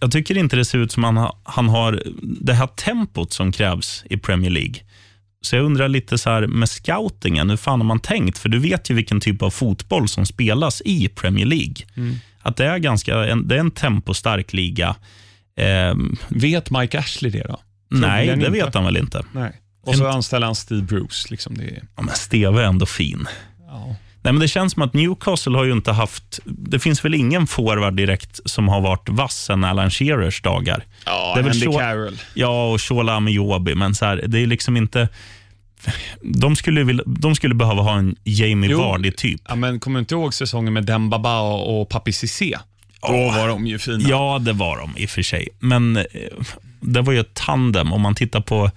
jag 0.00 0.12
tycker 0.12 0.38
inte 0.38 0.56
det 0.56 0.64
ser 0.64 0.78
ut 0.78 0.92
som 0.92 1.04
han, 1.04 1.16
har- 1.16 1.36
han 1.44 1.68
har 1.68 2.02
det 2.40 2.52
här 2.54 2.66
tempot 2.66 3.32
som 3.32 3.52
krävs 3.52 4.04
i 4.10 4.16
Premier 4.16 4.50
League. 4.50 4.74
Så 5.40 5.56
jag 5.56 5.64
undrar 5.64 5.88
lite 5.88 6.18
så 6.18 6.30
här 6.30 6.46
med 6.46 6.68
scoutingen, 6.68 7.50
hur 7.50 7.56
fan 7.56 7.80
har 7.80 7.86
man 7.86 8.00
tänkt? 8.00 8.38
För 8.38 8.48
du 8.48 8.58
vet 8.58 8.90
ju 8.90 8.94
vilken 8.94 9.20
typ 9.20 9.42
av 9.42 9.50
fotboll 9.50 10.08
som 10.08 10.26
spelas 10.26 10.82
i 10.84 11.08
Premier 11.08 11.46
League. 11.46 11.74
Att 12.42 12.56
det 12.56 12.64
är, 12.66 12.78
ganska, 12.78 13.24
en, 13.24 13.48
det 13.48 13.54
är 13.56 13.60
en 13.60 13.70
tempostark 13.70 14.52
liga. 14.52 14.96
Ehm, 15.56 16.16
Vet 16.28 16.70
Mike 16.70 16.98
Ashley 16.98 17.30
det 17.32 17.42
då? 17.48 17.60
Nej, 17.90 18.00
Troligen 18.26 18.38
det 18.38 18.46
inte. 18.46 18.64
vet 18.64 18.74
han 18.74 18.84
väl 18.84 18.96
inte. 18.96 19.24
Nej. 19.32 19.52
Och 19.82 19.94
så 19.96 20.06
anställer 20.06 20.46
han 20.46 20.54
Steve 20.54 20.82
Bruce. 20.82 21.26
Liksom 21.30 21.58
det 21.58 21.64
är, 21.64 21.82
Ja, 21.96 22.02
men 22.02 22.14
Steve 22.14 22.62
är 22.62 22.66
ändå 22.66 22.86
fin. 22.86 23.26
Nej, 24.22 24.32
men 24.32 24.40
det 24.40 24.48
känns 24.48 24.72
som 24.72 24.82
att 24.82 24.94
Newcastle 24.94 25.56
har 25.56 25.64
ju 25.64 25.72
inte 25.72 25.92
haft... 25.92 26.40
Det 26.44 26.78
finns 26.78 27.04
väl 27.04 27.14
ingen 27.14 27.46
forward 27.46 27.94
direkt 27.96 28.40
som 28.44 28.68
har 28.68 28.80
varit 28.80 29.08
vass 29.08 29.44
sen 29.44 29.64
Alan 29.64 29.90
Shearers 29.90 30.42
dagar. 30.42 30.84
Ja, 31.06 31.32
Det 31.34 31.40
är 31.40 31.44
Andy 31.44 31.60
så- 31.60 31.72
Carroll. 31.78 32.18
Ja, 32.34 32.72
och 32.72 32.82
Shola 32.82 33.12
Amiobi, 33.14 33.74
men 33.74 33.94
så 33.94 34.04
här, 34.04 34.24
det 34.26 34.38
är 34.42 34.46
liksom 34.46 34.76
inte... 34.76 35.08
De 36.22 36.56
skulle, 36.56 36.84
vilja, 36.84 37.02
de 37.06 37.34
skulle 37.34 37.54
behöva 37.54 37.82
ha 37.82 37.98
en 37.98 38.16
Jamie. 38.24 38.74
Vardy-typ. 38.76 39.40
Ja, 39.48 39.54
men 39.54 39.80
kommer 39.80 39.98
du 39.98 40.00
inte 40.00 40.14
ihåg 40.14 40.34
säsongen 40.34 40.72
med 40.72 40.84
Dembaba 40.84 41.40
och, 41.40 41.80
och 41.80 41.88
Papi 41.88 42.12
Cissé? 42.12 42.56
Då 43.02 43.12
var 43.12 43.48
de 43.48 43.66
ju 43.66 43.78
fina. 43.78 44.08
Ja, 44.08 44.38
det 44.42 44.52
var 44.52 44.78
de 44.78 44.96
i 44.96 45.06
och 45.06 45.10
för 45.10 45.22
sig. 45.22 45.48
Men 45.58 45.96
eh, 45.96 46.02
det 46.80 47.00
var 47.02 47.12
ju 47.12 47.20
ett 47.20 47.34
tandem. 47.34 47.92
Om 47.92 48.00
man 48.00 48.14
tittar 48.14 48.40
på, 48.40 48.70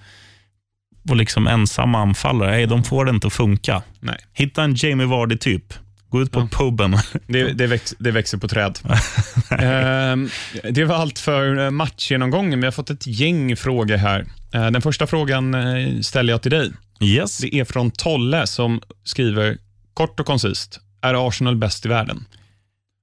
på 1.08 1.14
liksom 1.14 1.46
ensamma 1.46 1.98
anfallare, 1.98 2.50
nej, 2.50 2.66
de 2.66 2.84
får 2.84 3.04
det 3.04 3.10
inte 3.10 3.26
att 3.26 3.32
funka. 3.32 3.82
Nej, 4.00 4.18
Hitta 4.32 4.62
en 4.62 4.74
Jamie 4.76 5.06
Vardy-typ. 5.06 5.74
Gå 6.08 6.22
ut 6.22 6.32
på 6.32 6.48
puben. 6.48 6.96
det, 7.26 7.52
det, 7.52 7.66
väx, 7.66 7.94
det 7.98 8.10
växer 8.10 8.38
på 8.38 8.48
träd. 8.48 8.78
Ehm, 9.58 10.28
det 10.70 10.84
var 10.84 10.96
allt 10.96 11.18
för 11.18 11.58
eh, 11.64 11.70
matchgenomgången, 11.70 12.50
men 12.50 12.60
jag 12.62 12.66
har 12.66 12.72
fått 12.72 12.90
ett 12.90 13.06
gäng 13.06 13.56
frågor 13.56 13.96
här. 13.96 14.26
Eh, 14.54 14.70
Den 14.70 14.82
första 14.82 15.06
frågan 15.06 15.54
eh, 15.54 16.00
ställer 16.00 16.32
jag 16.32 16.42
till 16.42 16.50
dig. 16.50 16.70
Yes. 17.00 17.38
Det 17.38 17.54
är 17.54 17.64
från 17.64 17.90
Tolle 17.90 18.46
som 18.46 18.80
skriver 19.04 19.58
kort 19.94 20.20
och 20.20 20.26
koncist. 20.26 20.80
Är 21.02 21.28
Arsenal 21.28 21.56
bäst 21.56 21.86
i 21.86 21.88
världen? 21.88 22.24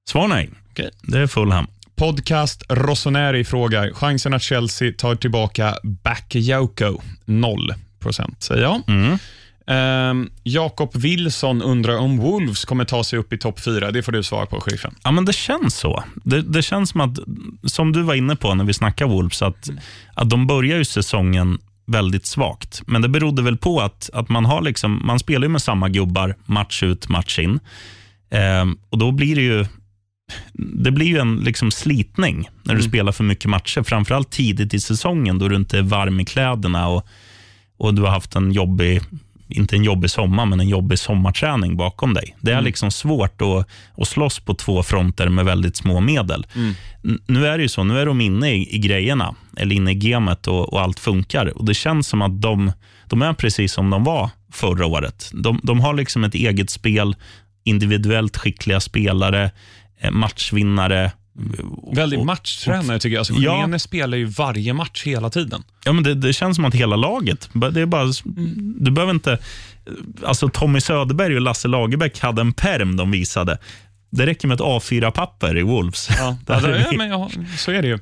Svar 0.10 0.28
nej. 0.28 0.50
Okej. 0.72 0.90
Det 1.04 1.20
är 1.20 1.28
Fulham. 1.28 1.68
Podcast 1.96 2.64
Rossoneri 2.70 3.44
frågar, 3.44 3.94
chansen 3.94 4.34
att 4.34 4.42
Chelsea 4.42 4.94
tar 4.98 5.16
tillbaka 5.16 5.78
Bakayoko? 5.84 7.02
0 7.26 7.74
procent, 8.00 8.44
säger 8.44 8.62
jag. 8.62 8.82
Mm. 8.88 9.18
Ehm, 9.70 10.30
Jakob 10.44 10.96
Wilson 10.96 11.62
undrar 11.62 11.98
om 11.98 12.18
Wolves 12.18 12.66
kommer 12.66 12.86
ta 12.86 13.04
sig 13.04 13.20
upp 13.20 13.34
i 13.34 13.38
topp 13.38 13.60
4. 13.60 13.92
Det 13.92 14.04
får 14.04 14.12
du 14.12 14.24
svara 14.24 14.46
på, 14.46 14.62
sheriffen. 14.62 14.96
Ja, 15.04 15.12
men 15.12 15.26
det 15.26 15.34
känns 15.34 15.76
så. 15.76 16.04
Det, 16.24 16.42
det 16.42 16.62
känns 16.62 16.90
som 16.90 17.02
att, 17.02 17.20
som 17.72 17.92
du 17.92 18.02
var 18.02 18.14
inne 18.14 18.36
på 18.36 18.56
när 18.56 18.64
vi 18.64 18.74
snackade 18.74 19.12
Wolves, 19.12 19.42
att, 19.42 19.70
att 20.14 20.30
de 20.30 20.48
börjar 20.48 20.78
ju 20.78 20.86
säsongen 20.86 21.58
väldigt 21.88 22.26
svagt. 22.26 22.82
Men 22.88 23.02
det 23.02 23.10
berodde 23.10 23.42
väl 23.42 23.58
på 23.58 23.80
att, 23.80 24.10
att 24.14 24.30
man, 24.30 24.46
har 24.46 24.62
liksom, 24.62 25.02
man 25.06 25.20
spelar 25.20 25.46
ju 25.46 25.50
med 25.50 25.62
samma 25.62 25.90
gubbar 25.90 26.36
match 26.46 26.84
ut, 26.84 27.10
match 27.10 27.40
in. 27.40 27.60
Ehm, 28.32 28.78
och 28.90 28.98
då 28.98 29.12
blir 29.12 29.36
det 29.36 29.42
ju 29.42 29.66
det 30.54 30.92
blir 30.92 31.06
ju 31.06 31.18
en 31.18 31.36
liksom 31.36 31.72
slitning 31.72 32.50
när 32.64 32.76
du 32.76 32.82
spelar 32.82 33.12
för 33.12 33.24
mycket 33.24 33.50
matcher. 33.50 33.84
Framförallt 33.84 34.30
tidigt 34.30 34.74
i 34.74 34.80
säsongen 34.80 35.40
då 35.40 35.48
du 35.48 35.56
inte 35.56 35.78
är 35.78 35.82
varm 35.82 36.20
i 36.20 36.26
kläderna 36.26 36.88
och, 36.88 37.08
och 37.80 37.94
du 37.94 38.02
har 38.02 38.10
haft 38.10 38.36
en 38.36 38.52
jobbig, 38.52 39.02
inte 39.48 39.76
en 39.76 39.84
jobbig 39.84 40.10
sommar, 40.10 40.46
men 40.46 40.60
en 40.60 40.70
jobbig 40.70 41.00
sommarträning 41.00 41.78
bakom 41.78 42.14
dig. 42.14 42.36
Det 42.42 42.52
är 42.52 42.62
liksom 42.62 42.92
svårt 42.92 43.42
att, 43.42 43.68
att 44.02 44.08
slåss 44.08 44.40
på 44.40 44.54
två 44.54 44.84
fronter 44.84 45.30
med 45.30 45.46
väldigt 45.46 45.78
små 45.78 46.00
medel. 46.00 46.48
N- 47.04 47.20
Nu 47.28 47.48
är 47.48 47.58
det 47.58 47.62
ju 47.64 47.70
så, 47.70 47.84
nu 47.84 48.00
är 48.00 48.06
de 48.06 48.22
inne 48.22 48.52
i, 48.52 48.76
i 48.76 48.80
grejerna, 48.80 49.36
eller 49.58 49.76
inne 49.76 49.92
i 49.92 49.96
gamet 49.96 50.48
och, 50.48 50.74
och 50.74 50.82
allt 50.82 51.00
funkar. 51.00 51.58
Och 51.58 51.66
Det 51.66 51.74
känns 51.74 52.08
som 52.08 52.22
att 52.22 52.42
de, 52.42 52.72
de 53.08 53.22
är 53.22 53.34
precis 53.34 53.74
som 53.74 53.90
de 53.90 54.04
var 54.04 54.30
förra 54.52 54.86
året. 54.86 55.32
De, 55.34 55.60
de 55.64 55.80
har 55.80 55.94
liksom 55.94 56.24
ett 56.24 56.36
eget 56.36 56.70
spel, 56.70 57.16
individuellt 57.64 58.38
skickliga 58.38 58.80
spelare, 58.80 59.52
eh, 60.00 60.12
matchvinnare. 60.12 61.12
Väldigt 61.94 62.20
Och- 62.20 62.26
matchtränare 62.26 63.00
tycker 63.00 63.14
jag. 63.14 63.20
Alltså, 63.20 63.34
Ja. 63.34 63.56
Jimenez 63.56 63.84
spelar 63.84 64.18
ju 64.18 64.26
varje 64.26 64.74
match 64.74 65.04
hela 65.06 65.30
tiden. 65.30 65.64
Ja, 65.86 65.94
men 65.94 66.04
det, 66.04 66.14
det 66.14 66.34
känns 66.34 66.56
som 66.56 66.66
att 66.66 66.76
hela 66.76 66.96
laget, 66.96 67.50
det 67.54 67.82
är 67.82 67.86
bara, 67.86 68.06
du 68.80 68.92
behöver 68.92 69.14
inte... 69.14 69.38
Alltså 70.26 70.50
Tommy 70.50 70.82
Söderberg 70.82 71.36
och 71.36 71.42
Lasse 71.42 71.68
Lagerbäck 71.68 72.20
hade 72.20 72.42
en 72.42 72.54
perm 72.54 72.98
de 72.98 73.12
visade. 73.12 73.58
Det 74.10 74.26
räcker 74.26 74.48
med 74.48 74.56
ett 74.56 74.62
A4-papper 74.62 75.58
i 75.58 75.62
Wolves. 75.62 76.10
Ja, 76.18 76.38
är 76.54 76.80
ja, 76.80 76.98
men 76.98 77.10
ja, 77.10 77.30
så 77.58 77.72
är 77.72 77.82
det 77.82 77.88
ju. 77.88 78.00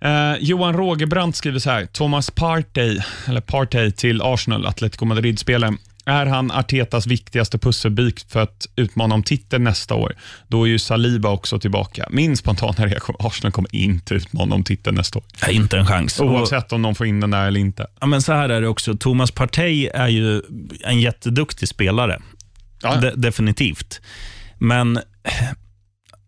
Eh, 0.00 0.36
Johan 0.40 0.76
Rogerbrandt 0.76 1.36
skriver 1.36 1.58
så 1.58 1.70
här. 1.70 1.86
Thomas 1.86 2.30
Partey, 2.30 3.00
eller 3.26 3.40
Partey 3.40 3.90
till 3.90 4.22
Arsenal, 4.22 4.66
Atletico 4.66 5.04
Madrid-spelaren. 5.04 5.78
Är 6.06 6.26
han 6.26 6.50
Artetas 6.50 7.06
viktigaste 7.06 7.58
pusselbit 7.58 8.32
för 8.32 8.42
att 8.42 8.66
utmana 8.76 9.14
om 9.14 9.22
titeln 9.22 9.64
nästa 9.64 9.94
år? 9.94 10.12
Då 10.48 10.62
är 10.64 10.68
ju 10.68 10.78
Saliba 10.78 11.28
också 11.30 11.58
tillbaka. 11.58 12.08
Min 12.10 12.36
spontana 12.36 12.86
reaktion, 12.86 13.16
Arsenal 13.18 13.52
kommer 13.52 13.74
inte 13.74 14.14
utmana 14.14 14.54
om 14.54 14.64
titeln 14.64 14.96
nästa 14.96 15.18
år. 15.18 15.24
Ja, 15.40 15.48
inte 15.50 15.78
en 15.78 15.86
chans. 15.86 16.20
Oavsett 16.20 16.72
om 16.72 16.82
de 16.82 16.94
får 16.94 17.06
in 17.06 17.20
den 17.20 17.30
där 17.30 17.46
eller 17.46 17.60
inte. 17.60 17.86
ja, 18.00 18.06
men 18.06 18.22
så 18.22 18.32
här 18.32 18.48
är 18.48 18.60
det 18.60 18.68
också. 18.68 18.96
Thomas 18.96 19.30
Partey 19.30 19.86
är 19.94 20.08
ju 20.08 20.42
en 20.84 21.00
jätteduktig 21.00 21.68
spelare. 21.68 22.22
Ja, 22.82 22.96
De, 23.00 23.10
definitivt. 23.10 24.00
Men 24.58 24.98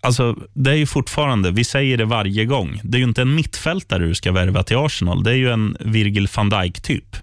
alltså, 0.03 0.37
det 0.55 0.71
är 0.71 0.75
ju 0.75 0.87
fortfarande, 0.87 1.51
vi 1.51 1.65
säger 1.65 1.97
det 1.97 2.05
varje 2.05 2.45
gång, 2.45 2.81
det 2.85 2.97
är 2.97 3.01
ju 3.01 3.05
inte 3.05 3.23
en 3.23 3.35
mittfältare 3.35 4.07
du 4.07 4.15
ska 4.15 4.33
värva 4.33 4.63
till 4.63 4.77
Arsenal. 4.77 5.23
Det 5.23 5.31
är 5.31 5.35
ju 5.35 5.51
en 5.51 5.77
Virgil 5.81 6.29
van 6.37 6.49
Dijk-typ. 6.51 7.17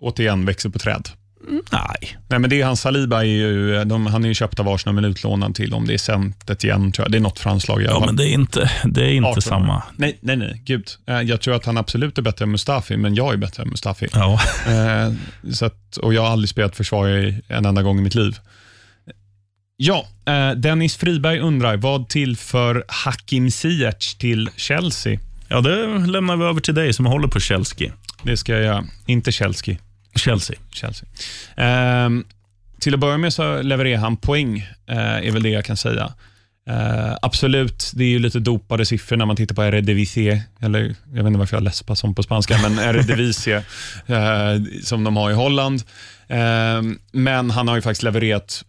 återigen, 0.00 0.44
växer 0.46 0.68
på 0.68 0.78
träd. 0.78 1.08
Nej, 1.48 2.18
Nej, 2.28 2.38
men 2.38 2.50
det 2.50 2.60
är 2.60 2.64
hans 2.66 2.80
Saliba, 2.80 3.20
är 3.20 3.24
ju, 3.26 3.84
de, 3.84 4.06
han 4.06 4.24
är 4.24 4.28
ju 4.28 4.34
köpt 4.34 4.60
av 4.60 4.68
Arsenal 4.68 4.94
men 4.94 5.04
utlånad 5.04 5.54
till 5.54 5.74
om 5.74 5.86
det 5.86 5.94
är 5.94 5.98
centet 5.98 6.64
igen. 6.64 6.92
Tror 6.92 7.04
jag. 7.04 7.12
Det 7.12 7.18
är 7.18 7.22
något 7.22 7.38
franslag 7.38 7.82
i 7.82 7.86
alla 7.86 7.94
ja, 7.94 7.98
fall. 8.00 8.06
men 8.08 8.16
det 8.16 8.28
är 8.28 8.32
inte, 8.32 8.70
det 8.84 9.04
är 9.04 9.10
inte 9.12 9.28
18 9.28 9.36
år. 9.38 9.40
samma. 9.40 9.82
Nej, 9.96 10.18
nej, 10.20 10.36
nej. 10.36 10.62
Gud. 10.64 10.86
Eh, 11.06 11.20
Jag 11.20 11.40
tror 11.40 11.54
att 11.54 11.66
han 11.66 11.76
absolut 11.78 12.18
är 12.18 12.22
bättre 12.22 12.42
än 12.44 12.50
Mustafi, 12.50 12.96
men 12.96 13.14
jag 13.14 13.32
är 13.32 13.36
bättre 13.36 13.62
än 13.62 13.68
Mustafi. 13.68 14.08
Ja. 14.12 14.40
Eh, 14.66 15.12
så 15.52 15.66
att, 15.66 15.96
och 15.96 16.14
jag 16.14 16.22
har 16.22 16.28
aldrig 16.28 16.48
spelat 16.48 16.76
försvarare 16.76 17.34
en 17.48 17.64
enda 17.66 17.82
gång 17.82 17.98
i 17.98 18.02
mitt 18.02 18.14
liv. 18.14 18.38
Ja, 19.76 20.06
eh, 20.26 20.50
Dennis 20.50 20.96
Friberg 20.96 21.38
undrar, 21.40 21.76
vad 21.76 22.08
till 22.08 22.36
för 22.36 22.84
Hakim 22.88 23.50
Ziyech 23.50 24.14
till 24.18 24.50
Chelsea? 24.56 25.18
ja, 25.48 25.60
det 25.60 25.86
lämnar 26.06 26.36
vi 26.36 26.44
över 26.44 26.60
till 26.60 26.74
dig 26.74 26.92
som 26.92 27.06
håller 27.06 27.28
på 27.28 27.40
Chelsea. 27.40 27.92
Det 28.22 28.36
ska 28.36 28.52
jag 28.52 28.62
göra. 28.62 28.84
Inte 29.06 29.32
Chelsea. 29.32 29.76
Chelsea. 30.16 30.56
Chelsea. 30.70 31.08
Ehm, 31.56 32.24
till 32.80 32.94
att 32.94 33.00
börja 33.00 33.18
med 33.18 33.32
så 33.32 33.62
levererar 33.62 33.98
han 34.00 34.16
poäng, 34.16 34.58
eh, 34.86 34.96
är 34.98 35.30
väl 35.30 35.42
det 35.42 35.48
jag 35.48 35.64
kan 35.64 35.76
säga. 35.76 36.12
Eh, 36.68 37.16
absolut, 37.22 37.92
det 37.94 38.04
är 38.04 38.08
ju 38.08 38.18
lite 38.18 38.40
dopade 38.40 38.86
siffror 38.86 39.16
när 39.16 39.26
man 39.26 39.36
tittar 39.36 39.54
på 39.54 39.62
Eredivisie, 39.64 40.42
eller 40.60 40.94
jag 41.10 41.16
vet 41.22 41.26
inte 41.26 41.38
varför 41.38 41.56
jag 41.56 41.64
läspar 41.64 41.94
som 41.94 42.14
på 42.14 42.22
spanska, 42.22 42.58
men 42.62 42.78
Eredivisie 42.88 43.56
eh, 44.06 44.62
som 44.82 45.04
de 45.04 45.16
har 45.16 45.30
i 45.30 45.34
Holland. 45.34 45.82
Ehm, 46.28 46.98
men 47.12 47.50
han 47.50 47.68
har 47.68 47.76
ju 47.76 47.82
faktiskt 47.82 48.02
levererat 48.02 48.64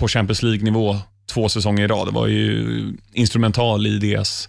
på 0.00 0.08
Champions 0.08 0.42
League-nivå 0.42 0.98
två 1.30 1.48
säsonger 1.48 1.84
i 1.84 1.86
rad. 1.86 2.08
Det 2.08 2.12
var 2.12 2.26
ju 2.26 2.92
instrumental 3.12 3.86
i 3.86 3.98
deras 3.98 4.48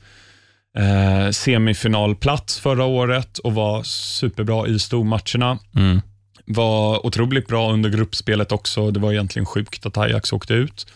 eh, 0.77 1.31
semifinalplats 1.31 2.59
förra 2.59 2.85
året 2.85 3.37
och 3.37 3.53
var 3.53 3.83
superbra 3.83 4.67
i 4.67 4.79
stormatcherna 4.79 5.59
Mm. 5.75 6.01
Var 6.47 7.05
otroligt 7.05 7.47
bra 7.47 7.71
under 7.73 7.89
gruppspelet 7.89 8.51
också. 8.51 8.91
Det 8.91 8.99
var 8.99 9.11
egentligen 9.11 9.45
sjukt 9.45 9.85
att 9.85 9.97
Ajax 9.97 10.33
åkte 10.33 10.53
ut. 10.53 10.87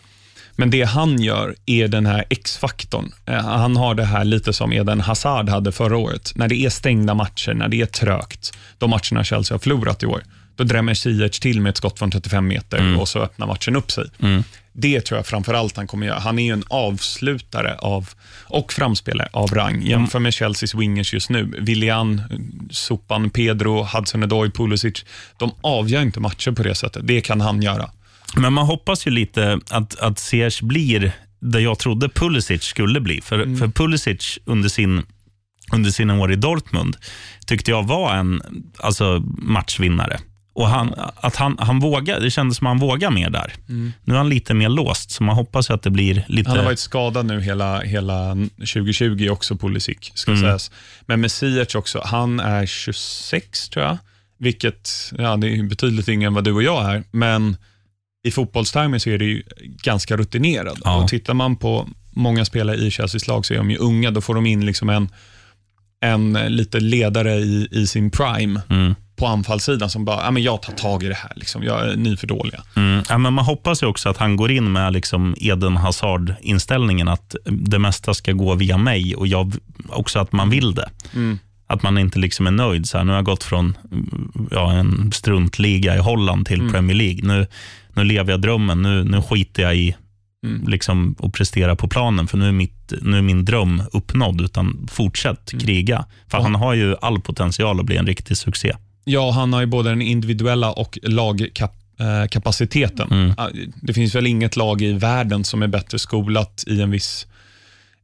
Men 0.56 0.70
det 0.70 0.82
han 0.82 1.22
gör 1.22 1.54
är 1.66 1.88
den 1.88 2.06
här 2.06 2.24
X-faktorn. 2.30 3.12
Eh, 3.26 3.34
Han 3.44 3.76
har 3.76 3.94
det 3.94 4.04
här 4.04 4.24
lite 4.24 4.52
som 4.52 4.72
Eden 4.72 5.00
Hazard 5.00 5.48
hade 5.48 5.72
förra 5.72 5.96
året. 5.96 6.32
När 6.34 6.48
det 6.48 6.54
är 6.64 6.70
stängda 6.70 7.14
matcher, 7.14 7.54
när 7.54 7.68
det 7.68 7.80
är 7.80 7.86
trögt, 7.86 8.52
de 8.78 8.90
matcherna 8.90 9.24
Chelsea 9.24 9.54
har 9.54 9.58
förlorat 9.58 10.02
i 10.02 10.06
år, 10.06 10.22
då 10.56 10.64
drämmer 10.64 10.94
Ziyech 10.94 11.40
till 11.40 11.60
med 11.60 11.70
ett 11.70 11.76
skott 11.76 11.98
från 11.98 12.10
35 12.10 12.46
meter 12.48 12.78
och 13.00 13.08
så 13.08 13.18
öppnar 13.18 13.46
matchen 13.46 13.76
upp 13.76 13.90
sig. 13.92 14.04
Det 14.72 15.00
tror 15.00 15.18
jag 15.18 15.26
framför-allt 15.26 15.76
han 15.76 15.86
kommer 15.86 16.06
göra. 16.06 16.18
Han 16.18 16.38
är 16.38 16.44
ju 16.44 16.52
en 16.52 16.64
avslutare 16.68 17.74
av, 17.74 18.08
och 18.44 18.72
framspelare 18.72 19.28
av 19.32 19.48
rang. 19.48 19.82
Jämför 19.82 20.18
med 20.18 20.34
Chelseas 20.34 20.74
wingers 20.74 21.14
just 21.14 21.30
nu. 21.30 21.54
Willian, 21.58 22.22
Sopan, 22.70 23.30
Pedro, 23.30 23.84
Hudson-Odoi, 23.84 24.50
Pulisic. 24.50 25.04
De 25.38 25.54
avgör 25.60 26.02
inte 26.02 26.20
matcher 26.20 26.50
på 26.50 26.62
det 26.62 26.74
sättet. 26.74 27.06
Det 27.06 27.20
kan 27.20 27.40
han 27.40 27.62
göra. 27.62 27.90
Men 28.36 28.52
man 28.52 28.66
hoppas 28.66 29.06
ju 29.06 29.10
lite 29.10 29.60
att, 29.70 29.98
att 30.00 30.18
Ziyech 30.18 30.62
blir 30.62 31.12
det 31.40 31.60
jag 31.60 31.78
trodde 31.78 32.08
Pulisic 32.08 32.62
skulle 32.62 33.00
bli. 33.00 33.20
För, 33.20 33.56
för 33.56 33.68
Pulisic 33.68 34.38
under, 34.44 34.68
sin, 34.68 35.02
under 35.72 35.90
sina 35.90 36.20
år 36.20 36.32
i 36.32 36.36
Dortmund 36.36 36.96
tyckte 37.46 37.70
jag 37.70 37.86
var 37.86 38.14
en 38.14 38.42
alltså, 38.78 39.22
matchvinnare. 39.38 40.18
Och 40.54 40.68
han, 40.68 40.94
att 41.16 41.36
han, 41.36 41.56
han 41.58 41.80
vågar, 41.80 42.20
det 42.20 42.30
kändes 42.30 42.58
som 42.58 42.66
att 42.66 42.70
han 42.70 42.78
vågar 42.78 43.10
mer 43.10 43.30
där. 43.30 43.54
Nu 44.04 44.14
är 44.14 44.18
han 44.18 44.28
lite 44.28 44.54
mer 44.54 44.68
låst, 44.68 45.10
så 45.10 45.22
man 45.22 45.36
hoppas 45.36 45.70
att 45.70 45.82
det 45.82 45.90
blir 45.90 46.24
lite... 46.28 46.50
Han 46.50 46.58
har 46.58 46.64
varit 46.64 46.78
skadad 46.78 47.26
nu 47.26 47.40
hela, 47.40 47.80
hela 47.80 48.36
2020 48.56 49.28
också, 49.30 49.56
Pulisic, 49.56 50.12
ska 50.14 50.36
sägas. 50.36 50.70
Men 51.06 51.20
med 51.20 51.32
Ziyech 51.32 51.76
också, 51.76 52.02
han 52.04 52.40
är 52.40 52.66
26 52.66 53.68
tror 53.68 53.84
jag, 53.84 53.98
vilket 54.38 55.12
ja, 55.18 55.36
det 55.36 55.48
är 55.48 55.62
betydligt 55.62 56.08
yngre 56.08 56.26
än 56.26 56.34
vad 56.34 56.44
du 56.44 56.52
och 56.52 56.62
jag 56.62 56.94
är, 56.94 57.04
men 57.10 57.56
i 58.24 58.30
fotbollstermer 58.30 58.98
så 58.98 59.10
är 59.10 59.18
det 59.18 59.24
ju 59.24 59.42
ganska 59.82 60.16
rutinerad. 60.16 60.78
Ja. 60.84 61.02
Och 61.02 61.08
tittar 61.08 61.34
man 61.34 61.56
på 61.56 61.88
många 62.10 62.44
spelare 62.44 62.76
i 62.76 62.90
Chelseas 62.90 63.26
lag 63.26 63.46
så 63.46 63.54
är 63.54 63.58
de 63.58 63.70
ju 63.70 63.76
unga, 63.76 64.10
då 64.10 64.20
får 64.20 64.34
de 64.34 64.46
in 64.46 64.66
liksom 64.66 64.88
en 64.88 65.08
en 66.02 66.32
lite 66.32 66.80
ledare 66.80 67.34
i, 67.34 67.68
i 67.70 67.86
sin 67.86 68.10
prime 68.10 68.60
Mm. 68.70 68.94
På 69.22 69.28
anfallssidan 69.28 69.90
som 69.90 70.04
bara, 70.04 70.24
ja, 70.24 70.30
men 70.30 70.42
jag 70.42 70.62
tar 70.62 70.72
tag 70.72 71.02
i 71.02 71.08
det 71.08 71.14
här. 71.14 71.32
Liksom. 71.36 71.62
Jag, 71.62 71.98
ni 71.98 72.12
är 72.12 72.16
för 72.16 72.26
dåliga. 72.26 72.62
Mm. 72.76 73.02
Ja, 73.08 73.18
men 73.18 73.32
man 73.32 73.44
hoppas 73.44 73.82
ju 73.82 73.86
också 73.86 74.08
att 74.08 74.16
han 74.16 74.36
går 74.36 74.50
in 74.52 74.72
med 74.72 74.92
liksom 74.92 75.34
Eden 75.40 75.76
Hazard-inställningen 75.76 77.08
att 77.08 77.34
det 77.44 77.78
mesta 77.78 78.14
ska 78.14 78.32
gå 78.32 78.54
via 78.54 78.78
mig 78.78 79.16
och 79.16 79.26
jag, 79.26 79.54
också 79.88 80.18
att 80.18 80.32
man 80.32 80.50
vill 80.50 80.74
det. 80.74 80.90
Mm. 81.14 81.38
Att 81.66 81.82
man 81.82 81.98
inte 81.98 82.18
liksom 82.18 82.46
är 82.46 82.50
nöjd. 82.50 82.88
Så 82.88 82.98
här, 82.98 83.04
nu 83.04 83.10
har 83.12 83.16
jag 83.18 83.24
gått 83.24 83.44
från 83.44 83.76
mm, 83.92 84.48
ja, 84.50 84.72
en 84.72 85.12
struntliga 85.12 85.94
i 85.96 85.98
Holland 85.98 86.46
till 86.46 86.60
Mm. 86.60 86.72
Premier 86.72 86.96
League. 86.96 87.20
Nu, 87.22 87.46
nu 87.94 88.04
lever 88.04 88.30
jag 88.30 88.40
drömmen. 88.40 88.82
Nu, 88.82 89.04
nu 89.04 89.22
skiter 89.22 89.62
jag 89.62 89.76
i 89.76 89.96
Mm. 90.46 90.64
liksom, 90.68 91.14
att 91.18 91.32
prestera 91.32 91.76
på 91.76 91.88
planen, 91.88 92.26
för 92.26 92.38
nu 92.38 92.48
är, 92.48 92.52
mitt, 92.52 92.92
nu 93.02 93.18
är 93.18 93.22
min 93.22 93.44
dröm 93.44 93.82
uppnådd. 93.92 94.40
Utan 94.40 94.88
fortsätt 94.90 95.52
Mm. 95.52 95.64
kriga. 95.66 96.04
För 96.28 96.38
Ja. 96.38 96.42
han 96.42 96.54
har 96.54 96.74
ju 96.74 96.96
all 97.02 97.20
potential 97.20 97.80
att 97.80 97.86
bli 97.86 97.96
en 97.96 98.06
riktig 98.06 98.36
succé. 98.36 98.72
Ja, 99.04 99.30
han 99.30 99.52
har 99.52 99.60
ju 99.60 99.66
både 99.66 99.88
den 99.88 100.02
individuella 100.02 100.72
och 100.72 100.98
lagkapaciteten. 101.02 103.10
Mm. 103.10 103.34
Det 103.82 103.92
finns 103.92 104.14
väl 104.14 104.26
inget 104.26 104.56
lag 104.56 104.82
i 104.82 104.92
världen 104.92 105.44
som 105.44 105.62
är 105.62 105.68
bättre 105.68 105.98
skolat 105.98 106.64
i 106.66 106.80
en 106.80 106.90
viss 106.90 107.26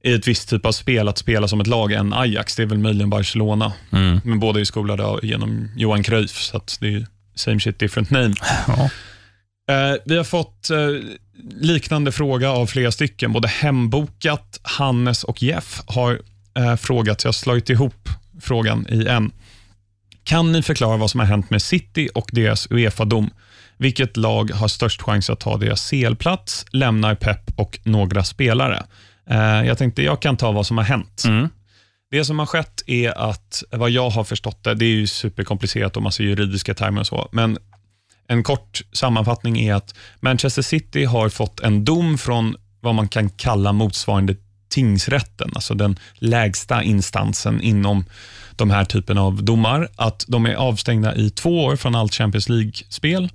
i 0.05 0.13
ett 0.13 0.29
visst 0.29 0.49
typ 0.49 0.67
av 0.67 0.73
spel 0.73 1.09
att 1.09 1.19
spela 1.19 1.49
som 1.49 1.61
ett 1.61 1.67
lag 1.67 1.93
än 1.93 2.13
Ajax. 2.13 2.57
Det 2.57 2.63
är 2.63 2.67
väl 2.67 2.79
möjligen 2.79 3.11
Barcelona. 3.11 3.73
Mm. 3.93 4.21
Men 4.25 4.41
båda 4.41 4.61
är 4.61 4.65
skolade 4.65 5.27
genom 5.27 5.69
Johan 5.77 6.03
Cruyff, 6.03 6.43
så 6.43 6.61
det 6.81 6.95
är 6.95 7.07
same 7.35 7.61
shit 7.61 7.79
different 7.79 8.11
name. 8.11 8.35
Ja. 8.67 8.91
Eh, 9.71 9.97
vi 10.05 10.17
har 10.17 10.25
fått 10.25 10.71
eh, 10.71 10.79
liknande 11.61 12.13
fråga 12.13 12.51
av 12.51 12.67
flera 12.67 12.93
stycken. 12.93 13.33
Både 13.33 13.49
Hembokat, 13.49 14.61
Hannes 14.63 15.25
och 15.25 15.43
Jeff 15.43 15.83
har 15.87 16.21
eh, 16.59 16.77
frågat, 16.77 17.21
så 17.21 17.27
jag 17.27 17.29
har 17.29 17.33
slagit 17.33 17.71
ihop 17.71 18.09
frågan 18.41 18.87
i 18.89 19.07
en. 19.07 19.33
Kan 20.29 20.53
ni 20.53 20.63
förklara 20.63 20.97
vad 20.97 21.11
som 21.11 21.21
har 21.21 21.27
hänt 21.27 21.51
med 21.51 21.63
City 21.63 22.09
och 22.15 22.29
deras 22.33 22.67
Uefa-dom? 22.71 23.31
Vilket 23.77 24.17
lag 24.17 24.51
har 24.51 24.69
störst 24.69 25.03
chans 25.03 25.31
att 25.31 25.41
ta 25.41 25.57
deras 25.57 25.91
CL-plats? 25.91 26.67
Lämnar 26.71 27.15
Pep 27.15 27.41
och 27.57 27.79
några 27.83 28.25
spelare? 28.25 28.87
Eh, 29.31 29.39
jag 29.39 29.79
tänkte 29.79 30.03
jag 30.03 30.23
kan 30.23 30.37
ta 30.37 30.53
vad 30.53 30.67
som 30.67 30.79
har 30.79 30.85
hänt. 30.85 31.23
Mm. 31.27 31.49
Det 32.11 32.25
som 32.25 32.39
har 32.39 32.47
skett 32.47 32.83
är 32.87 33.31
att, 33.31 33.63
vad 33.71 33.91
jag 33.91 34.11
har 34.11 34.25
förstått 34.25 34.65
det, 34.65 34.75
det 34.75 34.85
är 34.85 34.91
ju 34.91 35.07
superkomplicerat 35.07 35.97
och 35.97 36.03
massa 36.03 36.23
juridiska 36.23 36.75
termer 36.75 37.01
och 37.01 37.07
så, 37.07 37.29
men 37.33 37.59
en 38.27 38.43
kort 38.43 38.81
sammanfattning 38.93 39.61
är 39.61 39.75
att 39.75 39.95
Manchester 40.21 40.63
City 40.63 41.05
har 41.05 41.29
fått 41.29 41.61
en 41.61 41.85
dom 41.85 42.19
från 42.19 42.57
vad 42.81 42.95
man 42.95 43.09
kan 43.09 43.31
kalla 43.31 43.73
motsvarande 43.73 44.37
tingsrätten, 44.69 45.51
alltså 45.55 45.75
den 45.75 45.99
lägsta 46.15 46.83
instansen 46.83 47.61
inom 47.61 48.05
de 48.59 48.71
här 48.71 48.85
typen 48.85 49.19
av 49.19 49.45
domar, 49.45 49.89
att 49.97 50.25
de 50.29 50.47
är 50.47 50.55
avstängda 50.55 51.15
i 51.15 51.31
två 51.31 51.65
år 51.65 51.77
från 51.77 51.95
allt 51.95 52.15
Champions 52.15 52.49
League-spel 52.49 53.29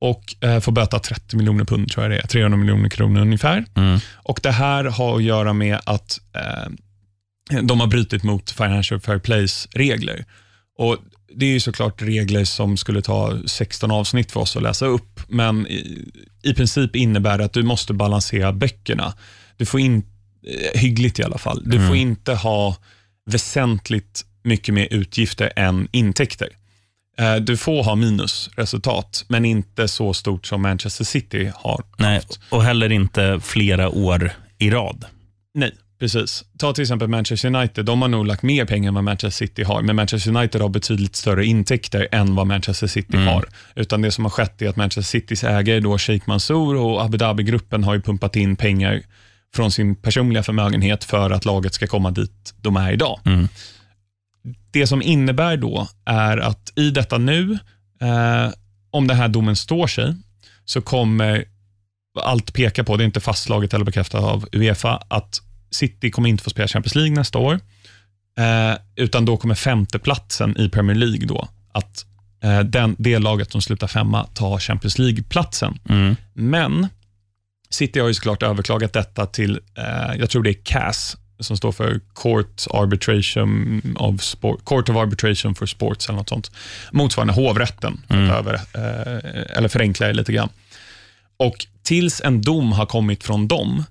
och 0.00 0.34
eh, 0.40 0.60
får 0.60 0.72
böta 0.72 0.98
30 0.98 1.36
miljoner 1.36 1.64
pund, 1.64 1.90
tror 1.90 2.04
jag 2.04 2.10
det 2.10 2.18
är, 2.18 2.26
300 2.26 2.58
miljoner 2.58 2.88
kronor 2.88 3.20
ungefär. 3.20 3.64
Mm. 3.74 4.00
Och 4.14 4.40
Det 4.42 4.50
här 4.50 4.84
har 4.84 5.16
att 5.16 5.22
göra 5.22 5.52
med 5.52 5.80
att 5.84 6.20
eh, 6.34 7.60
de 7.62 7.80
har 7.80 7.86
brutit 7.86 8.22
mot 8.22 8.50
Financial 8.50 9.00
Fair 9.00 9.18
Plays 9.18 9.68
regler. 9.70 10.24
Och 10.78 10.96
Det 11.34 11.46
är 11.46 11.50
ju 11.50 11.60
såklart 11.60 12.02
regler 12.02 12.44
som 12.44 12.76
skulle 12.76 13.02
ta 13.02 13.38
16 13.46 13.90
avsnitt 13.90 14.32
för 14.32 14.40
oss 14.40 14.56
att 14.56 14.62
läsa 14.62 14.86
upp, 14.86 15.20
men 15.28 15.66
i, 15.66 16.10
i 16.42 16.54
princip 16.54 16.96
innebär 16.96 17.38
det 17.38 17.44
att 17.44 17.52
du 17.52 17.62
måste 17.62 17.92
balansera 17.92 18.52
böckerna. 18.52 19.14
Du 19.56 19.66
får 19.66 19.80
in, 19.80 20.02
eh, 20.46 20.80
hyggligt 20.80 21.18
i 21.18 21.22
alla 21.22 21.38
fall, 21.38 21.62
du 21.64 21.86
får 21.86 21.96
inte 21.96 22.34
ha 22.34 22.76
väsentligt 23.30 24.24
mycket 24.42 24.74
mer 24.74 24.88
utgifter 24.90 25.52
än 25.56 25.88
intäkter. 25.92 26.48
Eh, 27.18 27.36
Du 27.36 27.56
får 27.56 27.82
ha 27.84 27.94
minusresultat, 27.94 29.24
men 29.28 29.44
inte 29.44 29.88
så 29.88 30.14
stort 30.14 30.46
som 30.46 30.62
Manchester 30.62 31.04
City 31.04 31.52
har 31.54 31.84
Nej, 31.96 32.14
haft. 32.14 32.40
och 32.50 32.62
heller 32.62 32.92
inte 32.92 33.40
flera 33.42 33.88
år 33.88 34.32
i 34.58 34.70
rad. 34.70 35.04
Nej, 35.54 35.72
precis. 36.00 36.44
Ta 36.58 36.72
till 36.72 36.82
exempel 36.82 37.08
Manchester 37.08 37.56
United. 37.56 37.84
De 37.84 38.02
har 38.02 38.08
nog 38.08 38.26
lagt 38.26 38.42
mer 38.42 38.64
pengar 38.64 38.88
än 38.88 38.94
vad 38.94 39.04
Manchester 39.04 39.46
City 39.46 39.62
har, 39.62 39.82
men 39.82 39.96
Manchester 39.96 40.36
United 40.36 40.60
har 40.60 40.68
betydligt 40.68 41.16
större 41.16 41.46
intäkter 41.46 42.08
än 42.12 42.34
vad 42.34 42.46
Manchester 42.46 42.86
City 42.86 43.16
har. 43.16 43.44
Utan 43.74 44.02
Det 44.02 44.10
som 44.10 44.24
har 44.24 44.30
skett 44.30 44.62
är 44.62 44.68
att 44.68 44.76
Manchester 44.76 45.18
Citys 45.20 45.44
ägare, 45.44 45.80
då 45.80 45.98
Sheikh 45.98 46.28
Mansour 46.28 46.76
och 46.76 47.02
Abu 47.04 47.16
Dhabi-gruppen 47.18 47.84
har 47.84 47.94
ju 47.94 48.00
pumpat 48.02 48.36
in 48.36 48.56
pengar 48.56 49.02
från 49.54 49.70
sin 49.70 49.96
personliga 49.96 50.42
förmögenhet 50.42 51.04
för 51.04 51.30
att 51.30 51.44
laget 51.44 51.74
ska 51.74 51.86
komma 51.86 52.10
dit 52.10 52.54
de 52.60 52.76
är 52.76 52.92
idag. 52.92 53.20
Mm. 53.24 53.48
Det 54.72 54.86
som 54.86 55.02
innebär 55.02 55.56
då 55.56 55.88
är 56.04 56.38
att 56.38 56.72
i 56.76 56.90
detta 56.90 57.18
nu, 57.18 57.58
eh, 58.00 58.50
om 58.90 59.06
den 59.06 59.16
här 59.16 59.28
domen 59.28 59.56
står 59.56 59.86
sig, 59.86 60.14
så 60.64 60.80
kommer 60.80 61.44
allt 62.20 62.52
peka 62.52 62.84
på, 62.84 62.96
det 62.96 63.02
är 63.02 63.06
inte 63.06 63.20
fastslaget 63.20 63.74
eller 63.74 63.84
bekräftat 63.84 64.24
av 64.24 64.48
Uefa, 64.52 65.02
att 65.08 65.40
City 65.70 66.10
kommer 66.10 66.28
inte 66.28 66.44
få 66.44 66.50
spela 66.50 66.68
Champions 66.68 66.94
League 66.94 67.14
nästa 67.14 67.38
år, 67.38 67.60
eh, 68.38 68.78
utan 68.96 69.24
då 69.24 69.36
kommer 69.36 69.54
femteplatsen 69.54 70.56
i 70.60 70.68
Premier 70.68 70.96
League 70.96 71.26
då, 71.26 71.48
att 71.72 72.06
eh, 72.42 72.60
den, 72.60 72.96
det 72.98 73.18
laget 73.18 73.52
som 73.52 73.62
slutar 73.62 73.86
femma 73.86 74.24
tar 74.24 74.58
Champions 74.58 74.98
League-platsen. 74.98 75.78
Mm. 75.88 76.16
Men 76.34 76.88
City 77.70 78.00
har 78.00 78.08
ju 78.08 78.14
såklart 78.14 78.42
överklagat 78.42 78.92
detta 78.92 79.26
till, 79.26 79.60
eh, 79.74 80.14
jag 80.18 80.30
tror 80.30 80.42
det 80.42 80.50
är 80.50 80.64
CAS, 80.64 81.16
som 81.42 81.56
står 81.56 81.72
för 81.72 82.00
Court, 82.14 82.66
Arbitration 82.70 83.82
of 83.98 84.22
Sport, 84.22 84.64
Court 84.64 84.88
of 84.88 84.96
Arbitration 84.96 85.54
for 85.54 85.66
Sports 85.66 86.08
eller 86.08 86.16
något 86.18 86.28
sånt. 86.28 86.50
Motsvarande 86.92 87.32
hovrätten, 87.32 88.00
att 88.08 88.16
över, 88.16 88.54
eh, 88.54 89.56
eller 89.56 89.68
förenkla 89.68 90.06
det 90.06 90.12
lite 90.12 90.32
grann. 90.32 90.48
Och 91.36 91.66
tills 91.82 92.20
en 92.20 92.42
dom 92.42 92.72
har 92.72 92.86
kommit 92.86 93.24
från 93.24 93.48
dem, 93.48 93.84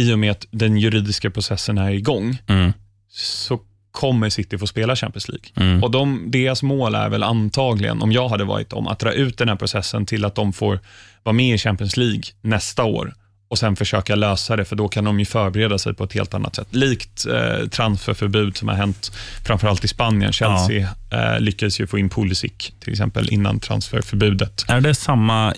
i 0.00 0.12
och 0.12 0.18
med 0.18 0.30
att 0.30 0.46
den 0.50 0.76
juridiska 0.76 1.30
processen 1.30 1.78
är 1.78 1.90
igång, 1.90 2.38
Mm. 2.46 2.72
så 3.10 3.60
kommer 3.90 4.30
City 4.30 4.58
få 4.58 4.66
spela 4.66 4.96
Champions 4.96 5.28
League. 5.28 5.46
Mm. 5.56 5.84
Och 5.84 5.90
de, 5.90 6.30
Deras 6.30 6.62
mål 6.62 6.94
är 6.94 7.08
väl 7.08 7.22
antagligen, 7.22 8.02
om 8.02 8.12
jag 8.12 8.28
hade 8.28 8.44
varit 8.44 8.70
dem, 8.70 8.86
att 8.88 8.98
dra 8.98 9.12
ut 9.12 9.38
den 9.38 9.48
här 9.48 9.56
processen 9.56 10.06
till 10.06 10.24
att 10.24 10.34
de 10.34 10.52
får 10.52 10.80
vara 11.22 11.32
med 11.32 11.54
i 11.54 11.58
Champions 11.58 11.96
League 11.96 12.22
nästa 12.42 12.84
år 12.84 13.14
och 13.50 13.58
sen 13.58 13.76
försöka 13.76 14.14
lösa 14.14 14.56
det, 14.56 14.64
för 14.64 14.76
då 14.76 14.88
kan 14.88 15.04
de 15.04 15.18
ju 15.18 15.24
förbereda 15.24 15.78
sig 15.78 15.94
på 15.94 16.04
ett 16.04 16.12
helt 16.12 16.34
annat 16.34 16.56
sätt. 16.56 16.66
Likt 16.70 17.26
eh, 17.26 17.68
transferförbud 17.68 18.56
som 18.56 18.68
har 18.68 18.74
hänt 18.74 19.12
framförallt 19.46 19.84
i 19.84 19.88
Spanien. 19.88 20.32
Chelsea 20.32 20.88
eh, 21.10 21.40
lyckades 21.40 21.80
ju 21.80 21.86
få 21.86 21.98
in 21.98 22.08
Pulisic 22.08 22.52
till 22.80 22.92
exempel 22.92 23.32
innan 23.32 23.60
transferförbudet. 23.60 24.64
Är 24.68 24.80
det 24.80 24.94
samma, 24.94 25.54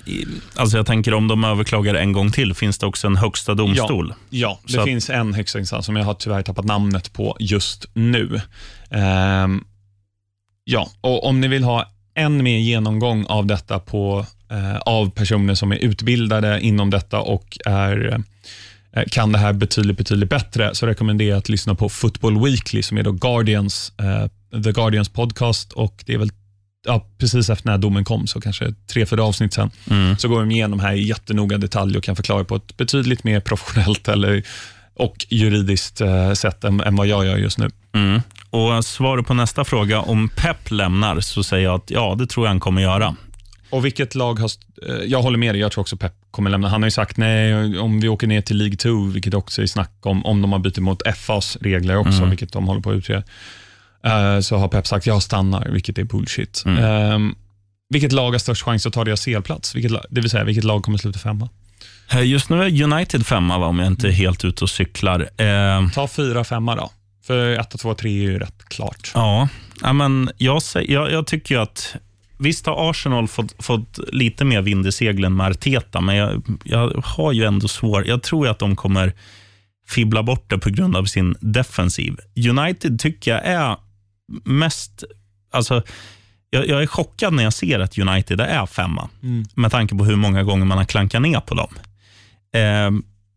alltså 0.56 0.76
jag 0.76 0.86
tänker 0.86 1.14
om 1.14 1.28
de 1.28 1.44
överklagar 1.44 1.94
en 1.94 2.12
gång 2.12 2.30
till, 2.32 2.54
finns 2.54 2.78
det 2.78 2.86
också 2.86 3.06
en 3.06 3.16
högsta 3.16 3.54
domstol? 3.54 4.14
Ja, 4.30 4.60
det 4.66 4.72
Så 4.72 4.80
att- 4.80 4.86
finns 4.86 5.10
en 5.10 5.34
högsta 5.34 5.58
instans 5.58 5.86
som 5.86 5.96
jag 5.96 6.04
har 6.04 6.14
tyvärr 6.14 6.42
tappat 6.42 6.64
namnet 6.64 7.12
på 7.12 7.36
just 7.40 7.86
nu. 7.92 8.40
Ehm, 8.90 9.64
ja, 10.64 10.90
och 11.00 11.26
om 11.26 11.40
ni 11.40 11.48
vill 11.48 11.64
ha 11.64 11.92
en 12.14 12.42
mer 12.42 12.58
genomgång 12.58 13.26
av 13.28 13.46
detta 13.46 13.78
på, 13.78 14.18
eh, 14.20 14.26
av 14.80 15.10
personer 15.10 15.54
som 15.54 15.72
är 15.72 15.76
utbildade 15.76 16.60
inom 16.60 16.90
detta 16.90 17.20
och 17.20 17.58
är, 17.66 18.22
eh, 18.92 19.02
kan 19.10 19.32
det 19.32 19.38
här 19.38 19.52
betydligt, 19.52 19.96
betydligt 19.96 20.30
bättre, 20.30 20.74
så 20.74 20.86
rekommenderar 20.86 21.30
jag 21.30 21.38
att 21.38 21.48
lyssna 21.48 21.74
på 21.74 21.88
Football 21.88 22.44
Weekly, 22.44 22.82
som 22.82 22.98
är 22.98 23.02
då 23.02 23.12
Guardians, 23.12 23.92
eh, 23.98 24.62
The 24.62 24.72
Guardians 24.72 25.08
podcast 25.08 25.72
och 25.72 26.02
det 26.06 26.14
är 26.14 26.18
väl 26.18 26.30
ja, 26.86 27.06
precis 27.18 27.50
efter 27.50 27.68
när 27.70 27.78
domen 27.78 28.04
kom, 28.04 28.26
så 28.26 28.40
kanske 28.40 28.74
tre, 28.86 29.06
fyra 29.06 29.24
avsnitt 29.24 29.52
sen, 29.52 29.70
Mm. 29.90 30.18
så 30.18 30.28
går 30.28 30.40
de 30.40 30.50
igenom 30.50 30.80
här 30.80 30.92
i 30.92 31.02
jättenoga 31.02 31.58
detalj 31.58 31.96
och 31.96 32.04
kan 32.04 32.16
förklara 32.16 32.44
på 32.44 32.56
ett 32.56 32.76
betydligt 32.76 33.24
mer 33.24 33.40
professionellt 33.40 34.08
eller, 34.08 34.42
och 34.94 35.26
juridiskt 35.28 36.00
eh, 36.00 36.32
sätt 36.32 36.64
än, 36.64 36.80
än 36.80 36.96
vad 36.96 37.06
jag 37.06 37.26
gör 37.26 37.36
just 37.36 37.58
nu. 37.58 37.70
Mm. 37.94 38.20
Och 38.50 38.84
Svaret 38.84 39.26
på 39.26 39.34
nästa 39.34 39.64
fråga, 39.64 40.00
om 40.00 40.28
Pep 40.28 40.70
lämnar, 40.70 41.20
så 41.20 41.42
säger 41.42 41.64
jag 41.64 41.74
att 41.74 41.90
ja, 41.90 42.14
det 42.18 42.26
tror 42.26 42.46
jag 42.46 42.50
han 42.50 42.60
kommer 42.60 42.82
göra. 42.82 43.16
Och 43.70 43.84
vilket 43.84 44.14
lag 44.14 44.38
har... 44.38 44.50
eh, 44.88 44.94
Jag 44.94 45.22
håller 45.22 45.38
med 45.38 45.54
dig, 45.54 45.60
jag 45.60 45.72
tror 45.72 45.82
också 45.82 45.96
Pep 45.96 46.12
kommer 46.30 46.50
lämna. 46.50 46.68
Han 46.68 46.82
har 46.82 46.86
ju 46.86 46.90
sagt 46.90 47.16
nej, 47.16 47.78
om 47.78 48.00
vi 48.00 48.08
åker 48.08 48.26
ner 48.26 48.40
till 48.40 48.56
League 48.56 48.76
2, 48.76 49.04
vilket 49.04 49.34
också 49.34 49.62
är 49.62 49.66
snack 49.66 49.92
om, 50.02 50.26
om 50.26 50.42
de 50.42 50.52
har 50.52 50.58
bytt 50.58 50.78
mot 50.78 51.02
FAs 51.16 51.56
regler 51.60 51.96
också, 51.96 52.24
vilket 52.24 52.52
de 52.52 52.66
håller 52.66 52.80
på 52.80 52.90
att 52.90 52.96
utreda, 52.96 53.22
eh, 54.04 54.40
så 54.40 54.56
har 54.56 54.68
Pep 54.68 54.86
sagt 54.86 55.06
jag 55.06 55.22
stannar, 55.22 55.68
vilket 55.68 55.98
är 55.98 56.04
bullshit. 56.04 56.62
Ehm, 56.66 57.34
vilket 57.92 58.12
lag 58.12 58.30
har 58.30 58.38
störst 58.38 58.62
chans 58.62 58.86
att 58.86 58.92
ta 58.92 59.04
deras 59.04 59.24
CL-plats? 59.24 59.72
Det 60.10 60.20
vill 60.20 60.30
säga, 60.30 60.44
vilket 60.44 60.64
lag 60.64 60.82
kommer 60.82 60.98
sluta 60.98 61.18
femma? 61.18 61.48
Eh, 62.12 62.22
Just 62.22 62.48
nu 62.50 62.62
är 62.62 62.82
United 62.82 63.26
femma, 63.26 63.58
va, 63.58 63.66
om 63.66 63.78
jag 63.78 63.86
inte 63.86 64.08
är 64.08 64.12
helt 64.12 64.44
ute 64.44 64.64
och 64.64 64.70
cyklar. 64.70 65.20
Eh, 65.36 65.90
Ta 65.94 66.08
fyra, 66.08 66.44
femma 66.44 66.76
då. 66.76 66.90
För 67.26 67.50
1, 67.58 67.70
2, 67.78 67.94
3 67.94 68.10
är 68.10 68.14
ju 68.14 68.38
rätt 68.38 68.64
klart. 68.68 69.10
ja, 69.82 69.92
men 69.92 70.30
jag, 70.36 70.62
jag, 70.74 71.12
jag 71.12 71.26
tycker 71.26 71.58
att 71.58 71.94
Visst 72.40 72.66
har 72.66 72.90
Arsenal 72.90 73.28
fått, 73.28 73.64
fått 73.64 73.98
lite 74.12 74.44
mer 74.44 74.62
vind 74.62 74.86
i 74.86 74.92
seglen 74.92 75.36
med 75.36 75.46
Arteta, 75.46 76.00
men 76.00 76.16
jag, 76.16 76.42
jag 76.64 77.02
har 77.04 77.32
ju 77.32 77.44
ändå 77.44 77.68
svår... 77.68 78.06
Jag 78.06 78.22
tror 78.22 78.48
att 78.48 78.58
de 78.58 78.76
kommer 78.76 79.12
fibblar 79.88 80.22
bort 80.22 80.50
det 80.50 80.58
på 80.58 80.70
grund 80.70 80.96
av 80.96 81.04
sin 81.04 81.36
defensiv. 81.40 82.16
United 82.48 83.00
tycker 83.00 83.30
jag 83.30 83.44
är 83.44 83.76
mest... 84.44 85.04
Alltså, 85.52 85.82
jag, 86.50 86.68
jag 86.68 86.82
är 86.82 86.86
chockad 86.86 87.32
när 87.32 87.42
jag 87.42 87.52
ser 87.52 87.80
att 87.80 87.98
United 87.98 88.40
är 88.40 88.66
femma, 88.66 89.08
Mm. 89.22 89.44
med 89.54 89.70
tanke 89.70 89.94
på 89.94 90.04
hur 90.04 90.16
många 90.16 90.42
gånger 90.42 90.64
man 90.64 90.78
har 90.78 90.84
klankat 90.84 91.22
ner 91.22 91.40
på 91.40 91.54
dem. 91.54 91.74
Eh, 92.54 92.90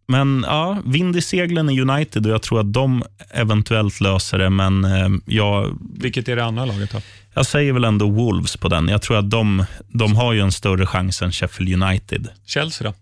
men 0.08 0.46
ja, 0.48 0.82
vind 0.86 1.16
i 1.16 1.22
seglen 1.22 1.70
i 1.70 1.82
United 1.82 2.26
och 2.26 2.32
jag 2.32 2.42
tror 2.42 2.60
att 2.60 2.74
de 2.74 3.04
eventuellt 3.32 4.02
löser 4.02 4.38
det, 4.38 4.50
men 4.50 4.86
eh, 4.86 5.10
jag, 5.26 5.80
Vilket 6.00 6.30
är 6.30 6.36
det 6.36 6.46
andra 6.46 6.66
laget 6.66 6.92
då? 6.92 7.02
jag 7.34 7.46
säger 7.46 7.74
väl 7.74 7.84
ändå 7.84 8.10
Wolves 8.10 8.58
på 8.58 8.68
den. 8.70 8.88
Jag 8.88 9.02
tror 9.02 9.18
att 9.18 9.30
de, 9.30 9.66
de 9.88 10.16
har 10.16 10.34
ju 10.34 10.40
en 10.40 10.52
större 10.52 10.86
chans 10.86 11.22
än 11.22 11.32
Sheffield 11.32 11.84
United. 11.84 12.28
Chelsea 12.46 12.88
då? 12.88 12.94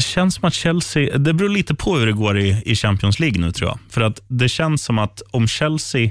känns 0.00 0.34
som 0.34 0.44
att 0.44 0.54
Chelsea, 0.54 1.18
det 1.18 1.34
beror 1.34 1.48
lite 1.48 1.74
på 1.74 1.96
hur 1.98 2.06
det 2.06 2.12
går 2.12 2.38
i, 2.38 2.62
i 2.66 2.76
Champions 2.76 3.20
League 3.20 3.40
nu 3.40 3.52
tror 3.52 3.70
jag. 3.70 3.78
För 3.88 4.00
att 4.00 4.20
det 4.28 4.48
känns 4.48 4.84
som 4.84 4.98
att 4.98 5.22
om 5.30 5.48
Chelsea, 5.48 6.10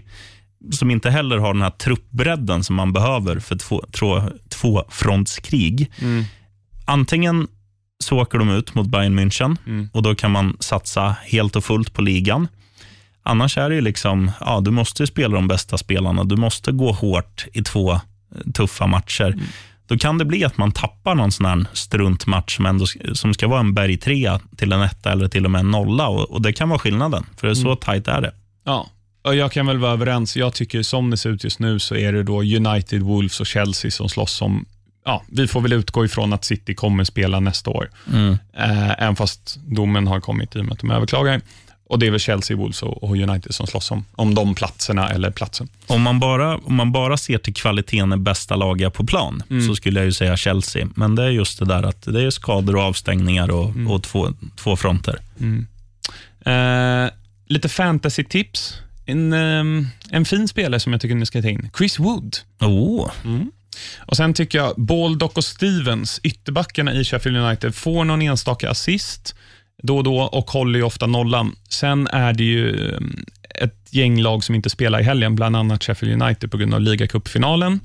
som 0.71 0.91
inte 0.91 1.09
heller 1.09 1.37
har 1.37 1.53
den 1.53 1.61
här 1.61 1.69
truppbredden 1.69 2.63
som 2.63 2.75
man 2.75 2.93
behöver 2.93 3.39
för 3.39 3.55
två, 3.55 3.85
två, 3.91 4.23
tvåfrontskrig. 4.49 5.91
Mm. 6.01 6.23
Antingen 6.85 7.47
så 8.03 8.17
åker 8.19 8.37
de 8.37 8.49
ut 8.49 8.75
mot 8.75 8.87
Bayern 8.87 9.19
München 9.19 9.57
Mm. 9.65 9.89
och 9.93 10.03
då 10.03 10.15
kan 10.15 10.31
man 10.31 10.57
satsa 10.59 11.15
helt 11.25 11.55
och 11.55 11.63
fullt 11.63 11.93
på 11.93 12.01
ligan. 12.01 12.47
Annars 13.23 13.57
är 13.57 13.69
det 13.69 13.75
ju 13.75 13.81
liksom, 13.81 14.31
ja, 14.39 14.59
du 14.61 14.71
måste 14.71 15.07
spela 15.07 15.35
de 15.35 15.47
bästa 15.47 15.77
spelarna. 15.77 16.23
Du 16.23 16.35
måste 16.35 16.71
gå 16.71 16.91
hårt 16.91 17.45
i 17.53 17.63
två 17.63 17.91
eh, 17.91 17.99
tuffa 18.53 18.87
matcher. 18.87 19.35
Då 19.87 19.97
kan 19.97 20.17
det 20.17 20.25
bli 20.25 20.45
att 20.45 20.57
man 20.57 20.71
tappar 20.71 21.15
någon 21.15 21.31
sån 21.31 21.45
här 21.45 21.65
struntmatch 21.73 22.55
som, 22.55 22.65
ändå, 22.65 22.85
som 23.13 23.33
ska 23.33 23.47
vara 23.47 23.59
en 23.59 23.73
bergtrea 23.73 24.39
till 24.57 24.71
en 24.71 24.81
etta 24.81 25.11
eller 25.11 25.27
till 25.27 25.45
och 25.45 25.51
med 25.51 25.59
en 25.59 25.71
nolla. 25.71 26.07
Och, 26.07 26.31
och 26.31 26.41
Det 26.41 26.53
kan 26.53 26.69
vara 26.69 26.79
skillnaden, 26.79 27.25
för 27.37 27.47
är 27.47 27.53
så 27.53 27.75
tajt 27.75 28.07
är 28.07 28.21
det. 28.21 28.33
Ja, 28.65 28.89
och 29.21 29.35
jag 29.35 29.51
kan 29.51 29.65
väl 29.65 29.77
vara 29.77 29.91
överens. 29.91 30.37
Jag 30.37 30.53
tycker 30.53 30.81
som 30.81 31.09
det 31.09 31.17
ser 31.17 31.29
ut 31.29 31.43
just 31.43 31.59
nu 31.59 31.79
så 31.79 31.95
är 31.95 32.13
det 32.13 32.23
då 32.23 32.41
United, 32.41 33.01
Wolves 33.01 33.39
och 33.39 33.47
Chelsea 33.47 33.91
som 33.91 34.09
slåss 34.09 34.41
om 34.41 34.65
Ja, 35.09 35.23
vi 35.27 35.47
får 35.47 35.61
väl 35.61 35.73
utgå 35.73 36.05
ifrån 36.05 36.33
att 36.33 36.45
City 36.45 36.75
kommer 36.75 37.03
spela 37.03 37.39
nästa 37.39 37.69
år. 37.69 37.89
Eh, 38.53 39.01
även 39.01 39.15
fast 39.15 39.59
domen 39.65 40.07
har 40.07 40.19
kommit 40.19 40.55
i 40.55 40.59
och 40.59 40.65
med 40.65 40.73
att 40.73 40.79
de 40.79 40.91
överklagar. 40.91 41.41
Och 41.87 41.99
Det 41.99 42.07
är 42.07 42.11
väl 42.11 42.19
Chelsea, 42.19 42.57
Wolves 42.57 42.81
och, 42.83 43.11
United 43.11 43.53
som 43.53 43.67
slåss 43.67 43.91
om, 43.91 44.05
om 44.11 44.35
de 44.35 44.55
platserna 44.55 45.09
eller 45.09 45.31
platsen. 45.31 45.67
Om 45.87 46.01
man, 46.01 46.19
bara, 46.19 46.57
om 46.57 46.75
man 46.75 46.91
bara 46.91 47.17
ser 47.17 47.37
till 47.37 47.53
kvaliteten 47.53 48.13
i 48.13 48.17
bästa 48.17 48.55
laget 48.55 48.93
på 48.93 49.05
plan, 49.05 49.43
så 49.67 49.75
skulle 49.75 49.99
jag 49.99 50.05
ju 50.05 50.11
säga 50.11 50.37
Chelsea. 50.37 50.87
Men 50.95 51.15
det 51.15 51.23
är 51.23 51.29
just 51.29 51.59
det 51.59 51.65
där 51.65 51.83
att 51.83 52.01
det 52.01 52.23
är 52.23 52.29
skador 52.29 52.75
och 52.75 52.81
avstängningar 52.81 53.51
och, 53.51 53.73
och 53.89 54.03
två, 54.03 54.33
två 54.55 54.75
fronter. 54.75 55.19
Eh, 56.45 57.09
lite 57.47 57.69
fantasy-tips. 57.69 58.73
En, 59.05 59.33
ehm, 59.33 59.87
en 60.09 60.25
fin 60.25 60.47
spelare 60.47 60.79
som 60.79 60.91
jag 60.91 61.01
tycker 61.01 61.15
ni 61.15 61.25
ska 61.25 61.41
ta 61.41 61.49
in. 61.49 61.69
Chris 61.77 61.99
Wood. 61.99 62.37
Oh. 62.59 63.11
Och 63.99 64.17
Sen 64.17 64.33
tycker 64.33 64.57
jag 64.57 64.73
Baldock 64.77 65.37
och 65.37 65.43
Stevens, 65.43 66.19
ytterbackarna 66.23 66.93
i 66.93 67.03
Sheffield 67.03 67.37
United, 67.37 67.75
får 67.75 68.03
någon 68.05 68.21
enstaka 68.21 68.69
assist 68.69 69.35
då 69.83 69.97
och 69.97 70.03
då 70.03 70.17
och 70.19 70.51
håller 70.51 70.79
ju 70.79 70.85
ofta 70.85 71.07
nollan. 71.07 71.55
Sen 71.69 72.07
är 72.07 72.33
det 72.33 72.43
ju 72.43 72.77
um, 72.77 73.25
ett 73.55 73.87
gäng 73.89 74.21
lag 74.21 74.43
som 74.43 74.55
inte 74.55 74.69
spelar 74.69 74.99
i 74.99 75.03
helgen, 75.03 75.35
bland 75.35 75.55
annat 75.55 75.83
Sheffield 75.83 76.21
United 76.21 76.51
på 76.51 76.57
grund 76.57 76.73
av 76.73 76.81
ligacupfinalen. 76.81 77.79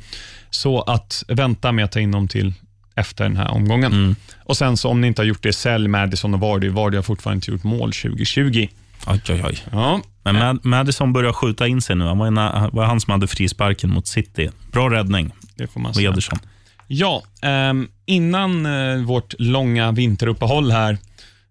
Så 0.51 0.81
att 0.83 1.25
vänta 1.29 1.73
med 1.73 1.85
att 1.85 1.93
ta 1.93 2.01
in 2.01 2.11
dem 2.11 2.29
till 2.29 2.53
efter 2.95 3.25
den 3.25 3.37
här 3.37 3.51
omgången. 3.51 4.17
Och 4.45 4.57
Sen 4.57 4.77
så 4.77 4.89
om 4.89 5.01
ni 5.01 5.07
inte 5.07 5.23
har 5.23 5.27
gjort 5.27 5.43
det, 5.43 5.53
sälj 5.53 5.89
Madison 5.89 6.35
och 6.35 6.41
Vardy. 6.41 6.69
Vardy 6.69 6.97
har 6.97 7.03
fortfarande 7.03 7.37
inte 7.37 7.51
gjort 7.51 7.65
mål 7.65 7.93
2020. 7.93 8.69
Oj, 9.07 9.21
oj, 9.29 9.43
oj. 9.45 9.59
Ja, 9.73 10.01
Men 10.25 10.37
Mad- 10.37 10.61
Madison 10.65 11.13
börjar 11.13 11.33
skjuta 11.33 11.67
in 11.67 11.81
sig 11.83 11.97
nu. 11.97 12.05
Han 12.05 12.19
var, 12.19 12.27
en, 12.27 12.35
var 12.73 12.85
han 12.85 13.01
som 13.01 13.11
hade 13.11 13.27
frisparken 13.27 13.91
mot 13.91 14.07
City. 14.07 14.51
Bra 14.73 14.91
räddning 14.91 15.33
det 15.57 15.67
får 15.67 15.81
man 15.81 15.95
säga. 15.95 16.11
Ederson. 16.11 16.39
Ja, 16.87 17.23
ehm, 17.43 17.89
innan 18.07 18.67
eh, 18.67 18.97
vårt 18.97 19.35
långa 19.39 19.93
vinteruppehåll 19.93 20.71
här 20.71 20.99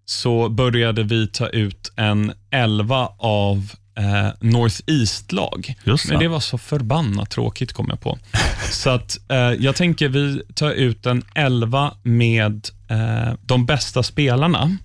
så 0.04 0.48
började 0.48 1.02
vi 1.02 1.28
ta 1.28 1.48
ut 1.48 1.92
en 1.96 2.32
elva 2.50 3.08
av 3.18 3.70
eh, 3.98 4.28
North 4.40 4.80
East-lag. 4.86 5.74
Men 5.84 5.96
det. 6.08 6.18
det 6.18 6.28
var 6.28 6.40
så 6.40 6.58
förbannat 6.58 7.30
tråkigt 7.30 7.72
kom 7.72 7.86
jag 7.88 8.00
på. 8.00 8.18
Så 8.70 8.90
att 8.90 9.30
eh, 9.30 9.38
jag 9.38 9.76
tänker 9.76 10.08
vi 10.08 10.42
tar 10.54 10.70
ut 10.70 11.06
en 11.06 11.22
elva 11.34 11.94
med 12.02 12.68
eh, 12.88 13.34
de 13.42 13.66
bästa 13.66 14.02
spelarna 14.02 14.76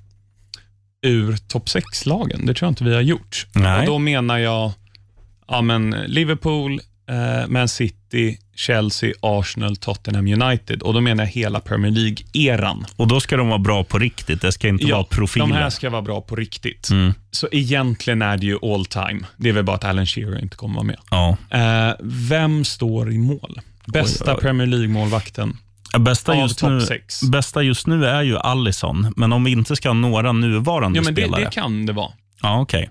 ur 1.01 1.37
topp 1.37 1.67
6-lagen. 1.67 2.45
Det 2.45 2.53
tror 2.53 2.67
jag 2.67 2.71
inte 2.71 2.83
vi 2.83 2.93
har 2.93 3.01
gjort. 3.01 3.47
Nej. 3.51 3.79
Och 3.79 3.85
Då 3.85 3.99
menar 3.99 4.37
jag 4.37 4.71
ja, 5.47 5.61
men 5.61 5.89
Liverpool, 5.89 6.81
eh, 7.09 7.47
Man 7.47 7.67
City, 7.67 8.37
Chelsea, 8.55 9.13
Arsenal, 9.21 9.75
Tottenham 9.75 10.27
United. 10.27 10.81
Och 10.81 10.93
Då 10.93 11.01
menar 11.01 11.23
jag 11.23 11.31
hela 11.31 11.59
Premier 11.59 11.91
League-eran. 11.91 12.85
Och 12.95 13.07
då 13.07 13.19
ska 13.19 13.37
de 13.37 13.47
vara 13.47 13.59
bra 13.59 13.83
på 13.83 13.99
riktigt. 13.99 14.41
Det 14.41 14.51
ska 14.51 14.67
inte 14.67 14.91
vara 14.91 15.03
profiler. 15.03 15.47
de 15.47 15.53
här 15.53 15.69
ska 15.69 15.89
vara 15.89 16.01
bra 16.01 16.21
på 16.21 16.35
riktigt. 16.35 16.89
Mm. 16.89 17.13
Så 17.31 17.47
egentligen 17.51 18.21
är 18.21 18.37
det 18.37 18.45
ju 18.45 18.57
all 18.73 18.85
time. 18.85 19.19
Det 19.37 19.49
är 19.49 19.53
väl 19.53 19.63
bara 19.63 19.75
att 19.75 19.83
Alan 19.83 20.05
Shearer 20.05 20.41
inte 20.41 20.57
kommer 20.57 20.75
vara 20.75 20.83
med. 20.85 20.99
Ja. 21.11 21.37
Eh, 21.49 21.95
vem 22.03 22.65
står 22.65 23.11
i 23.11 23.17
mål? 23.17 23.61
Bästa 23.85 24.25
Oj, 24.31 24.33
oj. 24.37 24.41
Premier 24.41 24.67
League-målvakten. 24.67 25.57
Bästa, 25.99 26.35
just 26.35 26.63
nu, 26.63 26.79
bästa 27.31 27.61
just 27.61 27.87
nu 27.87 28.05
är 28.05 28.21
ju 28.21 28.37
Allison, 28.37 29.13
men 29.15 29.33
om 29.33 29.43
vi 29.43 29.51
inte 29.51 29.75
ska 29.75 29.89
ha 29.89 29.93
några 29.93 30.31
nuvarande 30.31 30.99
Ja, 30.99 31.03
men 31.03 31.15
det, 31.15 31.21
spelare. 31.21 31.43
det 31.43 31.51
kan 31.51 31.85
det 31.85 31.93
vara. 31.93 32.11
Ja, 32.41 32.61
okej. 32.61 32.89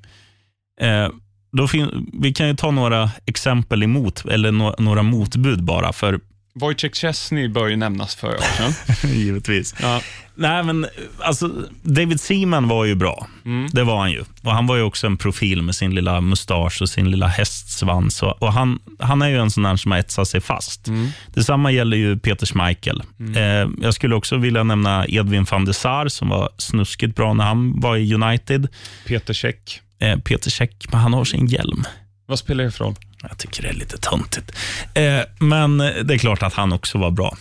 Eh, 0.80 1.08
då 1.52 1.68
vi 2.12 2.32
kan 2.32 2.48
ju 2.48 2.56
ta 2.56 2.70
några 2.70 3.10
exempel 3.26 3.82
emot, 3.82 4.24
eller 4.24 4.52
no- 4.52 4.74
några 4.78 5.02
motbud 5.02 5.64
bara. 5.64 5.92
För 5.92 6.20
Wojciech 6.54 6.94
Szczesny 6.94 7.48
bör 7.48 7.68
ju 7.68 7.76
nämnas 7.76 8.14
för 8.14 8.34
Arsenal. 8.34 8.72
Givetvis. 9.14 9.74
ja. 9.82 10.00
Nej, 10.34 10.62
men 10.62 10.86
alltså, 11.18 11.50
David 11.82 12.20
Seaman 12.20 12.68
var 12.68 12.84
ju 12.84 12.94
bra. 12.94 13.26
Det 13.72 13.84
var 13.84 13.98
han 14.00 14.10
ju. 14.10 14.24
Och 14.42 14.52
Han 14.52 14.66
var 14.66 14.76
ju 14.76 14.82
också 14.82 15.06
en 15.06 15.16
profil 15.16 15.62
med 15.62 15.74
sin 15.74 15.94
lilla 15.94 16.20
mustasch 16.20 16.82
och 16.82 16.88
sin 16.88 17.10
lilla 17.10 17.26
hästsvans. 17.26 18.22
Och, 18.22 18.42
och 18.42 18.52
han, 18.52 18.78
han 18.98 19.22
är 19.22 19.28
ju 19.28 19.36
en 19.38 19.50
sån 19.50 19.62
där 19.62 19.76
som 19.76 19.92
har 19.92 19.98
etsat 19.98 20.28
sig 20.28 20.40
fast. 20.40 20.88
Detsamma 21.34 21.70
gäller 21.70 21.96
ju 21.96 22.18
Peter 22.18 22.46
Schmeichel. 22.46 23.02
Eh, 23.36 23.70
jag 23.82 23.94
skulle 23.94 24.14
också 24.14 24.36
vilja 24.36 24.62
nämna 24.62 25.06
Edvin 25.08 25.46
van 25.50 25.64
der 25.64 25.72
Sar 25.72 26.08
som 26.08 26.28
var 26.28 26.48
snuskigt 26.58 27.16
bra 27.16 27.34
när 27.34 27.44
han 27.44 27.80
var 27.80 27.96
i 27.96 28.14
United. 28.14 28.68
Peter 29.06 29.34
Cech. 29.34 29.80
Eh, 29.98 30.18
Peter 30.18 30.50
men 30.92 31.00
han 31.00 31.12
har 31.12 31.24
sin 31.24 31.46
hjälm. 31.46 31.84
Vad 32.26 32.38
spelar 32.38 32.64
det 32.64 32.70
för 32.70 32.84
roll? 32.84 32.94
Jag 33.22 33.38
tycker 33.38 33.62
det 33.62 33.68
är 33.68 33.72
lite 33.74 33.98
töntigt. 33.98 34.52
Eh, 34.94 35.20
men 35.46 35.78
det 35.78 36.14
är 36.14 36.18
klart 36.18 36.42
att 36.42 36.54
han 36.54 36.72
också 36.72 36.98
var 36.98 37.10
bra. 37.10 37.36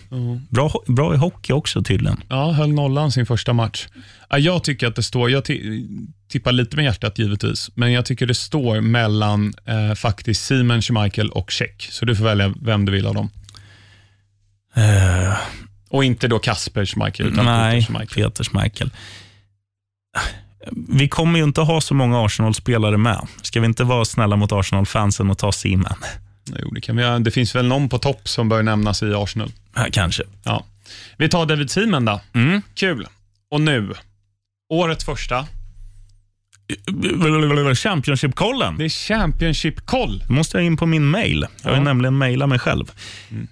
Bra, 0.50 0.68
ho- 0.68 0.92
bra 0.96 1.14
i 1.14 1.18
hockey 1.18 1.54
också 1.54 1.84
tydligen. 1.84 2.24
Ja, 2.30 2.52
höll 2.52 2.74
nollan 2.74 3.12
sin 3.12 3.26
första 3.26 3.54
match. 3.54 3.88
Ja, 4.30 4.38
jag 4.40 4.64
tycker 4.64 4.88
att 4.88 4.96
det 4.96 5.04
står, 5.04 5.32
jag 5.32 5.44
ti- 5.44 6.08
tippar 6.30 6.52
lite 6.52 6.76
med 6.76 6.86
hjärtat 6.86 7.20
givetvis, 7.20 7.70
men 7.76 7.92
jag 7.92 8.06
tycker 8.06 8.26
det 8.26 8.34
står 8.36 8.82
mellan 8.82 9.54
eh, 9.66 9.94
faktiskt 9.94 10.46
Simon 10.46 10.82
Schmeichel 10.82 11.30
och 11.30 11.52
Cech. 11.52 11.88
Så 11.92 12.06
du 12.06 12.16
får 12.16 12.24
välja 12.26 12.54
vem 12.62 12.86
du 12.86 12.92
vill 12.92 13.06
av 13.06 13.14
dem. 13.16 13.30
Eh, 14.76 15.38
Och 15.90 16.04
inte 16.04 16.28
då 16.28 16.40
Kasper 16.40 16.86
Schmeichel, 16.86 17.28
utan 17.28 17.46
nej, 17.46 17.80
Peter 17.82 17.94
Schmeichel. 17.94 18.24
Peter 18.24 18.44
Schmeichel. 18.44 18.90
Vi 20.72 21.08
kommer 21.10 21.40
ju 21.40 21.44
inte 21.46 21.62
ha 21.62 21.82
så 21.82 21.94
många 21.94 22.26
Arsenal-spelare 22.26 22.98
med. 22.98 23.28
Ska 23.42 23.60
vi 23.60 23.66
inte 23.66 23.84
vara 23.84 24.06
snälla 24.06 24.36
mot 24.36 24.52
Arsenal-fansen 24.52 25.30
och 25.30 25.38
ta 25.38 25.52
Seaman? 25.52 25.96
Jo, 26.62 26.70
det, 26.72 26.82
kan 26.82 26.96
vi 26.96 27.02
göra. 27.04 27.20
det 27.20 27.32
finns 27.32 27.56
väl 27.56 27.68
någon 27.68 27.90
på 27.90 27.98
topp 27.98 28.28
som 28.30 28.50
bör 28.50 28.64
nämnas 28.64 29.04
i 29.04 29.14
Arsenal. 29.14 29.52
Ja, 29.76 29.86
kanske. 29.92 30.24
Ja. 30.44 30.66
Vi 31.18 31.30
tar 31.30 31.46
David 31.46 31.72
Seaman 31.72 32.06
då. 32.06 32.22
Mm. 32.34 32.62
Kul. 32.76 33.08
Och 33.52 33.62
nu, 33.62 33.94
årets 34.70 35.06
första. 35.06 35.46
Championship-kollen. 37.76 38.78
Det 38.78 38.86
är 38.86 38.90
Championship-koll. 38.90 40.24
Då 40.28 40.34
måste 40.34 40.58
jag 40.58 40.66
in 40.66 40.78
på 40.78 40.86
min 40.86 41.06
mail. 41.06 41.46
Jag 41.64 41.70
har 41.70 41.78
Ja. 41.78 41.84
nämligen 41.84 42.14
mailat 42.18 42.50
mig 42.50 42.60
själv. 42.60 42.92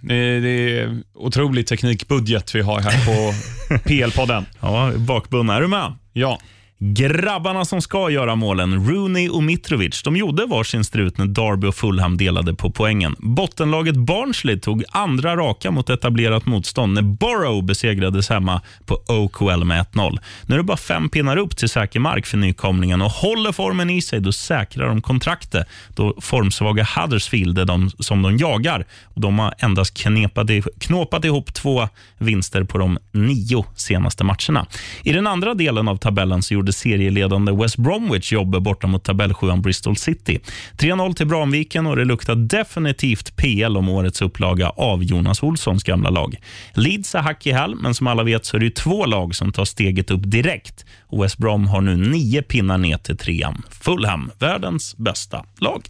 Det 0.01 0.15
är, 0.15 0.41
det 0.41 0.79
är 0.79 1.01
otrolig 1.13 1.67
teknikbudget 1.67 2.55
vi 2.55 2.61
har 2.61 2.79
här 2.79 3.05
på 3.05 3.33
PL-podden. 3.89 4.45
Ja, 4.59 4.91
bakbundna. 4.97 5.55
Är 5.55 5.61
du 5.61 5.67
med? 5.67 5.93
Ja. 6.13 6.39
Grabbarna 6.79 7.65
som 7.65 7.81
ska 7.81 8.09
göra 8.09 8.35
målen, 8.35 8.87
Rooney 8.87 9.29
och 9.29 9.43
Mitrovic, 9.43 10.03
de 10.03 10.15
gjorde 10.15 10.45
varsin 10.45 10.83
strut 10.83 11.17
när 11.17 11.25
Derby 11.25 11.67
och 11.67 11.75
Fulham 11.75 12.17
delade 12.17 12.53
på 12.53 12.71
poängen. 12.71 13.15
Bottenlaget 13.19 13.95
Barnsley 13.95 14.59
tog 14.59 14.83
andra 14.89 15.35
raka 15.35 15.71
mot 15.71 15.89
etablerat 15.89 16.45
motstånd 16.45 16.93
när 16.93 17.01
Borough 17.01 17.65
besegrades 17.65 18.29
hemma 18.29 18.61
på 18.85 18.99
Oakwell 19.07 19.63
med 19.63 19.85
1-0. 19.85 20.19
Nu 20.45 20.55
är 20.55 20.57
det 20.57 20.63
bara 20.63 20.77
fem 20.77 21.09
pinnar 21.09 21.37
upp 21.37 21.57
till 21.57 21.69
säker 21.69 21.99
mark 21.99 22.25
för 22.25 22.37
nykomlingen 22.37 23.01
och 23.01 23.11
håller 23.11 23.51
formen 23.51 23.89
i 23.89 24.01
sig, 24.01 24.19
då 24.19 24.31
säkrar 24.31 24.87
de 24.87 25.01
kontraktet. 25.01 25.67
Då 25.95 26.13
formsvaga 26.21 26.87
Huddersfield 26.95 27.59
är 27.59 27.65
de 27.65 27.89
som 27.89 28.21
de 28.21 28.37
jagar. 28.37 28.85
Och 29.03 29.21
de 29.21 29.39
har 29.39 29.53
endast 29.57 29.97
knepat, 29.97 30.47
knåpat 30.79 31.25
ihop 31.25 31.53
två 31.53 31.89
vinster 32.17 32.63
på 32.63 32.77
de 32.77 32.97
nio 33.11 33.65
senaste 33.75 34.23
matcherna. 34.23 34.65
I 35.03 35.11
den 35.11 35.27
andra 35.27 35.53
delen 35.53 35.87
av 35.87 35.97
tabellen 35.97 36.41
så 36.41 36.53
gjorde 36.53 36.64
gjorde 36.65 36.73
serieledande 36.73 37.51
West 37.51 37.77
Bromwich 37.77 38.33
jobbet 38.33 38.63
borta 38.63 38.87
mot 38.87 39.03
tabellsjuan 39.03 39.61
Bristol 39.61 39.95
City. 39.95 40.39
3-0 40.77 41.13
till 41.13 41.27
Bramviken 41.27 41.87
och 41.87 41.95
det 41.95 42.05
luktar 42.05 42.35
definitivt 42.35 43.35
PL 43.35 43.77
om 43.77 43.89
årets 43.89 44.21
upplaga 44.21 44.69
av 44.69 45.03
Jonas 45.03 45.43
Olssons 45.43 45.83
gamla 45.83 46.09
lag. 46.09 46.35
Leeds 46.73 47.15
är 47.15 47.19
hack 47.19 47.47
i 47.47 47.51
häl, 47.51 47.75
men 47.75 47.93
som 47.93 48.07
alla 48.07 48.23
vet 48.23 48.45
så 48.45 48.57
är 48.57 48.61
det 48.61 48.75
två 48.75 49.05
lag 49.05 49.35
som 49.35 49.51
tar 49.51 49.65
steget 49.65 50.11
upp 50.11 50.21
direkt. 50.23 50.85
Och 51.07 51.23
West 51.23 51.37
Brom 51.37 51.67
har 51.67 51.81
nu 51.81 51.95
nio 51.95 52.41
pinnar 52.41 52.77
ner 52.77 52.97
till 52.97 53.17
trean. 53.17 53.61
Fulham, 53.69 54.31
världens 54.39 54.97
bästa 54.97 55.45
lag. 55.59 55.83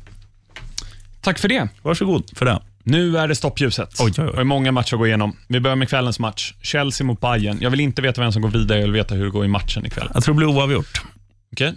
Tack 1.22 1.40
för 1.40 1.48
det. 1.48 1.70
Varsågod 1.82 2.38
för 2.38 2.46
det. 2.46 2.62
Nu 2.88 3.18
är 3.18 3.28
det 3.28 3.36
stoppljuset. 3.36 3.96
Oj, 4.00 4.12
oj, 4.18 4.24
oj. 4.34 4.40
Är 4.40 4.44
många 4.44 4.72
matcher 4.72 4.94
att 4.94 5.00
gå 5.00 5.08
igenom. 5.08 5.36
Vi 5.48 5.60
börjar 5.60 5.76
med 5.76 5.90
kvällens 5.90 6.20
match. 6.20 6.54
Chelsea 6.62 7.08
mot 7.08 7.22
Bayern. 7.22 7.58
Jag 7.62 7.70
vill 7.70 7.80
inte 7.80 8.02
veta 8.02 8.22
vem 8.22 8.32
som 8.32 8.42
går 8.42 8.50
vidare, 8.50 8.78
jag 8.78 8.86
vill 8.86 8.94
veta 8.94 9.16
hur 9.16 9.26
det 9.26 9.32
går 9.32 9.46
i 9.46 9.48
matchen 9.48 9.86
ikväll. 9.86 10.10
Jag 10.14 10.24
tror 10.24 10.36
det 10.36 10.38
blir 10.38 10.48
oavgjort. 10.48 11.02
Okej? 11.52 11.74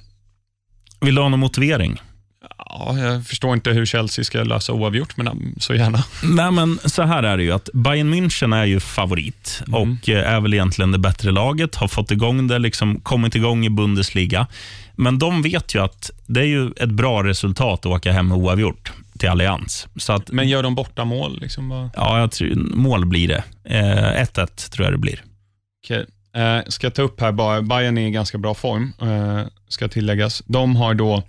Vill 1.01 1.15
du 1.15 1.23
ha 1.23 1.29
någon 1.29 1.41
motivering? 1.41 2.01
Ja, 2.59 2.99
jag 2.99 3.27
förstår 3.27 3.55
inte 3.55 3.71
hur 3.71 3.87
Chelsea 3.87 4.25
ska 4.25 4.43
lösa 4.43 4.73
oavgjort, 4.73 5.17
men 5.17 5.29
um, 5.29 5.55
så 5.61 5.75
gärna. 5.75 6.05
Nej, 6.23 6.51
men 6.51 6.79
så 6.85 7.03
här 7.03 7.23
är 7.23 7.37
det 7.37 7.43
ju. 7.43 7.53
att 7.53 7.69
Bayern 7.73 8.15
München 8.15 8.57
är 8.57 8.65
ju 8.65 8.81
favorit 8.81 9.63
och 9.73 10.09
eh, 10.09 10.33
är 10.33 10.41
väl 10.41 10.55
egentligen 10.55 10.93
det 10.93 10.99
bättre 10.99 11.31
laget. 11.31 11.75
Har 11.75 11.89
fått 11.89 12.11
igång 12.11 12.47
det, 12.47 12.59
liksom 12.59 13.01
kommit 13.01 13.35
igång 13.35 13.67
i 13.67 13.71
Bundesliga. 13.71 14.47
Men 14.95 15.19
de 15.19 15.43
vet 15.43 15.75
ju 15.75 15.83
att 15.83 16.11
det 16.27 16.41
är 16.41 16.45
ju 16.45 16.71
ett 16.77 16.91
bra 16.91 17.25
resultat 17.25 17.81
att 17.81 17.87
åka 17.87 18.13
hem 18.13 18.29
med 18.29 18.37
oavgjort 18.39 18.93
till 19.19 19.29
Allians. 19.29 19.87
Så 19.97 20.13
att, 20.13 20.31
Men 20.31 20.49
gör 20.49 20.63
de 20.63 20.75
borta 20.75 21.05
mål? 21.05 21.39
Liksom 21.41 21.91
ja, 21.97 22.21
jag 22.21 22.31
tror, 22.31 22.55
mål 22.75 23.07
blir 23.07 23.29
det. 23.29 23.45
Eh, 23.65 24.23
1-1 24.23 24.71
tror 24.71 24.85
jag 24.87 24.95
det 24.95 24.99
blir. 24.99 25.23
Okej. 25.85 26.07
Eh, 26.35 26.59
ska 26.69 26.87
jag 26.87 26.95
ta 26.95 27.03
upp 27.03 27.21
här 27.21 27.33
bara, 27.33 27.63
Bayern 27.63 27.99
är 27.99 28.09
i 28.09 28.11
ganska 28.11 28.39
bra 28.39 28.55
form, 28.55 28.93
eh, 29.03 29.47
ska 29.69 29.89
tilläggas. 29.89 30.43
De 30.47 30.77
har 30.77 30.95
då 30.95 31.23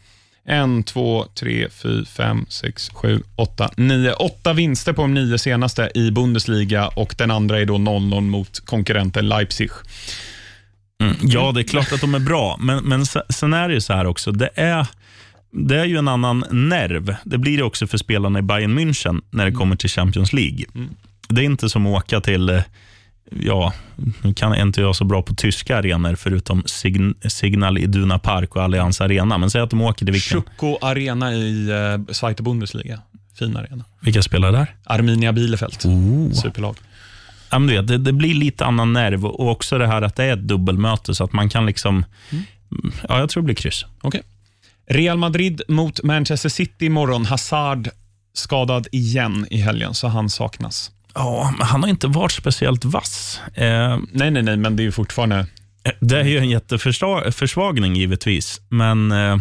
en, 0.46 0.84
två, 0.84 1.26
tre, 1.40 1.70
fyra, 1.70 2.06
fem, 2.06 2.46
sex, 2.50 2.90
sju, 2.94 3.24
åtta, 3.36 3.70
nio. 3.78 4.14
Åtta 4.14 4.54
vinster 4.54 4.94
på 4.94 5.02
de 5.02 5.14
nio 5.14 5.38
senaste 5.38 5.92
i 5.96 6.12
Bundesliga 6.12 6.88
och 6.88 7.16
den 7.18 7.32
andra 7.32 7.60
är 7.60 7.66
då 7.66 7.78
0-0 7.78 8.22
mot 8.22 8.60
konkurrenten 8.60 9.28
Leipzig. 9.30 9.70
Mm. 11.02 11.16
Ja, 11.22 11.52
det 11.52 11.62
är 11.62 11.64
klart 11.64 11.92
att 11.92 12.02
de 12.02 12.16
är 12.16 12.20
bra, 12.20 12.58
men, 12.60 12.84
men 12.84 13.06
se- 13.06 13.22
sen 13.30 13.54
är 13.54 13.68
det 13.68 13.74
ju 13.74 13.82
så 13.82 13.94
här 13.94 14.06
också. 14.06 14.32
Det 14.32 14.50
är, 14.56 14.88
det 15.52 15.80
är 15.80 15.86
ju 15.86 15.98
en 15.98 16.08
annan 16.08 16.44
nerv. 16.52 17.16
Det 17.24 17.38
blir 17.38 17.58
det 17.58 17.64
också 17.64 17.88
för 17.88 17.98
spelarna 17.98 18.40
i 18.40 18.42
Bayern 18.42 18.80
München 18.80 19.22
när 19.30 19.46
det 19.46 19.52
kommer 19.52 19.76
till 19.76 19.90
Champions 19.90 20.34
League. 20.34 20.66
Det 21.30 21.42
är 21.42 21.46
inte 21.46 21.70
som 21.70 21.86
att 21.88 22.04
åka 22.04 22.22
till, 22.22 22.50
eh, 22.50 22.62
ja, 23.40 23.74
nu 24.22 24.34
kan 24.34 24.56
inte 24.56 24.82
jag 24.82 24.96
så 24.96 25.04
bra 25.04 25.22
på 25.22 25.36
tyska 25.36 25.78
arenor 25.78 26.16
förutom 26.16 26.64
Sign 26.66 27.16
Signal 27.28 27.78
Iduna 27.78 28.20
Park 28.20 28.56
och 28.56 28.64
Allianz 28.64 29.02
Arena, 29.02 29.38
men 29.38 29.50
säg 29.50 29.62
att 29.62 29.70
de 29.70 29.82
åker 29.82 30.06
till 30.06 30.14
vilken, 30.14 30.42
Schuko 30.42 30.78
Arena 30.82 31.34
i 31.34 31.70
eh, 31.70 32.14
Zweite 32.14 32.44
Bundesliga. 32.44 33.02
Fin 33.40 33.58
arena. 33.58 33.86
vilka 34.02 34.22
spelar 34.22 34.52
där? 34.52 34.76
Arminia 34.84 35.34
Bielefeld. 35.34 35.78
Oh. 35.86 36.32
Superlag. 36.32 36.76
Ja, 37.52 37.60
men 37.60 37.86
det, 37.86 37.98
det 37.98 38.14
blir 38.14 38.34
lite 38.34 38.66
annan 38.66 38.94
nerv 38.94 39.26
och 39.26 39.50
också 39.52 39.78
det 39.78 39.88
här 39.88 40.02
att 40.02 40.16
det 40.16 40.24
är 40.24 40.34
ett 40.34 40.48
dubbelmöte 40.48 41.16
så 41.16 41.24
att 41.24 41.34
man 41.34 41.50
kan 41.50 41.66
liksom, 41.66 42.06
ja, 43.08 43.20
jag 43.20 43.30
tror 43.30 43.44
det 43.44 43.46
blir 43.46 43.56
kryss. 43.56 43.86
Okej. 44.02 44.24
Real 44.90 45.18
Madrid 45.18 45.62
mot 45.68 46.04
Manchester 46.04 46.50
City 46.50 46.86
imorgon. 46.86 47.26
Hazard 47.26 47.90
skadad 48.34 48.88
igen 48.92 49.48
i 49.52 49.58
helgen, 49.58 49.94
så 49.94 50.08
han 50.08 50.30
saknas. 50.30 50.92
Ja, 51.14 51.54
han 51.60 51.84
har 51.84 51.90
inte 51.90 52.08
varit 52.08 52.32
speciellt 52.32 52.86
vass. 52.86 53.42
Eh, 53.54 53.98
Nej, 54.12 54.32
nej, 54.32 54.44
nej, 54.44 54.58
men 54.58 54.76
det 54.76 54.84
är 54.84 54.86
ju 54.86 54.92
fortfarande... 54.92 55.48
det 56.00 56.20
är 56.20 56.24
ju 56.24 56.38
en 56.38 56.50
jätteförsvagning 56.50 57.96
givetvis, 57.96 58.62
men 58.70 59.12
eh, 59.12 59.38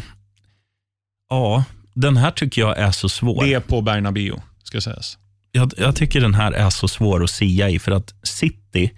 ja, 1.31 1.65
den 1.95 2.17
här 2.17 2.31
tycker 2.31 2.63
jag 2.63 2.79
är 2.79 2.91
så 2.91 3.09
svår. 3.09 3.45
Det 3.45 3.55
är 3.55 3.61
på 3.61 3.81
Bernabéu, 3.81 4.41
ska 4.63 4.81
sägas. 4.81 5.19
Jag, 5.53 5.73
jag 5.77 5.97
tycker 5.97 6.21
den 6.21 6.35
här 6.35 6.53
är 6.53 6.71
så 6.71 6.89
svår 6.89 7.25
att 7.25 7.31
sia 7.31 7.71
i, 7.71 7.79
för 7.79 7.93
att 7.93 8.15
City, 8.23 8.91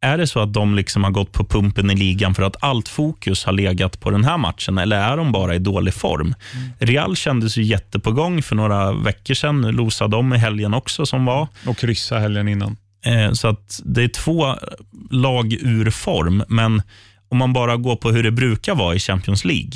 är 0.00 0.18
det 0.18 0.26
så 0.26 0.40
att 0.40 0.52
de 0.52 0.74
liksom 0.74 1.04
har 1.04 1.10
gått 1.10 1.32
på 1.32 1.44
pumpen 1.44 1.90
i 1.90 1.94
ligan 1.96 2.34
för 2.34 2.42
att 2.42 2.56
allt 2.60 2.88
fokus 2.88 3.44
har 3.44 3.52
legat 3.52 4.00
på 4.00 4.10
den 4.10 4.24
här 4.24 4.38
matchen, 4.38 4.78
eller 4.78 4.96
är 4.96 5.16
de 5.16 5.32
bara 5.32 5.54
i 5.54 5.58
dålig 5.58 5.94
form? 5.94 6.34
Real 6.78 7.16
kändes 7.16 7.56
ju 7.58 7.62
jättepågång 7.62 8.42
för 8.42 8.56
några 8.56 8.92
veckor 8.92 9.34
sedan. 9.34 9.60
Nu 9.60 9.72
losade 9.72 10.16
de 10.16 10.34
i 10.34 10.38
helgen 10.38 10.74
också 10.74 11.06
som 11.06 11.24
var. 11.24 11.48
Och 11.66 11.76
kryssa 11.78 12.18
helgen 12.18 12.48
innan. 12.48 12.76
Eh, 13.04 13.32
Så 13.32 13.48
att 13.48 13.80
det 13.84 14.02
är 14.02 14.08
två 14.08 14.54
lag 15.10 15.52
ur 15.52 15.90
form, 15.90 16.44
men 16.48 16.82
om 17.28 17.38
man 17.38 17.52
bara 17.52 17.76
går 17.76 17.96
på 17.96 18.10
hur 18.10 18.22
det 18.22 18.30
brukar 18.30 18.74
vara 18.74 18.94
i 18.94 18.98
Champions 18.98 19.44
League, 19.44 19.72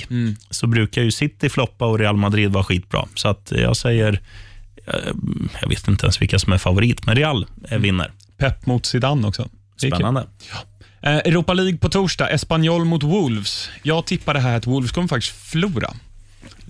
så 0.50 0.66
brukar 0.66 1.02
ju 1.02 1.10
City 1.10 1.48
floppa 1.48 1.86
och 1.86 1.98
Real 1.98 2.16
Madrid 2.16 2.50
vara 2.52 2.64
skitbra. 2.64 3.04
Så 3.14 3.28
att 3.28 3.52
jag 3.56 3.76
säger, 3.76 4.20
eh, 4.86 4.94
jag 5.62 5.68
vet 5.68 5.88
inte 5.88 6.04
ens 6.06 6.22
vilka 6.22 6.38
som 6.38 6.52
är 6.52 6.58
favorit, 6.58 7.06
men 7.06 7.16
Real 7.16 7.46
eh, 7.70 7.78
vinner. 7.78 8.10
Pep 8.38 8.66
mot 8.66 8.86
Zidane 8.86 9.26
också. 9.28 9.48
Det. 9.80 9.86
Spännande. 9.86 10.26
Eh, 11.02 11.16
Europa 11.16 11.52
League 11.52 11.78
på 11.78 11.88
torsdag. 11.88 12.28
Espanyol 12.28 12.84
mot 12.84 13.02
Wolves. 13.02 13.70
Jag 13.82 14.06
tippade 14.06 14.40
här 14.40 14.56
att 14.56 14.66
Wolves 14.66 14.92
kommer 14.92 15.08
faktiskt 15.08 15.36
förlora. 15.36 15.94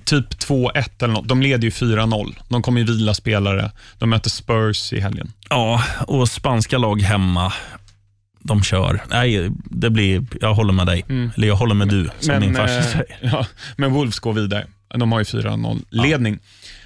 Typ 0.05 0.31
2-1 0.31 1.05
eller 1.05 1.15
något. 1.15 1.29
De 1.29 1.43
leder 1.43 1.65
ju 1.65 1.71
4-0. 1.71 2.35
De 2.49 2.63
kommer 2.63 2.81
ju 2.81 2.87
vila 2.87 3.15
spelare. 3.15 3.71
De 3.99 4.11
möter 4.11 4.31
Spurs 4.31 4.93
i 4.93 5.01
helgen. 5.01 5.33
Ja, 5.49 5.83
och 6.07 6.29
spanska 6.29 6.79
lag 6.79 7.03
hemma, 7.03 7.53
de 8.39 8.63
kör. 8.63 9.03
Nej, 9.11 9.51
det 9.65 9.91
blir, 9.91 10.27
jag 10.41 10.55
håller 10.55 10.73
med 10.73 10.87
dig. 10.87 11.05
Eller 11.37 11.49
jag 11.49 11.57
håller 11.57 11.75
med 11.75 11.89
du, 11.89 12.11
som 12.21 12.39
min 12.41 12.55
farsa 12.55 12.79
eh, 12.79 12.85
säger. 12.85 13.19
ja, 13.21 13.47
men 13.77 13.93
Wolves 13.93 14.19
går 14.19 14.33
vidare. 14.33 14.67
De 14.95 15.13
har 15.13 15.19
ju 15.19 15.25
4-0-ledning. 15.25 16.39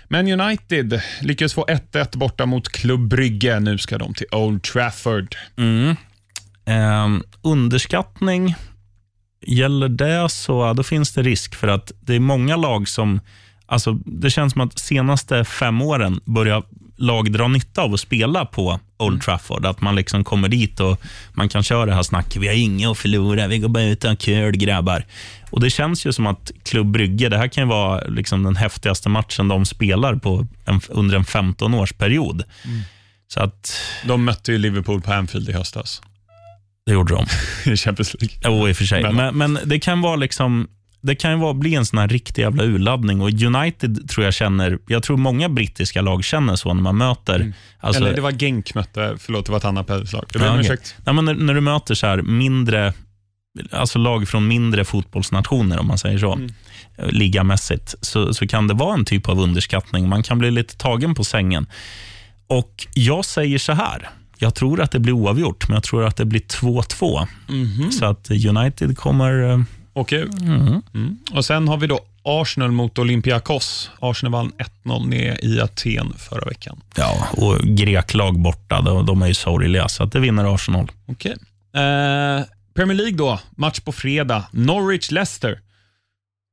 Men 0.09 0.41
United 0.41 1.01
lyckas 1.21 1.55
få 1.55 1.65
1-1 1.65 2.19
borta 2.19 2.47
mot 2.47 2.69
Club 2.69 3.09
Brygge. 3.09 3.61
Nu 3.61 3.79
ska 3.79 3.99
de 3.99 4.15
till 4.15 4.27
Old 4.33 4.63
Trafford. 4.63 5.37
Mm. 5.57 5.97
Ehm, 6.67 7.23
underskattning, 7.43 8.55
gäller 9.47 9.89
det 9.89 10.29
så 10.29 10.73
då 10.73 10.83
finns 10.83 11.13
det 11.13 11.23
risk 11.23 11.55
för 11.55 11.69
att 11.69 11.93
det 12.01 12.15
är 12.15 12.21
många 12.21 12.57
lag 12.57 12.89
som, 12.89 13.21
alltså 13.67 13.93
det 13.93 14.31
känns 14.31 14.53
som 14.53 14.63
att 14.63 14.79
senaste 14.79 15.45
fem 15.45 15.83
åren 15.83 16.21
börjar 16.25 16.63
lag 16.97 17.33
dra 17.33 17.49
nytta 17.49 17.83
av 17.83 17.95
att 17.95 18.01
spela 18.01 18.47
på 18.47 18.81
Old 18.99 19.23
Trafford. 19.23 19.67
Att 19.67 19.81
man 19.81 19.95
liksom 19.95 20.25
kommer 20.25 20.49
dit 20.49 20.81
och 20.81 21.01
man 21.33 21.49
kan 21.49 21.63
köra 21.63 21.87
det 21.87 21.95
här 21.95 22.03
snacket. 22.03 22.37
Vi 22.37 22.47
har 22.47 22.55
inget 22.55 22.89
att 22.89 22.99
förlora, 22.99 23.47
vi 23.47 23.59
går 23.59 23.69
bara 23.69 23.85
ut 23.85 24.05
och 24.05 24.11
har 24.11 24.17
kul 24.17 24.57
grabbar. 24.57 25.05
Och 25.51 25.61
Det 25.61 25.71
känns 25.71 26.07
ju 26.07 26.13
som 26.13 26.27
att 26.27 26.51
Klubb 26.63 26.87
Brygge, 26.87 27.29
det 27.29 27.39
här 27.39 27.49
kan 27.49 27.65
ju 27.65 27.69
vara 27.69 28.05
liksom 28.05 28.43
den 28.43 28.57
häftigaste 28.57 29.09
matchen 29.09 29.49
de 29.49 29.65
spelar 29.65 30.15
på 30.15 30.47
en, 30.65 30.81
under 30.89 31.17
en 31.17 31.25
15-årsperiod. 31.25 32.43
Så 33.29 33.41
att, 33.41 33.77
De 34.05 34.25
mötte 34.25 34.53
ju 34.53 34.59
Liverpool 34.59 35.01
på 35.01 35.13
Anfield 35.13 35.49
i 35.49 35.53
höstas 35.53 36.03
det 36.87 36.93
gjorde 36.93 37.15
de. 37.15 37.27
i 37.71 37.77
Champions 37.77 38.17
League. 38.21 38.37
Jo, 38.45 38.69
i 38.69 38.73
och 38.73 38.77
för 38.77 38.85
sig. 38.85 39.03
Men- 39.03 39.17
Men, 39.17 39.37
men 39.53 39.59
det 39.69 39.79
kan 39.79 40.01
vara 40.01 40.17
liksom 40.17 40.69
det 41.01 41.15
kan 41.15 41.31
ju 41.31 41.37
vara, 41.39 41.55
bli 41.55 41.75
en 41.75 41.87
sån 41.87 41.99
här 41.99 42.09
riktig 42.09 42.43
jävla 42.43 42.63
urladdning 42.65 43.21
och 43.21 43.29
United 43.43 44.09
tror 44.09 44.25
jag 44.25 44.35
känner, 44.35 44.79
jag 44.87 45.03
tror 45.03 45.17
många 45.17 45.49
brittiska 45.49 46.03
lag 46.03 46.25
känner 46.25 46.57
så 46.57 46.75
när 46.75 46.83
man 46.83 46.97
möter, 46.97 47.53
alltså, 47.81 48.03
Eller 48.03 48.15
det 48.15 48.21
var 48.21 48.31
Genk 48.33 48.75
mötte, 48.75 49.17
förlåt 49.19 49.47
det 49.47 49.53
var 49.53 49.59
ett 49.59 49.65
annat 49.65 49.89
lag. 49.89 50.25
Jag 50.33 50.65
Ja. 50.65 50.77
Nej, 51.05 51.15
men 51.15 51.25
när, 51.25 51.35
när 51.35 51.55
du 51.55 51.61
möter 51.61 51.95
så 51.95 52.07
här 52.07 52.23
mindre, 52.23 52.93
alltså 53.71 53.99
lag 53.99 54.29
från 54.29 54.49
mindre 54.49 54.85
fotbollsnationer, 54.85 55.79
om 55.79 55.87
man 55.87 55.99
säger 55.99 56.19
så, 56.19 56.33
Mm. 56.33 56.51
ligamässigt, 56.99 57.95
så, 58.01 58.35
så 58.35 58.47
kan 58.47 58.69
det 58.69 58.75
vara 58.75 58.95
en 58.95 59.05
typ 59.05 59.29
av 59.29 59.41
underskattning. 59.41 60.09
Man 60.09 60.23
kan 60.23 60.39
bli 60.39 60.51
lite 60.51 60.77
tagen 60.77 61.15
på 61.15 61.25
sängen. 61.25 61.67
Och 62.47 62.87
jag 62.95 63.25
säger 63.25 63.59
så 63.59 63.73
här, 63.73 64.11
jag 64.39 64.55
tror 64.55 64.81
att 64.81 64.91
det 64.91 64.99
blir 64.99 65.13
oavgjort, 65.13 65.69
men 65.69 65.75
jag 65.75 65.83
tror 65.85 66.05
att 66.05 66.17
det 66.17 66.25
blir 66.25 66.41
2-2. 66.41 67.27
Mhm. 67.49 67.93
Så 67.93 68.05
att 68.05 68.31
United 68.31 68.99
kommer... 68.99 69.51
eh, 69.53 69.61
Åker 69.97 70.19
ut. 70.19 70.41
Mm. 70.41 71.19
Och 71.35 71.45
Sen 71.45 71.69
har 71.69 71.77
vi 71.77 71.87
då 71.87 72.01
Arsenal 72.23 72.71
mot 72.73 72.99
Olympiakos. 72.99 73.91
Arsenal 74.01 74.33
vann 74.33 74.53
1-0 74.85 75.07
ner 75.09 75.45
i 75.45 75.61
Aten 75.61 76.13
förra 76.19 76.45
veckan. 76.45 76.81
Ja, 76.97 77.29
och 77.33 77.59
greklag 77.61 78.39
borta, 78.41 78.81
de, 78.81 79.07
de 79.07 79.23
är 79.23 79.27
ju 79.27 79.35
sorgliga, 79.35 79.89
så 79.89 80.03
att 80.05 80.13
det 80.13 80.21
vinner 80.21 80.55
Arsenal. 80.55 80.91
Okej. 81.07 81.33
Eh, 81.75 82.45
Premier 82.75 82.97
League 82.97 83.17
då, 83.17 83.41
match 83.57 83.81
på 83.81 83.93
fredag. 83.93 84.45
Norwich-Leicester. 84.53 85.59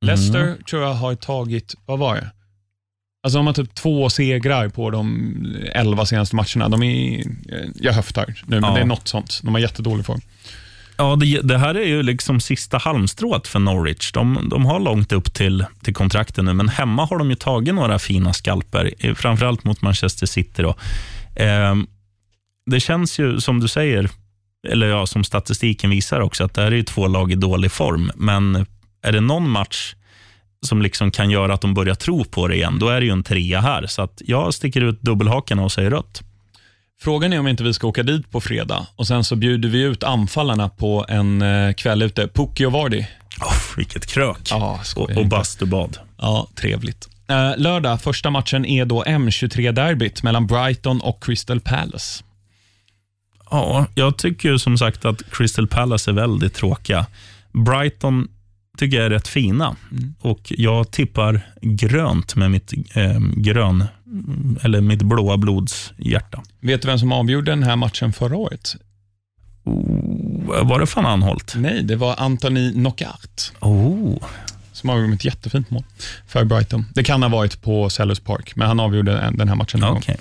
Leicester 0.06 0.58
tror 0.70 0.82
jag 0.84 0.94
har 0.94 1.16
tagit, 1.16 1.76
vad 1.86 2.00
var 2.00 2.16
det? 2.16 2.32
Alltså 3.24 3.38
de 3.40 3.48
har 3.48 3.54
typ 3.54 3.76
två 3.76 4.10
segrar 4.10 4.70
på 4.70 4.90
de 4.90 5.36
elva 5.74 6.06
senaste 6.06 6.36
matcherna. 6.36 6.70
De 6.70 6.84
är, 6.84 7.20
eh, 7.20 7.70
jag 7.76 7.94
höftar 7.94 8.26
nu, 8.28 8.60
men 8.60 8.64
Ja. 8.64 8.76
det 8.76 8.82
är 8.82 8.86
något 8.86 9.08
sånt. 9.08 9.40
De 9.44 9.54
har 9.54 9.62
jättedålig 9.62 10.06
form. 10.06 10.22
Ja, 10.98 11.16
det, 11.16 11.42
det 11.42 11.58
här 11.58 11.76
är 11.76 11.88
ju 11.88 12.04
liksom 12.04 12.40
sista 12.40 12.78
halmstrået 12.78 13.48
för 13.48 13.60
Norwich. 13.60 14.12
De, 14.12 14.48
de 14.50 14.66
har 14.66 14.80
långt 14.80 15.12
upp 15.12 15.34
till, 15.34 15.66
till 15.84 15.94
kontrakten 15.94 16.46
nu, 16.46 16.54
men 16.54 16.70
hemma 16.70 17.06
har 17.06 17.18
de 17.18 17.30
ju 17.30 17.36
tagit 17.36 17.74
några 17.76 18.00
fina 18.00 18.34
skalper, 18.34 19.14
framförallt 19.16 19.64
mot 19.64 19.82
Manchester 19.82 20.26
City. 20.26 20.62
Då. 20.62 20.76
Eh, 21.36 21.76
det 22.66 22.80
känns 22.80 23.20
ju, 23.20 23.40
som 23.42 23.60
du 23.60 23.68
säger, 23.68 24.10
eller 24.68 24.88
ja, 24.88 25.06
som 25.06 25.24
statistiken 25.24 25.90
visar 25.90 26.20
också, 26.20 26.44
att 26.44 26.54
det 26.54 26.62
här 26.62 26.72
är 26.72 26.76
ju 26.76 26.84
två 26.84 27.08
lag 27.08 27.32
i 27.32 27.36
dålig 27.36 27.72
form, 27.72 28.12
men 28.16 28.66
är 29.04 29.12
det 29.12 29.22
någon 29.22 29.50
match 29.50 29.96
som 30.66 30.82
liksom 30.82 31.12
kan 31.12 31.30
göra 31.30 31.54
att 31.54 31.62
de 31.62 31.74
börjar 31.74 31.96
tro 31.96 32.24
på 32.24 32.48
det 32.48 32.56
igen, 32.56 32.80
då 32.80 32.90
är 32.90 33.00
det 33.00 33.06
ju 33.06 33.12
en 33.12 33.24
trea 33.24 33.62
här. 33.62 33.88
Så 33.88 34.02
att 34.02 34.22
jag 34.26 34.54
sticker 34.54 34.82
ut 34.82 35.02
dubbelhakarna 35.02 35.64
och 35.64 35.72
säger 35.72 35.92
rött. 35.92 36.22
Frågan 37.02 37.34
är 37.34 37.40
om 37.40 37.48
inte 37.48 37.64
vi 37.64 37.74
ska 37.74 37.88
åka 37.88 38.04
dit 38.04 38.32
på 38.32 38.42
fredag 38.42 38.88
och 38.96 39.08
sen 39.08 39.24
så 39.24 39.36
bjuder 39.36 39.70
vi 39.70 39.82
ut 39.82 40.04
anfallarna 40.04 40.70
på 40.70 41.06
en 41.10 41.42
eh, 41.42 41.74
kväll 41.74 42.02
ute. 42.02 42.28
Pucki 42.28 42.66
och 42.66 42.72
Vardy. 42.72 43.06
Oh, 43.42 43.78
vilket 43.78 44.06
krök. 44.06 44.38
Ja, 44.50 44.80
och, 44.96 45.10
och 45.10 45.26
bastubad. 45.26 45.98
Ja, 46.18 46.48
trevligt. 46.56 47.10
Eh, 47.28 47.58
lördag, 47.58 48.02
första 48.02 48.30
matchen 48.30 48.66
är 48.66 48.86
då 48.86 49.04
M23-derbyt 49.04 50.24
mellan 50.24 50.48
Brighton 50.48 51.02
och 51.02 51.24
Crystal 51.24 51.60
Palace. 51.60 52.24
Ja, 53.52 53.86
jag 53.96 54.18
tycker 54.18 54.58
som 54.58 54.78
sagt 54.78 55.06
att 55.06 55.32
Crystal 55.32 55.68
Palace 55.68 56.12
är 56.12 56.16
väldigt 56.16 56.54
tråkiga. 56.54 57.06
Brighton 57.52 58.28
tycker 58.78 58.98
jag 58.98 59.06
är 59.06 59.10
rätt 59.10 59.28
fina 59.28 59.76
mm. 59.92 60.16
och 60.20 60.54
jag 60.58 60.92
tippar 60.92 61.42
grönt 61.62 62.36
med 62.36 62.52
mitt 62.52 62.74
eh, 62.96 63.20
grön 63.20 63.86
eller 64.62 64.82
mitt 64.82 65.02
blåa 65.02 65.38
blods 65.38 65.94
hjärta. 65.98 66.44
Vet 66.60 66.82
du 66.82 66.88
vem 66.88 67.00
som 67.00 67.12
avgjorde 67.12 67.52
den 67.52 67.64
här 67.64 67.76
matchen 67.76 68.14
förra 68.14 68.38
året? 68.38 68.76
Oh, 69.64 70.68
var 70.68 70.80
det 70.80 70.86
fan 70.86 71.06
Anholt? 71.06 71.54
Nej, 71.58 71.84
det 71.84 71.96
var 71.96 72.16
Anthony 72.18 72.72
Knockout. 72.72 73.54
Oh. 73.60 74.18
Som 74.72 74.90
avgjorde 74.90 75.14
ett 75.14 75.26
jättefint 75.26 75.70
mål 75.70 75.84
för 76.28 76.46
Brighton. 76.46 76.86
Det 76.96 77.04
kan 77.04 77.24
ha 77.24 77.30
varit 77.30 77.62
på 77.62 77.90
Sellers 77.90 78.20
Park, 78.20 78.56
men 78.56 78.68
han 78.68 78.80
avgjorde 78.80 79.32
den 79.34 79.48
här 79.50 79.56
matchen. 79.56 79.84
Okay. 79.84 80.16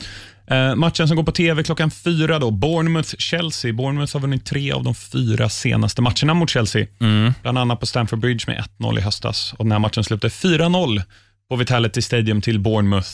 Eh, 0.50 0.74
matchen 0.74 1.08
som 1.08 1.16
går 1.16 1.24
på 1.24 1.32
tv 1.32 1.62
klockan 1.62 1.90
fyra, 1.90 2.38
då, 2.38 2.50
Bournemouth-Chelsea. 2.50 3.72
Bournemouth 3.72 4.12
har 4.12 4.20
vunnit 4.20 4.46
tre 4.46 4.72
av 4.72 4.84
de 4.84 4.94
fyra 4.94 5.48
senaste 5.48 6.02
matcherna 6.02 6.34
mot 6.34 6.50
Chelsea. 6.50 6.86
Mm. 7.00 7.32
Bland 7.42 7.58
annat 7.58 7.80
på 7.80 7.86
Stamford 7.86 8.18
Bridge 8.18 8.44
med 8.46 8.64
1-0 8.78 8.98
i 8.98 9.00
höstas. 9.00 9.54
Och 9.58 9.64
den 9.64 9.72
här 9.72 9.78
matchen 9.78 10.04
slutade 10.04 10.32
4-0 10.32 11.02
på 11.48 11.56
Vitality 11.56 12.02
Stadium 12.02 12.40
till 12.40 12.60
Bournemouth 12.60 13.08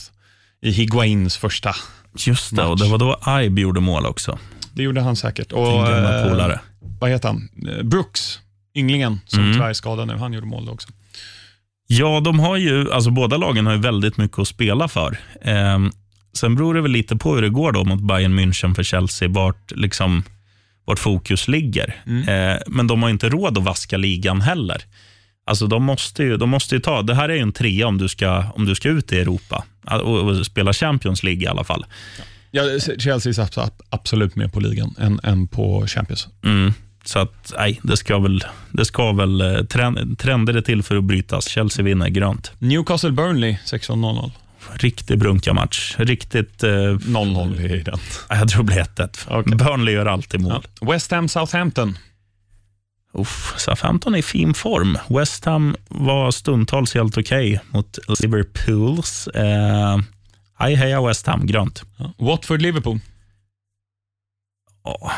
i 0.61 0.71
Higuains 0.71 1.37
första 1.37 1.75
Just 2.17 2.55
det, 2.55 2.55
match. 2.55 2.69
och 2.69 2.79
det 2.79 2.87
var 2.87 2.97
då 2.97 3.41
Ibe 3.41 3.61
gjorde 3.61 3.79
mål 3.79 4.05
också. 4.05 4.39
Det 4.73 4.83
gjorde 4.83 5.01
han 5.01 5.15
säkert. 5.15 5.51
Och, 5.51 5.87
eh, 5.87 6.59
vad 6.99 7.09
heter 7.09 7.27
han? 7.27 7.49
Eh, 7.69 7.83
Brooks, 7.83 8.39
ynglingen, 8.75 9.19
som 9.25 9.39
mm. 9.39 9.53
tyvärr 9.53 9.69
är 9.69 9.73
skadad 9.73 10.07
nu. 10.07 10.17
Han 10.17 10.33
gjorde 10.33 10.47
mål 10.47 10.69
också. 10.69 10.89
Ja, 11.87 12.19
de 12.19 12.39
har 12.39 12.57
ju, 12.57 12.91
alltså 12.91 13.09
båda 13.09 13.37
lagen 13.37 13.65
har 13.65 13.73
ju 13.73 13.79
väldigt 13.79 14.17
mycket 14.17 14.39
att 14.39 14.47
spela 14.47 14.87
för. 14.87 15.17
Eh, 15.41 15.79
Sen 16.37 16.55
beror 16.55 16.73
det 16.73 16.81
väl 16.81 16.91
lite 16.91 17.15
på 17.15 17.35
hur 17.35 17.41
det 17.41 17.49
går 17.49 17.71
då 17.71 17.83
mot 17.83 18.01
Bayern 18.01 18.39
München 18.39 18.75
för 18.75 18.83
Chelsea, 18.83 19.29
vart, 19.29 19.71
liksom, 19.71 20.23
vart 20.85 20.99
fokus 20.99 21.47
ligger. 21.47 21.95
Mm. 22.05 22.29
Eh, 22.29 22.59
men 22.67 22.87
de 22.87 23.03
har 23.03 23.09
inte 23.09 23.29
råd 23.29 23.57
att 23.57 23.63
vaska 23.63 23.97
ligan 23.97 24.41
heller. 24.41 24.81
Alltså 25.45 25.67
de 25.67 25.83
måste 25.83 26.23
ju, 26.23 26.37
de 26.37 26.49
måste 26.49 26.75
ju 26.75 26.81
ta, 26.81 27.01
det 27.01 27.15
här 27.15 27.29
är 27.29 27.33
ju 27.33 27.41
en 27.41 27.53
trea 27.53 27.87
om 27.87 27.97
du 27.97 28.07
ska, 28.07 28.43
om 28.55 28.65
du 28.65 28.75
ska 28.75 28.89
ut 28.89 29.13
i 29.13 29.19
Europa 29.19 29.65
och, 29.83 30.19
och 30.19 30.45
spela 30.45 30.73
Champions 30.73 31.23
League 31.23 31.43
i 31.43 31.47
alla 31.47 31.63
fall. 31.63 31.85
Ja, 32.51 32.63
Chelsea 32.99 33.43
är 33.43 33.69
absolut 33.89 34.35
mer 34.35 34.47
på 34.47 34.59
ligan 34.59 34.95
än, 34.99 35.19
än 35.23 35.47
på 35.47 35.87
Champions. 35.87 36.27
Mm. 36.43 36.73
Så 37.05 37.19
att, 37.19 37.53
nej, 37.57 37.79
det 37.83 37.97
ska 37.97 38.19
väl, 38.19 38.43
det 38.71 38.85
ska 38.85 39.11
väl 39.11 39.41
eh, 39.41 39.63
trend, 39.63 40.19
trender 40.19 40.53
är 40.53 40.61
till 40.61 40.83
för 40.83 40.95
att 40.95 41.03
brytas. 41.03 41.47
Chelsea 41.47 41.85
vinner 41.85 42.09
grönt. 42.09 42.51
Newcastle 42.59 43.11
Burnley 43.11 43.57
16-0. 43.65 44.31
Riktig 44.73 45.19
brunka-match. 45.19 45.95
Riktigt... 45.97 46.63
0-0 46.63 47.65
eh, 47.65 47.71
i 47.71 47.83
den. 47.83 47.99
Jag 48.29 48.49
tror 48.49 48.63
det 48.63 48.73
blir 48.73 48.83
1-1. 48.83 49.39
Okay. 49.39 49.55
Burnley 49.55 49.93
gör 49.93 50.05
alltid 50.05 50.41
mål. 50.41 50.65
Ja. 50.79 50.91
West 50.93 51.11
Ham 51.11 51.27
Southampton. 51.27 51.97
Uff, 53.13 53.53
Southampton 53.57 54.13
är 54.13 54.19
i 54.19 54.21
fin 54.21 54.53
form. 54.53 54.97
West 55.09 55.45
Ham 55.45 55.75
var 55.89 56.31
stundtals 56.31 56.93
helt 56.93 57.17
okej 57.17 57.53
okay 57.53 57.59
mot 57.69 57.97
Liverpools. 58.19 59.27
Eh, 59.27 59.99
hej 60.59 60.75
heja 60.75 61.01
West 61.01 61.27
Ham, 61.27 61.47
grönt. 61.47 61.83
Ja. 61.97 62.13
Watford-Liverpool. 62.17 62.99
Oh. 64.83 65.11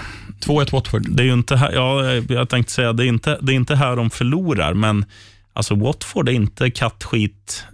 2-1 0.46 0.72
Watford. 0.72 1.10
Det 1.10 1.24
är 1.24 1.26
ju 1.26 1.34
inte 1.34 1.56
här, 1.56 1.72
ja, 1.72 2.14
jag 2.14 2.50
tänkte 2.50 2.74
säga, 2.74 2.94
det 2.94 3.06
är 3.06 3.08
inte, 3.08 3.40
det 3.42 3.54
är 3.54 3.56
inte 3.56 3.76
här 3.76 3.96
de 3.96 4.10
förlorar, 4.10 4.74
men 4.74 5.06
alltså 5.54 5.76
Watford 5.76 6.30
är 6.30 6.34
inte 6.34 6.72
kattskit 6.72 7.66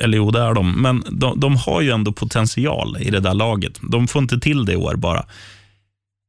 eller 0.00 0.16
jo, 0.16 0.30
det 0.30 0.40
är 0.40 0.54
de. 0.54 0.82
Men 0.82 1.04
de, 1.10 1.40
de, 1.40 1.56
har 1.56 1.80
ju 1.80 1.90
ändå 1.90 2.12
potential 2.12 2.96
i 3.00 3.10
det 3.10 3.20
där 3.20 3.34
laget. 3.34 3.72
De 3.90 4.08
får 4.08 4.22
inte 4.22 4.38
till 4.38 4.64
det 4.64 4.72
i 4.72 4.76
år 4.76 4.94
bara. 4.94 5.26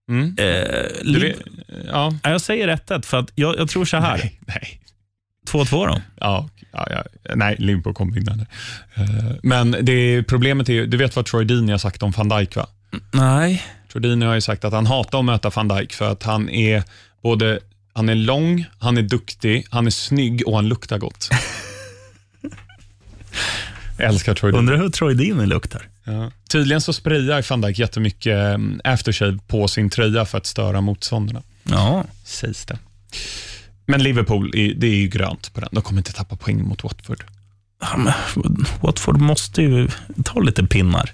Mm. 0.10 0.36
Eh, 0.38 1.22
vet, 1.22 1.40
ja. 1.88 2.14
Jag 2.24 2.42
säger 2.42 2.68
1-1 2.68 3.06
för 3.06 3.18
att 3.18 3.32
jag, 3.36 3.58
jag, 3.58 3.70
tror 3.70 3.86
så 3.86 3.98
här. 3.98 4.32
Nej. 4.40 4.82
2-2 5.52 5.88
då? 5.88 6.02
Ja, 6.20 6.50
ja, 6.72 6.88
ja, 6.90 7.04
nej, 7.36 7.56
Liverpool 7.60 7.94
kommer 7.94 8.14
vinna. 8.14 8.34
Uh, 8.34 8.46
men 9.44 9.76
det 9.82 10.24
problemet 10.24 10.70
är 10.70 10.74
ju, 10.74 10.86
du 10.86 10.98
vet 10.98 11.16
vad 11.16 11.26
Troy 11.26 11.46
Deeney 11.46 11.72
har 11.72 11.78
sagt 11.78 12.04
om 12.04 12.12
van 12.12 12.30
Dijk 12.30 12.56
va? 12.56 12.68
Nej. 13.14 13.64
Troy 13.92 14.02
Deeney 14.02 14.28
har 14.28 14.36
ju 14.36 14.42
sagt 14.42 14.66
att 14.66 14.74
han 14.74 14.86
hatar 14.86 15.20
att 15.20 15.26
möta 15.26 15.50
van 15.50 15.68
Dijk 15.68 15.94
för 15.94 16.12
att 16.12 16.24
han 16.24 16.50
är 16.50 16.84
både 17.24 17.60
han 17.94 18.10
är 18.10 18.16
lång, 18.16 18.66
han 18.80 18.98
är 18.98 19.02
duktig, 19.02 19.66
han 19.70 19.88
är 19.88 19.92
snygg 19.92 20.48
och 20.48 20.56
han 20.56 20.68
luktar 20.68 20.98
gott. 20.98 21.30
Jag 23.98 24.10
älskar 24.10 24.36
Troy 24.36 24.52
Undrar 24.52 24.78
hur 24.78 24.90
Troy 24.90 25.14
Deeney 25.14 25.46
luktar. 25.46 25.88
Ja. 26.04 26.32
Tydligen 26.50 26.82
så 26.82 26.94
sprayar 26.94 27.46
van 27.50 27.62
Dijk 27.62 27.80
jättemycket 27.80 28.38
mm, 28.38 28.82
aftershave 28.84 29.40
på 29.48 29.68
sin 29.68 29.90
tröja 29.90 30.26
för 30.26 30.38
att 30.38 30.46
störa 30.46 30.82
motståndarna. 30.82 31.44
Ja. 31.64 32.06
Sägs 32.24 32.66
det. 32.66 32.80
Men 33.86 34.04
Liverpool, 34.04 34.52
det 34.52 34.88
är 34.88 34.96
ju 34.96 35.08
grönt 35.08 35.54
på 35.54 35.60
den. 35.60 35.70
De 35.72 35.82
kommer 35.82 36.00
inte 36.00 36.14
tappa 36.14 36.36
poäng 36.36 36.64
mot 36.64 36.84
Watford. 36.84 37.24
Ja, 37.82 37.98
men 37.98 38.14
Watford 38.82 39.18
måste 39.18 39.62
ju 39.62 39.88
ta 40.24 40.40
lite 40.40 40.64
pinnar. 40.64 41.12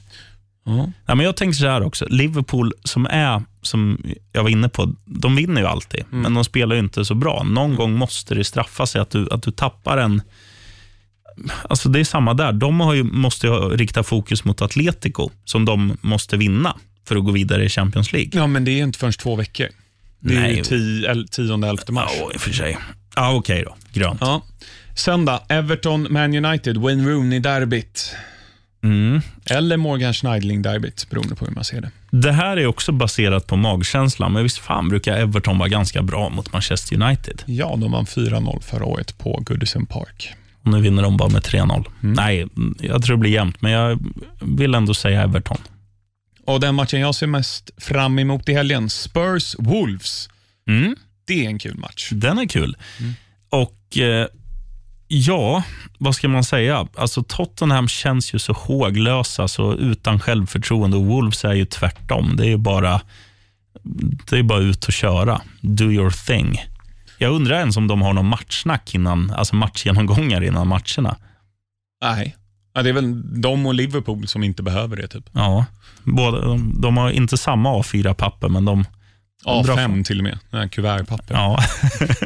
Ja. 0.65 0.91
Ja, 1.05 1.15
men 1.15 1.25
jag 1.25 1.35
tänker 1.35 1.57
så 1.57 1.67
här 1.67 1.83
också. 1.83 2.05
Liverpool 2.09 2.73
som 2.83 3.05
är, 3.05 3.43
som 3.61 4.01
jag 4.31 4.43
var 4.43 4.49
inne 4.49 4.69
på, 4.69 4.93
de 5.05 5.35
vinner 5.35 5.61
ju 5.61 5.67
alltid, 5.67 6.03
mm. 6.11 6.21
men 6.21 6.33
de 6.33 6.43
spelar 6.43 6.75
ju 6.75 6.79
inte 6.81 7.05
så 7.05 7.15
bra. 7.15 7.43
Någon 7.43 7.75
gång 7.75 7.93
måste 7.93 8.35
det 8.35 8.43
straffa 8.43 8.85
sig 8.85 9.01
att 9.01 9.09
du, 9.09 9.27
att 9.31 9.43
du 9.43 9.51
tappar 9.51 9.97
en 9.97 10.21
alltså 11.69 11.89
det 11.89 11.99
är 11.99 12.03
samma 12.03 12.33
där. 12.33 12.51
De 12.51 12.95
ju, 12.95 13.03
måste 13.03 13.47
ju 13.47 13.53
rikta 13.53 14.03
fokus 14.03 14.43
mot 14.43 14.61
Atletico, 14.61 15.29
som 15.45 15.65
de 15.65 15.97
måste 16.01 16.37
vinna 16.37 16.75
för 17.07 17.15
att 17.15 17.25
gå 17.25 17.31
vidare 17.31 17.65
i 17.65 17.69
Champions 17.69 18.13
League. 18.13 18.31
Ja, 18.33 18.47
men 18.47 18.65
det 18.65 18.71
är 18.71 18.83
inte 18.83 18.99
förrän 18.99 19.13
två 19.13 19.35
veckor. 19.35 19.67
Det 20.19 20.35
är 20.35 20.39
Nej. 20.39 20.55
ju 20.55 20.61
10-11 20.61 21.91
mars. 21.91 22.11
Ja, 22.19 22.31
i 22.33 22.37
och 22.37 22.41
för 22.41 22.51
sig. 22.51 22.77
Ja, 23.15 23.33
okej 23.33 23.61
okay 23.61 23.63
då. 23.63 23.99
Grönt. 23.99 24.21
Ja. 24.21 24.41
Söndag, 24.95 25.41
Everton, 25.49 26.07
Man 26.09 26.45
United, 26.45 26.77
Wayne 26.77 27.09
Rooney-derbyt. 27.09 28.15
Mm. 28.83 29.21
Eller 29.45 29.77
Morgan 29.77 30.13
Schneidling-derbyt, 30.13 31.09
beroende 31.09 31.35
på 31.35 31.45
hur 31.45 31.51
man 31.51 31.63
ser 31.63 31.81
det. 31.81 31.91
Det 32.11 32.31
här 32.31 32.57
är 32.57 32.67
också 32.67 32.91
baserat 32.91 33.47
på 33.47 33.55
magkänslan, 33.55 34.33
men 34.33 34.43
visst 34.43 34.57
fan 34.57 34.89
brukar 34.89 35.17
Everton 35.17 35.57
vara 35.57 35.69
ganska 35.69 36.01
bra 36.01 36.29
mot 36.29 36.53
Manchester 36.53 37.01
United? 37.01 37.43
Ja, 37.45 37.75
de 37.77 37.91
vann 37.91 38.05
4-0 38.05 38.61
förra 38.61 38.85
året 38.85 39.17
på 39.17 39.39
Goodison 39.45 39.85
Park. 39.85 40.33
Nu 40.71 40.81
vinner 40.81 41.03
de 41.03 41.17
bara 41.17 41.29
med 41.29 41.41
3-0. 41.41 41.85
Mm. 42.03 42.13
Nej, 42.13 42.47
jag 42.79 43.03
tror 43.03 43.15
det 43.15 43.19
blir 43.19 43.31
jämnt, 43.31 43.61
men 43.61 43.71
jag 43.71 43.99
vill 44.41 44.75
ändå 44.75 44.93
säga 44.93 45.21
Everton. 45.21 45.57
Och 46.45 46.59
Den 46.59 46.75
matchen 46.75 46.99
jag 46.99 47.15
ser 47.15 47.27
mest 47.27 47.69
fram 47.77 48.19
emot 48.19 48.49
i 48.49 48.53
helgen, 48.53 48.87
Spurs-Wolves. 48.87 50.29
Mm. 50.67 50.95
Det 51.25 51.45
är 51.45 51.49
en 51.49 51.59
kul 51.59 51.77
match. 51.77 52.09
Den 52.11 52.37
är 52.37 52.45
kul. 52.45 52.77
Mm. 52.99 53.13
Och 53.49 53.97
eh, 53.97 54.27
ja, 55.07 55.63
vad 55.97 56.15
ska 56.15 56.27
man 56.27 56.43
säga? 56.43 56.87
Alltså 56.95 57.23
Tottenham 57.23 57.87
känns 57.87 58.33
ju 58.33 58.39
så 58.39 58.53
håglösa, 58.53 59.47
så 59.47 59.73
utan 59.73 60.19
självförtroende. 60.19 60.97
Och 60.97 61.05
Wolves 61.05 61.45
är 61.45 61.53
ju 61.53 61.65
tvärtom. 61.65 62.35
Det 62.37 62.43
är 62.43 62.49
ju 62.49 62.57
bara, 62.57 63.01
det 64.29 64.37
är 64.37 64.43
bara 64.43 64.59
ut 64.59 64.85
och 64.85 64.93
köra. 64.93 65.41
Do 65.61 65.91
your 65.91 66.09
thing. 66.09 66.59
Jag 67.17 67.33
undrar 67.33 67.59
ens 67.59 67.77
om 67.77 67.87
de 67.87 68.01
har 68.01 68.13
någon 68.13 68.27
matchsnack 68.27 68.95
innan, 68.95 69.31
alltså 69.31 69.55
matchgenomgångar 69.55 70.43
innan 70.43 70.67
matcherna. 70.67 71.17
Nej, 72.01 72.35
ja, 72.73 72.83
det 72.83 72.89
är 72.89 72.93
väl 72.93 73.41
de 73.41 73.65
och 73.65 73.73
Liverpool 73.73 74.27
som 74.27 74.43
inte 74.43 74.63
behöver 74.63 74.95
det. 74.95 75.07
typ. 75.07 75.29
Ja, 75.31 75.65
båda, 76.03 76.41
de, 76.41 76.81
de 76.81 76.97
har 76.97 77.11
inte 77.11 77.37
samma 77.37 77.69
A4-papper, 77.69 78.49
men 78.49 78.65
de... 78.65 78.85
A5 79.45 80.03
till 80.03 80.19
och 80.19 80.23
med, 80.51 80.71
kuvertpapper. 80.71 81.33
Ja. 81.35 81.59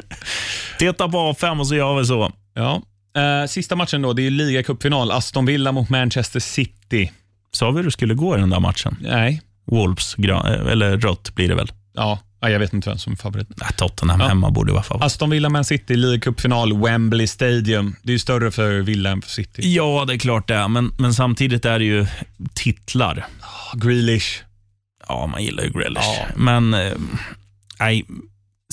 Titta 0.80 1.10
på 1.10 1.18
A5 1.18 1.60
och 1.60 1.68
så 1.68 1.76
gör 1.76 2.00
vi 2.00 2.06
så. 2.06 2.32
Ja. 2.54 2.82
Eh, 3.22 3.48
sista 3.48 3.76
matchen 3.76 4.02
då, 4.02 4.14
det 4.14 4.28
är 4.28 4.30
ligacupfinal. 4.32 5.12
Aston 5.12 5.46
Villa 5.46 5.72
mot 5.72 5.90
Manchester 5.90 6.40
City. 6.40 7.12
Sa 7.52 7.72
vi 7.72 7.78
hur 7.78 7.84
det 7.84 7.92
skulle 7.92 8.14
gå 8.14 8.38
i 8.38 8.40
den 8.40 8.50
där 8.50 8.60
matchen? 8.60 8.98
Nej. 9.02 9.42
Wolves, 9.66 10.16
eller 10.16 10.98
rött 10.98 11.36
blir 11.36 11.50
det 11.50 11.56
väl? 11.56 11.72
Ja, 11.94 12.20
Ja, 12.44 12.50
jag 12.50 12.60
vet 12.60 12.74
inte 12.74 12.90
vem 12.90 12.98
som 12.98 13.14
är 13.14 13.18
favorit. 13.18 13.48
Nej, 13.50 13.70
Tottenham 13.76 14.20
ja. 14.20 14.28
hemma 14.28 14.52
borde 14.52 14.74
vara 14.74 14.84
favorit. 14.84 15.06
Aston 15.06 15.30
Villa 15.30 15.50
Man 15.50 15.66
City, 15.66 15.96
League 15.96 16.20
Cup-final, 16.20 16.82
Wembley 16.82 17.28
Stadium. 17.28 17.96
Det 18.04 18.10
är 18.10 18.14
ju 18.14 18.20
större 18.20 18.52
för 18.52 18.82
Villa 18.82 19.10
än 19.10 19.22
för 19.22 19.30
City. 19.30 19.74
Ja, 19.76 20.06
det 20.08 20.14
är 20.14 20.18
klart 20.18 20.48
det 20.48 20.56
är, 20.56 20.68
men, 20.68 20.92
men 20.98 21.14
samtidigt 21.14 21.66
är 21.66 21.80
det 21.80 21.86
ju 21.86 22.06
titlar. 22.54 23.26
Oh, 23.42 23.80
Grealish. 23.80 24.44
Ja, 25.08 25.28
man 25.28 25.44
gillar 25.44 25.64
ju 25.64 25.70
Grealish. 25.70 26.18
Ja. 26.20 26.26
Men, 26.36 26.74
eh, 26.74 26.94
nej, 27.80 28.06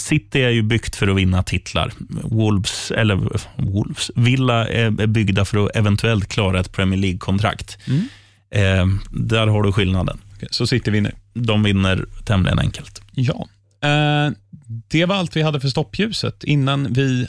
City 0.01 0.43
är 0.43 0.51
ju 0.51 0.63
byggt 0.63 0.97
för 0.97 1.09
att 1.09 1.17
vinna 1.17 1.43
titlar. 1.43 1.93
Wolves, 2.23 2.91
eller 2.91 3.41
Wolves, 3.57 4.11
Villa 4.15 4.69
är, 4.69 5.01
är 5.01 5.07
byggda 5.07 5.45
för 5.45 5.67
att 5.67 5.77
eventuellt 5.77 6.29
klara 6.29 6.61
ett 6.61 6.73
Premier 6.73 7.01
League-kontrakt. 7.01 7.79
Eh, 8.51 8.87
där 9.11 9.47
har 9.47 9.63
du 9.63 9.73
skillnaden. 9.73 10.19
Okej, 10.37 10.49
Så 10.51 10.67
City 10.67 10.91
vinner. 10.91 11.15
De 11.35 11.63
vinner 11.63 12.05
tämligen 12.25 12.59
enkelt. 12.59 13.03
Ja. 13.13 13.49
Eh, 13.81 14.31
det 14.89 15.05
var 15.05 15.17
allt 15.17 15.37
vi 15.37 15.43
hade 15.43 15.61
för 15.61 15.69
stoppljuset. 15.69 16.45
Innan 16.45 16.93
vi 16.93 17.27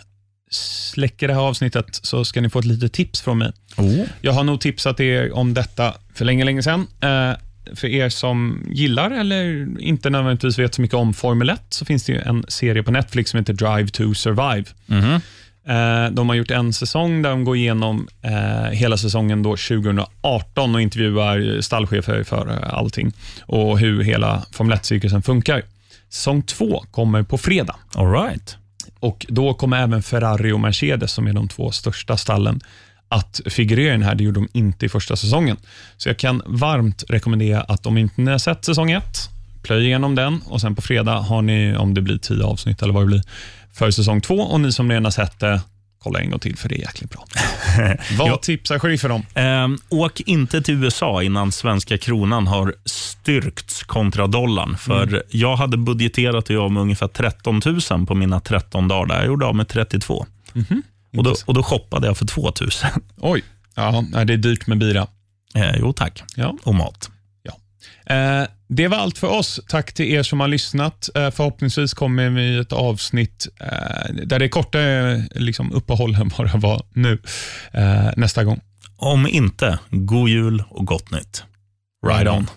släcker 0.51 1.27
det 1.27 1.33
här 1.33 1.41
avsnittet 1.41 1.85
så 2.03 2.25
ska 2.25 2.41
ni 2.41 2.49
få 2.49 2.59
ett 2.59 2.65
litet 2.65 2.93
tips 2.93 3.21
från 3.21 3.37
mig. 3.37 3.51
Oh. 3.77 4.05
Jag 4.21 4.31
har 4.31 4.43
nog 4.43 4.61
tipsat 4.61 4.99
er 4.99 5.35
om 5.35 5.53
detta 5.53 5.93
för 6.13 6.25
länge, 6.25 6.43
länge 6.45 6.63
sedan. 6.63 6.87
Eh, 7.01 7.37
för 7.75 7.87
er 7.87 8.09
som 8.09 8.63
gillar 8.71 9.11
eller 9.11 9.67
inte 9.79 10.09
nödvändigtvis 10.09 10.59
vet 10.59 10.75
så 10.75 10.81
mycket 10.81 10.95
om 10.95 11.13
Formel 11.13 11.49
1 11.49 11.61
så 11.69 11.85
finns 11.85 12.03
det 12.05 12.11
ju 12.13 12.19
en 12.19 12.45
serie 12.47 12.83
på 12.83 12.91
Netflix 12.91 13.31
som 13.31 13.39
heter 13.39 13.53
Drive 13.53 13.87
to 13.89 14.13
Survive. 14.13 14.65
Mhm. 14.85 15.21
Eh, 15.67 16.11
De 16.11 16.29
har 16.29 16.35
gjort 16.35 16.51
en 16.51 16.73
säsong 16.73 17.21
där 17.21 17.29
de 17.29 17.43
går 17.43 17.55
igenom 17.57 18.07
eh, 18.21 18.71
hela 18.71 18.97
säsongen 18.97 19.43
då 19.43 19.49
2018 19.49 20.75
och 20.75 20.81
intervjuar 20.81 21.61
stallchefer 21.61 22.23
för 22.23 22.47
allting 22.63 23.11
och 23.41 23.79
hur 23.79 24.03
hela 24.03 24.43
Formel 24.51 24.77
1-cirkusen 24.77 25.21
funkar. 25.21 25.63
Säsong 26.09 26.41
två 26.41 26.83
kommer 26.91 27.23
på 27.23 27.37
fredag 27.37 27.75
All 27.95 28.11
right. 28.11 28.57
och 28.99 29.25
då 29.29 29.53
kommer 29.53 29.83
även 29.83 30.03
Ferrari 30.03 30.51
och 30.51 30.59
Mercedes, 30.59 31.11
som 31.11 31.27
är 31.27 31.33
de 31.33 31.47
två 31.47 31.71
största 31.71 32.17
stallen, 32.17 32.61
att 33.09 33.41
figurera 33.45 33.87
i 33.87 33.91
den 33.91 34.03
här. 34.03 34.15
Det 34.15 34.23
gjorde 34.23 34.39
de 34.39 34.47
inte 34.53 34.85
i 34.85 34.89
första 34.89 35.15
säsongen. 35.15 35.57
Så 35.97 36.09
jag 36.09 36.17
kan 36.17 36.41
varmt 36.45 37.03
rekommendera 37.09 37.61
att 37.61 37.85
om 37.85 37.97
inte 37.97 38.21
ni 38.21 38.31
har 38.31 38.37
sett 38.37 38.65
säsong 38.65 38.91
ett, 38.91 39.29
plöj 39.61 39.85
igenom 39.85 40.15
den 40.15 40.41
och 40.45 40.61
sen 40.61 40.75
på 40.75 40.81
fredag 40.81 41.19
har 41.19 41.41
ni, 41.41 41.75
om 41.75 41.93
det 41.93 42.01
blir 42.01 42.17
tio 42.17 42.43
avsnitt 42.43 42.81
eller 42.81 42.93
vad 42.93 43.03
det 43.03 43.07
blir, 43.07 43.23
för 43.73 43.91
säsong 43.91 44.21
två 44.21 44.35
och 44.35 44.59
ni 44.59 44.71
som 44.71 44.89
redan 44.89 45.03
har 45.03 45.11
sett 45.11 45.39
det, 45.39 45.61
kolla 45.99 46.19
en 46.19 46.29
gång 46.29 46.39
till 46.39 46.57
för 46.57 46.69
det 46.69 46.75
är 46.75 46.79
jäkligt 46.79 47.09
bra. 47.09 47.25
vad 48.17 48.27
Ja. 48.29 48.37
tipsar 48.41 48.79
sheriffen 48.79 49.11
om? 49.11 49.25
Eh, 49.33 49.67
åk 49.89 50.21
inte 50.21 50.61
till 50.61 50.83
USA 50.83 51.23
innan 51.23 51.51
svenska 51.51 51.97
kronan 51.97 52.47
har 52.47 52.75
styrkts 52.85 53.83
kontra 53.83 54.27
dollarn. 54.27 54.77
För 54.77 55.23
Jag 55.29 55.55
hade 55.55 55.77
budgeterat 55.77 56.35
att 56.51 56.57
av 56.57 56.71
med 56.71 56.81
ungefär 56.81 57.07
13 57.07 57.61
000 57.91 58.05
på 58.05 58.15
mina 58.15 58.39
13 58.39 58.87
dagar. 58.87 59.15
Jag 59.17 59.25
gjorde 59.25 59.45
av 59.45 59.55
med 59.55 59.67
32. 59.67 60.25
Och, 61.17 61.23
då, 61.23 61.35
och 61.45 61.53
då 61.53 61.63
shoppade 61.63 62.07
jag 62.07 62.17
för 62.17 62.25
2 62.25 62.41
000. 62.41 62.69
Oj, 63.17 63.43
ja, 63.75 64.03
det 64.25 64.33
är 64.33 64.37
dyrt 64.37 64.67
med 64.67 64.77
bira. 64.77 65.07
Eh, 65.55 65.75
jo 65.79 65.93
tack. 65.93 66.23
Ja. 66.35 66.57
Och 66.63 66.75
mat. 66.75 67.09
Eh, 68.05 68.43
det 68.69 68.87
var 68.87 68.97
allt 68.97 69.17
för 69.17 69.27
oss. 69.27 69.59
Tack 69.67 69.93
till 69.93 70.13
er 70.13 70.23
som 70.23 70.39
har 70.39 70.47
lyssnat. 70.47 71.09
Eh, 71.15 71.31
förhoppningsvis 71.31 71.93
kommer 71.93 72.29
vi 72.29 72.57
ett 72.57 72.73
avsnitt 72.73 73.47
eh, 73.59 74.13
där 74.23 74.39
det 74.39 74.45
är 74.45 74.49
korta 74.49 74.81
eh, 74.81 75.19
liksom, 75.35 75.71
uppehåll 75.71 76.15
än 76.15 76.31
vad 76.37 76.51
det 76.51 76.57
var 76.57 76.81
nu 76.93 77.19
nästa 78.17 78.43
gång. 78.43 78.59
Om 78.97 79.27
inte, 79.27 79.79
god 79.89 80.29
jul 80.29 80.63
och 80.69 80.85
gott 80.85 81.11
nytt. 81.11 81.43
Ride 82.07 82.29
on. 82.31 82.47